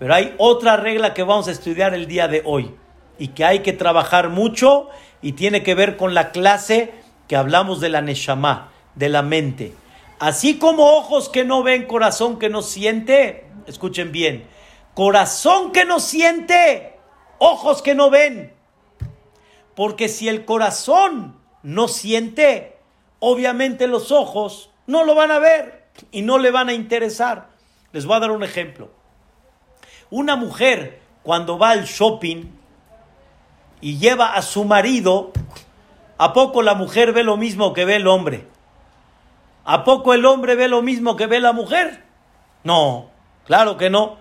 pero 0.00 0.12
hay 0.12 0.34
otra 0.38 0.76
regla 0.76 1.14
que 1.14 1.22
vamos 1.22 1.46
a 1.46 1.52
estudiar 1.52 1.94
el 1.94 2.08
día 2.08 2.26
de 2.26 2.42
hoy 2.44 2.74
y 3.16 3.28
que 3.28 3.44
hay 3.44 3.60
que 3.60 3.72
trabajar 3.72 4.28
mucho 4.28 4.88
y 5.22 5.34
tiene 5.34 5.62
que 5.62 5.76
ver 5.76 5.96
con 5.96 6.14
la 6.14 6.32
clase 6.32 7.06
que 7.28 7.36
hablamos 7.36 7.80
de 7.80 7.90
la 7.90 8.00
Neshama, 8.00 8.72
de 8.94 9.08
la 9.08 9.22
mente. 9.22 9.74
Así 10.18 10.58
como 10.58 10.96
ojos 10.96 11.28
que 11.28 11.44
no 11.44 11.62
ven, 11.62 11.86
corazón 11.86 12.38
que 12.38 12.48
no 12.48 12.62
siente, 12.62 13.46
escuchen 13.66 14.10
bien, 14.10 14.46
corazón 14.94 15.70
que 15.70 15.84
no 15.84 16.00
siente, 16.00 16.98
ojos 17.38 17.82
que 17.82 17.94
no 17.94 18.10
ven. 18.10 18.52
Porque 19.76 20.08
si 20.08 20.28
el 20.28 20.44
corazón 20.44 21.36
no 21.62 21.86
siente, 21.86 22.78
obviamente 23.20 23.86
los 23.86 24.10
ojos 24.10 24.70
no 24.86 25.04
lo 25.04 25.14
van 25.14 25.30
a 25.30 25.38
ver 25.38 25.86
y 26.10 26.22
no 26.22 26.38
le 26.38 26.50
van 26.50 26.68
a 26.68 26.72
interesar. 26.72 27.50
Les 27.92 28.06
voy 28.06 28.16
a 28.16 28.20
dar 28.20 28.30
un 28.30 28.42
ejemplo. 28.42 28.90
Una 30.10 30.34
mujer 30.34 31.00
cuando 31.22 31.58
va 31.58 31.70
al 31.70 31.84
shopping 31.84 32.46
y 33.80 33.98
lleva 33.98 34.34
a 34.34 34.42
su 34.42 34.64
marido, 34.64 35.32
¿a 36.18 36.32
poco 36.32 36.62
la 36.62 36.74
mujer 36.74 37.12
ve 37.12 37.24
lo 37.24 37.36
mismo 37.36 37.72
que 37.72 37.84
ve 37.84 37.96
el 37.96 38.06
hombre? 38.06 38.46
¿A 39.64 39.84
poco 39.84 40.14
el 40.14 40.26
hombre 40.26 40.54
ve 40.54 40.68
lo 40.68 40.82
mismo 40.82 41.16
que 41.16 41.26
ve 41.26 41.40
la 41.40 41.52
mujer? 41.52 42.02
No, 42.64 43.10
claro 43.46 43.76
que 43.76 43.90
no. 43.90 44.16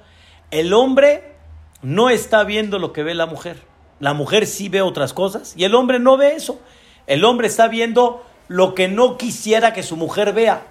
El 0.52 0.74
hombre 0.74 1.36
no 1.82 2.10
está 2.10 2.44
viendo 2.44 2.80
lo 2.80 2.94
que 2.94 3.04
ve 3.04 3.16
la 3.16 3.26
mujer. 3.26 3.64
La 4.00 4.14
mujer 4.14 4.46
sí 4.46 4.70
ve 4.70 4.82
otras 4.82 5.14
cosas 5.14 5.54
y 5.56 5.64
el 5.64 5.74
hombre 5.76 6.00
no 6.00 6.18
ve 6.18 6.36
eso. 6.36 6.60
El 7.08 7.24
hombre 7.26 7.48
está 7.48 7.68
viendo 7.68 8.26
lo 8.48 8.76
que 8.76 8.88
no 8.88 9.18
quisiera 9.18 9.74
que 9.74 9.84
su 9.84 9.96
mujer 9.96 10.34
vea. 10.34 10.64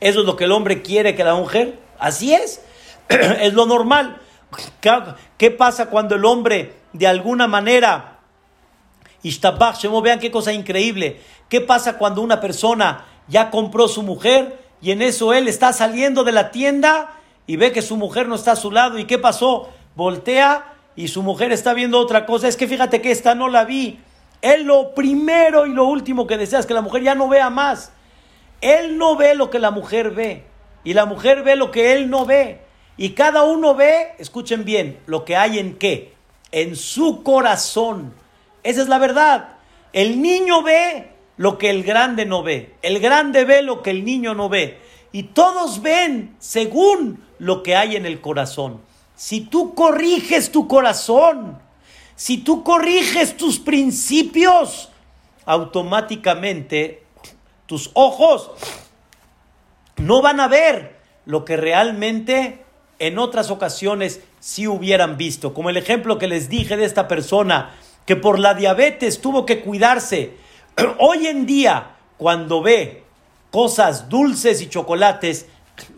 Eso 0.00 0.20
es 0.20 0.26
lo 0.26 0.36
que 0.36 0.44
el 0.44 0.52
hombre 0.52 0.82
quiere 0.82 1.14
que 1.14 1.24
la 1.24 1.34
mujer. 1.34 1.78
Así 1.98 2.34
es. 2.34 2.60
es 3.08 3.54
lo 3.54 3.66
normal. 3.66 4.20
¿Qué 5.38 5.50
pasa 5.50 5.86
cuando 5.86 6.14
el 6.16 6.24
hombre 6.24 6.74
de 6.92 7.06
alguna 7.06 7.46
manera... 7.46 8.15
Vean 10.02 10.18
qué 10.18 10.30
cosa 10.30 10.52
increíble. 10.52 11.20
¿Qué 11.48 11.60
pasa 11.60 11.98
cuando 11.98 12.22
una 12.22 12.40
persona 12.40 13.04
ya 13.28 13.50
compró 13.50 13.88
su 13.88 14.02
mujer 14.02 14.58
y 14.80 14.90
en 14.90 15.02
eso 15.02 15.32
él 15.32 15.48
está 15.48 15.72
saliendo 15.72 16.24
de 16.24 16.32
la 16.32 16.50
tienda 16.50 17.12
y 17.46 17.56
ve 17.56 17.72
que 17.72 17.82
su 17.82 17.96
mujer 17.96 18.28
no 18.28 18.34
está 18.34 18.52
a 18.52 18.56
su 18.56 18.70
lado? 18.70 18.98
¿Y 18.98 19.04
qué 19.04 19.18
pasó? 19.18 19.68
Voltea 19.94 20.74
y 20.96 21.08
su 21.08 21.22
mujer 21.22 21.52
está 21.52 21.74
viendo 21.74 21.98
otra 21.98 22.26
cosa. 22.26 22.48
Es 22.48 22.56
que 22.56 22.68
fíjate 22.68 23.00
que 23.00 23.10
esta 23.10 23.34
no 23.34 23.48
la 23.48 23.64
vi. 23.64 23.98
Él 24.42 24.64
lo 24.64 24.94
primero 24.94 25.66
y 25.66 25.72
lo 25.72 25.84
último 25.86 26.26
que 26.26 26.36
desea 26.36 26.58
es 26.58 26.66
que 26.66 26.74
la 26.74 26.82
mujer 26.82 27.02
ya 27.02 27.14
no 27.14 27.28
vea 27.28 27.50
más. 27.50 27.92
Él 28.60 28.98
no 28.98 29.16
ve 29.16 29.34
lo 29.34 29.50
que 29.50 29.58
la 29.58 29.70
mujer 29.70 30.10
ve 30.10 30.44
y 30.86 30.94
la 30.94 31.04
mujer 31.04 31.42
ve 31.42 31.56
lo 31.56 31.72
que 31.72 31.94
él 31.94 32.08
no 32.08 32.24
ve. 32.26 32.60
Y 32.96 33.10
cada 33.10 33.42
uno 33.42 33.74
ve, 33.74 34.14
escuchen 34.18 34.64
bien, 34.64 35.00
lo 35.06 35.24
que 35.24 35.36
hay 35.36 35.58
en 35.58 35.76
qué, 35.76 36.14
en 36.52 36.76
su 36.76 37.24
corazón. 37.24 38.14
Esa 38.66 38.82
es 38.82 38.88
la 38.88 38.98
verdad. 38.98 39.50
El 39.92 40.20
niño 40.20 40.62
ve 40.62 41.12
lo 41.36 41.56
que 41.56 41.70
el 41.70 41.84
grande 41.84 42.26
no 42.26 42.42
ve. 42.42 42.74
El 42.82 42.98
grande 42.98 43.44
ve 43.44 43.62
lo 43.62 43.80
que 43.80 43.90
el 43.90 44.04
niño 44.04 44.34
no 44.34 44.48
ve. 44.48 44.80
Y 45.12 45.22
todos 45.22 45.82
ven 45.82 46.34
según 46.40 47.24
lo 47.38 47.62
que 47.62 47.76
hay 47.76 47.94
en 47.94 48.06
el 48.06 48.20
corazón. 48.20 48.80
Si 49.14 49.42
tú 49.42 49.74
corriges 49.74 50.50
tu 50.50 50.66
corazón, 50.66 51.58
si 52.16 52.38
tú 52.38 52.64
corriges 52.64 53.36
tus 53.36 53.60
principios, 53.60 54.90
automáticamente 55.44 57.04
tus 57.66 57.92
ojos 57.94 58.50
no 59.96 60.22
van 60.22 60.40
a 60.40 60.48
ver 60.48 60.96
lo 61.24 61.44
que 61.44 61.56
realmente 61.56 62.64
en 62.98 63.18
otras 63.18 63.50
ocasiones 63.50 64.20
sí 64.40 64.66
hubieran 64.66 65.16
visto. 65.16 65.54
Como 65.54 65.70
el 65.70 65.76
ejemplo 65.76 66.18
que 66.18 66.26
les 66.26 66.48
dije 66.48 66.76
de 66.76 66.84
esta 66.84 67.06
persona 67.06 67.74
que 68.06 68.16
por 68.16 68.38
la 68.38 68.54
diabetes 68.54 69.20
tuvo 69.20 69.44
que 69.44 69.60
cuidarse. 69.60 70.36
Hoy 70.98 71.26
en 71.26 71.44
día, 71.44 71.96
cuando 72.16 72.62
ve 72.62 73.04
cosas 73.50 74.08
dulces 74.08 74.62
y 74.62 74.68
chocolates, 74.68 75.46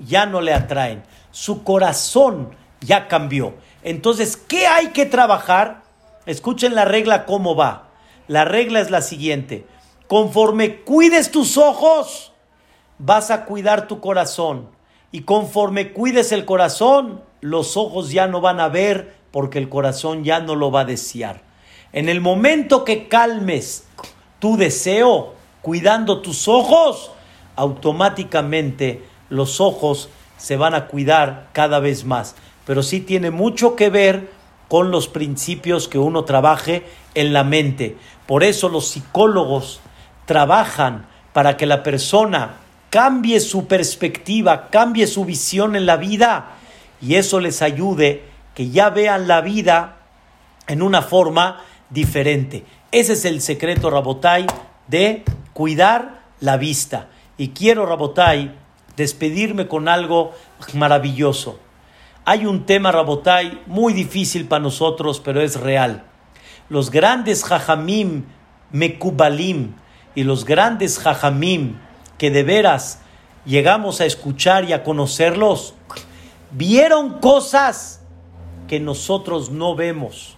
ya 0.05 0.27
no 0.27 0.41
le 0.41 0.53
atraen. 0.53 1.05
Su 1.31 1.63
corazón 1.63 2.57
ya 2.81 3.07
cambió. 3.07 3.55
Entonces, 3.85 4.37
¿qué 4.37 4.67
hay 4.67 4.89
que 4.89 5.07
trabajar? 5.07 5.83
Escuchen 6.27 6.75
la 6.75 6.85
regla 6.85 7.27
cómo 7.27 7.55
va. 7.55 7.91
La 8.27 8.45
regla 8.45 8.81
es 8.81 8.91
la 8.91 9.03
siguiente. 9.03 9.67
Conforme 10.09 10.81
cuides 10.81 11.31
tus 11.31 11.57
ojos, 11.57 12.33
vas 12.99 13.31
a 13.31 13.45
cuidar 13.45 13.87
tu 13.87 14.01
corazón. 14.01 14.69
Y 15.13 15.23
conforme 15.23 15.93
cuides 15.93 16.33
el 16.33 16.45
corazón, 16.45 17.23
los 17.41 17.77
ojos 17.77 18.11
ya 18.11 18.27
no 18.27 18.41
van 18.41 18.61
a 18.61 18.69
ver 18.69 19.17
porque 19.31 19.59
el 19.59 19.69
corazón 19.69 20.25
ya 20.25 20.41
no 20.41 20.55
lo 20.55 20.71
va 20.71 20.81
a 20.81 20.85
desear. 20.87 21.48
En 21.93 22.09
el 22.09 22.21
momento 22.21 22.85
que 22.85 23.09
calmes 23.09 23.87
tu 24.39 24.57
deseo, 24.57 25.35
cuidando 25.63 26.21
tus 26.21 26.49
ojos, 26.49 27.11
automáticamente 27.57 29.03
los 29.31 29.61
ojos 29.61 30.09
se 30.37 30.57
van 30.57 30.75
a 30.75 30.87
cuidar 30.87 31.49
cada 31.53 31.81
vez 31.81 32.05
más. 32.05 32.37
Pero 32.67 32.83
sí 32.83 33.01
tiene 33.01 33.31
mucho 33.31 33.75
que 33.75 33.91
ver 33.91 34.31
con 34.69 34.91
los 34.91 35.09
principios 35.09 35.89
que 35.89 35.99
uno 35.99 36.25
trabaje 36.25 36.85
en 37.15 37.33
la 37.33 37.43
mente. 37.43 37.97
Por 38.27 38.45
eso 38.45 38.69
los 38.69 38.89
psicólogos 38.89 39.81
trabajan 40.27 41.07
para 41.33 41.57
que 41.57 41.67
la 41.67 41.83
persona 41.83 42.57
cambie 42.91 43.41
su 43.41 43.67
perspectiva, 43.67 44.69
cambie 44.69 45.07
su 45.07 45.25
visión 45.25 45.75
en 45.75 45.87
la 45.87 45.97
vida 45.97 46.51
y 47.01 47.15
eso 47.15 47.41
les 47.41 47.63
ayude 47.63 48.25
que 48.55 48.71
ya 48.71 48.91
vean 48.91 49.29
la 49.29 49.41
vida 49.41 49.97
en 50.67 50.83
una 50.83 51.03
forma 51.03 51.65
diferente. 51.91 52.65
Ese 52.93 53.15
es 53.15 53.25
el 53.25 53.41
secreto, 53.41 53.91
Rabotai, 53.91 54.47
de 54.87 55.25
cuidar 55.53 56.23
la 56.41 56.57
vista. 56.57 57.09
Y 57.37 57.49
quiero, 57.49 57.87
Rabotai, 57.87 58.55
despedirme 58.97 59.69
con 59.69 59.89
algo 59.89 60.33
maravilloso. 60.75 61.59
Hay 62.25 62.47
un 62.47 62.67
tema, 62.67 62.93
Rabotai, 62.93 63.63
muy 63.67 63.93
difícil 63.93 64.47
para 64.47 64.63
nosotros, 64.63 65.21
pero 65.21 65.41
es 65.41 65.59
real. 65.59 66.05
Los 66.69 66.91
grandes 66.91 67.45
jajamim 67.45 68.25
mekubalim 68.71 69.75
y 70.15 70.25
los 70.25 70.45
grandes 70.45 70.99
jajamim 70.99 71.79
que 72.19 72.31
de 72.31 72.43
veras 72.43 73.01
llegamos 73.45 74.01
a 74.01 74.05
escuchar 74.05 74.65
y 74.65 74.73
a 74.73 74.83
conocerlos, 74.83 75.75
vieron 76.51 77.21
cosas 77.21 78.03
que 78.67 78.81
nosotros 78.81 79.51
no 79.51 79.75
vemos. 79.75 80.38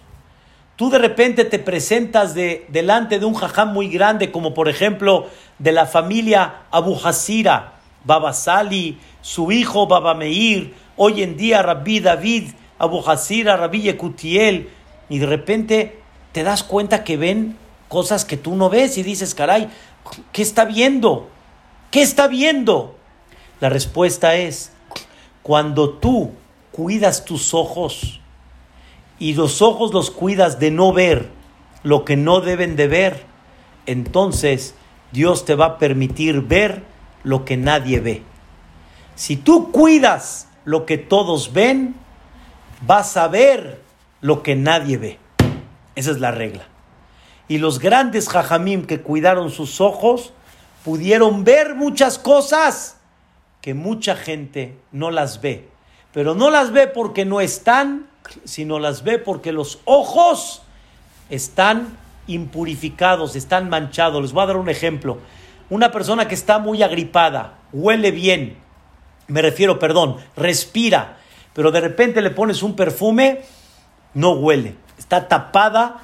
Tú 0.81 0.89
de 0.89 0.97
repente 0.97 1.45
te 1.45 1.59
presentas 1.59 2.33
de, 2.33 2.65
delante 2.69 3.19
de 3.19 3.25
un 3.27 3.35
jajam 3.35 3.71
muy 3.71 3.87
grande, 3.87 4.31
como 4.31 4.55
por 4.55 4.67
ejemplo 4.67 5.27
de 5.59 5.71
la 5.71 5.85
familia 5.85 6.63
Abu 6.71 6.99
Hasira, 7.03 7.73
Baba 8.03 8.33
Sali, 8.33 8.97
su 9.21 9.51
hijo 9.51 9.85
Baba 9.85 10.15
Meir, 10.15 10.73
hoy 10.95 11.21
en 11.21 11.37
día 11.37 11.61
Rabbi 11.61 11.99
David, 11.99 12.53
Abu 12.79 13.07
Hasira, 13.07 13.57
Rabbi 13.57 13.83
Yekutiel, 13.83 14.71
y 15.07 15.19
de 15.19 15.25
repente 15.27 15.99
te 16.31 16.41
das 16.41 16.63
cuenta 16.63 17.03
que 17.03 17.15
ven 17.15 17.59
cosas 17.87 18.25
que 18.25 18.37
tú 18.37 18.55
no 18.55 18.71
ves 18.71 18.97
y 18.97 19.03
dices, 19.03 19.35
caray, 19.35 19.69
¿qué 20.31 20.41
está 20.41 20.65
viendo? 20.65 21.29
¿Qué 21.91 22.01
está 22.01 22.27
viendo? 22.27 22.95
La 23.59 23.69
respuesta 23.69 24.33
es, 24.33 24.71
cuando 25.43 25.91
tú 25.91 26.31
cuidas 26.71 27.23
tus 27.23 27.53
ojos 27.53 28.20
y 29.21 29.35
los 29.35 29.61
ojos 29.61 29.93
los 29.93 30.09
cuidas 30.09 30.57
de 30.57 30.71
no 30.71 30.93
ver 30.93 31.29
lo 31.83 32.05
que 32.05 32.17
no 32.17 32.41
deben 32.41 32.75
de 32.75 32.87
ver, 32.87 33.23
entonces 33.85 34.73
Dios 35.11 35.45
te 35.45 35.53
va 35.53 35.65
a 35.65 35.77
permitir 35.77 36.41
ver 36.41 36.83
lo 37.21 37.45
que 37.45 37.55
nadie 37.55 37.99
ve. 37.99 38.23
Si 39.13 39.37
tú 39.37 39.71
cuidas 39.71 40.47
lo 40.65 40.87
que 40.87 40.97
todos 40.97 41.53
ven, 41.53 41.93
vas 42.87 43.15
a 43.15 43.27
ver 43.27 43.83
lo 44.21 44.41
que 44.41 44.55
nadie 44.55 44.97
ve. 44.97 45.19
Esa 45.93 46.09
es 46.09 46.19
la 46.19 46.31
regla. 46.31 46.63
Y 47.47 47.59
los 47.59 47.77
grandes 47.77 48.27
jajamim 48.27 48.87
que 48.87 49.01
cuidaron 49.01 49.51
sus 49.51 49.81
ojos 49.81 50.33
pudieron 50.83 51.43
ver 51.43 51.75
muchas 51.75 52.17
cosas 52.17 52.97
que 53.61 53.75
mucha 53.75 54.15
gente 54.15 54.79
no 54.91 55.11
las 55.11 55.41
ve. 55.41 55.69
Pero 56.11 56.33
no 56.33 56.49
las 56.49 56.71
ve 56.71 56.87
porque 56.87 57.23
no 57.23 57.39
están, 57.39 58.09
sino 58.43 58.79
las 58.79 59.03
ve 59.03 59.17
porque 59.19 59.51
los 59.51 59.79
ojos 59.85 60.61
están 61.29 61.97
impurificados, 62.27 63.35
están 63.35 63.69
manchados. 63.69 64.21
Les 64.21 64.33
voy 64.33 64.43
a 64.43 64.47
dar 64.47 64.57
un 64.57 64.69
ejemplo. 64.69 65.19
Una 65.69 65.91
persona 65.91 66.27
que 66.27 66.35
está 66.35 66.59
muy 66.59 66.83
agripada, 66.83 67.59
huele 67.71 68.11
bien, 68.11 68.57
me 69.27 69.41
refiero, 69.41 69.79
perdón, 69.79 70.17
respira, 70.35 71.17
pero 71.53 71.71
de 71.71 71.79
repente 71.79 72.21
le 72.21 72.31
pones 72.31 72.63
un 72.63 72.75
perfume, 72.75 73.41
no 74.13 74.33
huele, 74.33 74.75
está 74.97 75.29
tapada, 75.29 76.01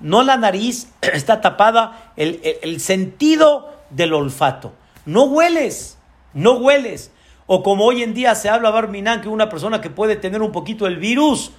no 0.00 0.22
la 0.22 0.36
nariz, 0.36 0.92
está 1.02 1.40
tapada 1.40 2.12
el, 2.16 2.80
sentido 2.80 3.72
del 3.90 4.14
olfato. 4.14 4.72
No 5.06 5.24
hueles, 5.24 5.98
no 6.34 6.52
hueles. 6.52 7.10
O 7.46 7.62
como 7.62 7.86
hoy 7.86 8.02
en 8.02 8.14
día 8.14 8.34
se 8.34 8.48
habla, 8.48 8.70
Barminan, 8.70 9.22
que 9.22 9.28
una 9.28 9.48
persona 9.48 9.80
que 9.80 9.90
puede 9.90 10.16
tener 10.16 10.42
un 10.42 10.52
poquito 10.52 10.86
el 10.86 10.98
virus, 10.98 11.50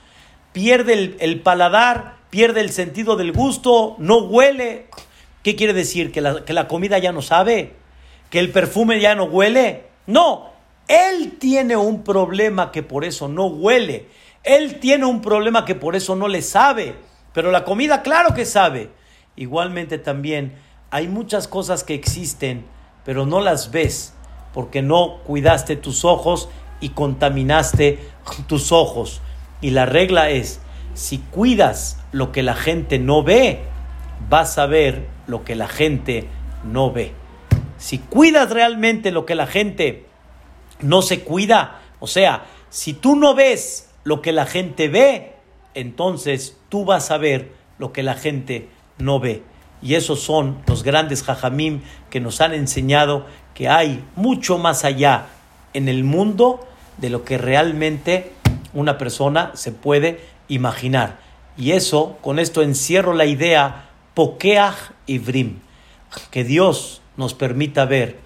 pierde 0.52 1.16
el, 1.20 1.42
paladar, 1.42 2.18
pierde 2.30 2.62
el 2.62 2.72
sentido 2.72 3.16
del 3.16 3.32
gusto, 3.32 3.96
no 3.98 4.18
huele. 4.20 4.88
¿Qué 5.44 5.56
quiere 5.56 5.74
decir? 5.74 6.12
¿Que 6.12 6.22
la, 6.22 6.46
¿Que 6.46 6.54
la 6.54 6.68
comida 6.68 6.98
ya 6.98 7.12
no 7.12 7.22
sabe? 7.22 7.74
¿Que 8.30 8.40
el 8.40 8.52
perfume 8.52 9.00
ya 9.00 9.16
no 9.16 9.26
huele? 9.26 9.86
No, 10.08 10.50
él 10.88 11.38
tiene 11.40 11.76
un 11.78 12.04
problema 12.04 12.72
que 12.72 12.84
por 12.84 13.06
eso 13.06 13.28
no 13.28 13.46
huele. 13.46 14.08
Él 14.44 14.80
tiene 14.80 15.06
un 15.06 15.22
problema 15.22 15.66
que 15.66 15.76
por 15.76 15.96
eso 15.96 16.16
no 16.16 16.28
le 16.28 16.42
sabe. 16.42 16.96
Pero 17.34 17.52
la 17.52 17.64
comida, 17.64 18.02
claro 18.02 18.34
que 18.34 18.46
sabe. 18.46 18.90
Igualmente 19.36 19.98
también 19.98 20.58
hay 20.92 21.08
muchas 21.08 21.48
cosas 21.48 21.84
que 21.84 21.94
existen, 21.94 22.66
pero 23.06 23.26
no 23.26 23.40
las 23.40 23.72
ves 23.72 24.14
porque 24.54 24.82
no 24.82 25.20
cuidaste 25.26 25.76
tus 25.76 26.04
ojos 26.04 26.50
y 26.82 26.90
contaminaste 26.90 28.00
tus 28.48 28.72
ojos. 28.72 29.22
Y 29.62 29.72
la 29.72 29.86
regla 29.86 30.30
es, 30.30 30.62
si 30.94 31.18
cuidas 31.18 31.98
lo 32.12 32.32
que 32.32 32.44
la 32.44 32.56
gente 32.56 33.00
no 33.00 33.24
ve, 33.24 33.62
vas 34.30 34.58
a 34.58 34.66
ver 34.66 35.08
lo 35.28 35.44
que 35.44 35.56
la 35.56 35.68
gente 35.68 36.28
no 36.64 36.92
ve. 36.92 37.14
Si 37.78 37.98
cuidas 37.98 38.52
realmente 38.52 39.12
lo 39.12 39.26
que 39.26 39.36
la 39.36 39.48
gente 39.48 40.06
no 40.82 41.02
se 41.02 41.22
cuida, 41.22 41.80
o 42.00 42.08
sea, 42.08 42.46
si 42.70 42.94
tú 42.94 43.16
no 43.16 43.36
ves 43.36 43.90
lo 44.04 44.22
que 44.22 44.32
la 44.32 44.46
gente 44.46 44.88
ve, 44.88 45.34
entonces 45.74 46.58
tú 46.70 46.86
vas 46.86 47.12
a 47.12 47.18
ver 47.18 47.52
lo 47.78 47.94
que 47.94 48.04
la 48.04 48.16
gente 48.16 48.70
no 48.98 49.20
ve. 49.20 49.44
Y 49.82 49.96
esos 49.96 50.22
son 50.22 50.62
los 50.68 50.84
grandes 50.84 51.24
jajamim 51.24 51.82
que 52.10 52.20
nos 52.20 52.42
han 52.42 52.54
enseñado 52.54 53.26
que 53.54 53.70
hay 53.70 54.04
mucho 54.16 54.58
más 54.58 54.84
allá 54.84 55.28
en 55.74 55.88
el 55.88 56.04
mundo 56.04 56.68
de 56.98 57.10
lo 57.10 57.24
que 57.24 57.38
realmente 57.38 58.34
una 58.74 58.98
persona 58.98 59.52
se 59.54 59.72
puede 59.72 60.22
imaginar. 60.48 61.20
Y 61.58 61.72
eso, 61.72 62.18
con 62.22 62.40
esto 62.40 62.62
encierro 62.62 63.14
la 63.14 63.26
idea 63.26 63.90
Pokeach 64.14 64.94
Ivrim, 65.08 65.60
que 66.32 66.44
Dios 66.44 67.02
nos 67.18 67.34
permita 67.34 67.86
ver 67.86 68.20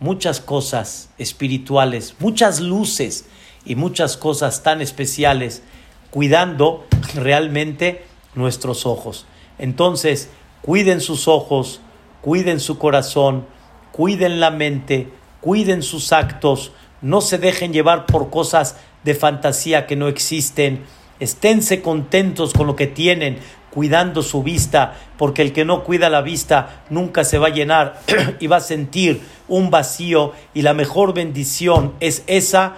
muchas 0.00 0.40
cosas 0.40 1.10
espirituales, 1.18 2.14
muchas 2.18 2.60
luces 2.60 3.26
y 3.64 3.74
muchas 3.74 4.16
cosas 4.16 4.62
tan 4.62 4.80
especiales, 4.82 5.62
cuidando 6.10 6.86
realmente 7.14 8.04
nuestros 8.34 8.86
ojos. 8.86 9.26
Entonces, 9.58 10.28
cuiden 10.62 11.00
sus 11.00 11.28
ojos, 11.28 11.80
cuiden 12.20 12.60
su 12.60 12.78
corazón, 12.78 13.46
cuiden 13.92 14.40
la 14.40 14.50
mente, 14.50 15.08
cuiden 15.40 15.82
sus 15.82 16.12
actos, 16.12 16.72
no 17.00 17.20
se 17.20 17.38
dejen 17.38 17.72
llevar 17.72 18.06
por 18.06 18.30
cosas 18.30 18.76
de 19.04 19.14
fantasía 19.14 19.86
que 19.86 19.96
no 19.96 20.08
existen, 20.08 20.84
esténse 21.20 21.82
contentos 21.82 22.52
con 22.52 22.66
lo 22.66 22.76
que 22.76 22.86
tienen, 22.86 23.38
cuidando 23.70 24.22
su 24.22 24.42
vista, 24.42 24.94
porque 25.18 25.42
el 25.42 25.52
que 25.52 25.64
no 25.64 25.82
cuida 25.82 26.08
la 26.08 26.22
vista 26.22 26.84
nunca 26.90 27.24
se 27.24 27.38
va 27.38 27.48
a 27.48 27.50
llenar 27.50 28.00
y 28.40 28.46
va 28.46 28.56
a 28.56 28.60
sentir 28.60 29.20
un 29.48 29.70
vacío 29.70 30.32
y 30.54 30.62
la 30.62 30.74
mejor 30.74 31.12
bendición 31.12 31.94
es 32.00 32.22
esa. 32.28 32.74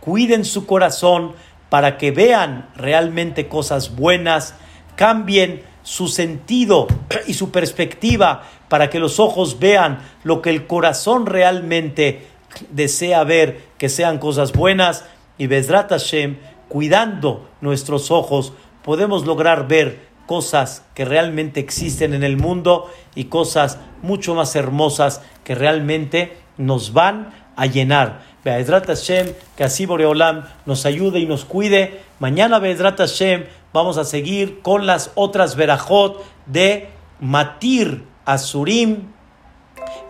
Cuiden 0.00 0.44
su 0.44 0.66
corazón 0.66 1.32
para 1.68 1.98
que 1.98 2.10
vean 2.10 2.68
realmente 2.74 3.46
cosas 3.46 3.94
buenas, 3.94 4.54
cambien 4.96 5.62
su 5.84 6.08
sentido 6.08 6.88
y 7.28 7.34
su 7.34 7.52
perspectiva 7.52 8.42
para 8.68 8.90
que 8.90 8.98
los 8.98 9.20
ojos 9.20 9.60
vean 9.60 10.00
lo 10.24 10.42
que 10.42 10.50
el 10.50 10.66
corazón 10.66 11.26
realmente 11.26 12.26
desea 12.70 13.22
ver, 13.22 13.60
que 13.78 13.88
sean 13.88 14.18
cosas 14.18 14.52
buenas 14.52 15.04
y 15.40 15.46
Bezrat 15.46 15.88
Hashem, 15.88 16.36
cuidando 16.68 17.48
nuestros 17.62 18.10
ojos, 18.10 18.52
podemos 18.84 19.24
lograr 19.24 19.66
ver 19.66 20.06
cosas 20.26 20.84
que 20.94 21.06
realmente 21.06 21.60
existen 21.60 22.12
en 22.12 22.22
el 22.24 22.36
mundo 22.36 22.90
y 23.14 23.24
cosas 23.24 23.78
mucho 24.02 24.34
más 24.34 24.54
hermosas 24.54 25.22
que 25.42 25.54
realmente 25.54 26.36
nos 26.58 26.92
van 26.92 27.32
a 27.56 27.64
llenar. 27.64 28.20
Be'ezrat 28.44 28.86
Hashem, 28.86 29.28
que 29.56 29.64
así 29.64 29.86
Boreolam 29.86 30.44
nos 30.66 30.84
ayude 30.84 31.20
y 31.20 31.26
nos 31.26 31.46
cuide. 31.46 32.02
Mañana 32.18 32.58
Be'ezrat 32.58 32.98
Hashem 32.98 33.46
vamos 33.72 33.96
a 33.96 34.04
seguir 34.04 34.60
con 34.60 34.86
las 34.86 35.10
otras 35.14 35.56
verajot 35.56 36.22
de 36.44 36.90
Matir 37.18 38.04
Asurim 38.26 39.08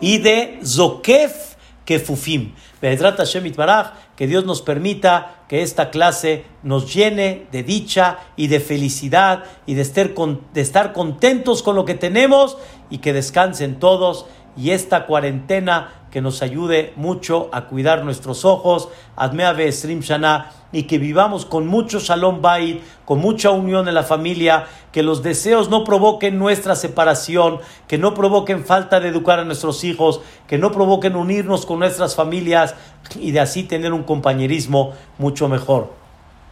y 0.01 0.17
de 0.17 0.59
Zokef 0.65 1.55
Kefufim. 1.85 2.51
Be'ezrat 2.81 3.17
Hashem 3.17 3.45
Itbaraj, 3.45 3.93
que 4.21 4.27
Dios 4.27 4.45
nos 4.45 4.61
permita 4.61 5.45
que 5.47 5.63
esta 5.63 5.89
clase 5.89 6.45
nos 6.61 6.93
llene 6.93 7.47
de 7.51 7.63
dicha 7.63 8.19
y 8.35 8.49
de 8.49 8.59
felicidad 8.59 9.45
y 9.65 9.73
de 9.73 9.81
estar, 9.81 10.13
de 10.53 10.61
estar 10.61 10.93
contentos 10.93 11.63
con 11.63 11.75
lo 11.75 11.85
que 11.85 11.95
tenemos 11.95 12.55
y 12.91 12.99
que 12.99 13.13
descansen 13.13 13.79
todos 13.79 14.27
y 14.57 14.71
esta 14.71 15.05
cuarentena 15.05 16.01
que 16.11 16.21
nos 16.21 16.41
ayude 16.41 16.93
mucho 16.97 17.49
a 17.53 17.65
cuidar 17.65 18.03
nuestros 18.03 18.43
ojos, 18.43 18.89
Admea 19.15 19.55
Srim 19.71 20.01
Shana, 20.01 20.51
y 20.73 20.83
que 20.83 20.97
vivamos 20.97 21.45
con 21.45 21.67
mucho 21.67 21.99
Shalom 21.99 22.41
Bait, 22.41 22.81
con 23.05 23.19
mucha 23.19 23.51
unión 23.51 23.87
en 23.87 23.93
la 23.93 24.03
familia, 24.03 24.65
que 24.91 25.03
los 25.03 25.23
deseos 25.23 25.69
no 25.69 25.83
provoquen 25.83 26.37
nuestra 26.37 26.75
separación, 26.75 27.59
que 27.87 27.97
no 27.97 28.13
provoquen 28.13 28.63
falta 28.65 28.99
de 28.99 29.09
educar 29.09 29.39
a 29.39 29.45
nuestros 29.45 29.83
hijos, 29.83 30.21
que 30.47 30.57
no 30.57 30.71
provoquen 30.71 31.15
unirnos 31.15 31.65
con 31.65 31.79
nuestras 31.79 32.15
familias 32.15 32.75
y 33.15 33.31
de 33.31 33.39
así 33.39 33.63
tener 33.63 33.93
un 33.93 34.03
compañerismo 34.03 34.93
mucho 35.17 35.47
mejor. 35.47 35.93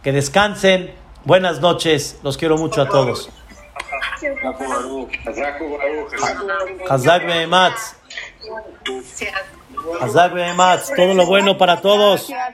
Que 0.02 0.12
descansen, 0.12 0.94
buenas 1.24 1.60
noches, 1.60 2.18
los 2.22 2.38
quiero 2.38 2.56
mucho 2.56 2.82
a 2.82 2.88
todos. 2.88 3.30
Hazak 6.88 7.26
Behematz. 7.26 7.96
Hazak 10.00 10.34
Behematz. 10.34 10.94
Todo 10.94 11.14
lo 11.14 11.26
bueno 11.26 11.56
para 11.56 11.80
todos. 11.80 12.30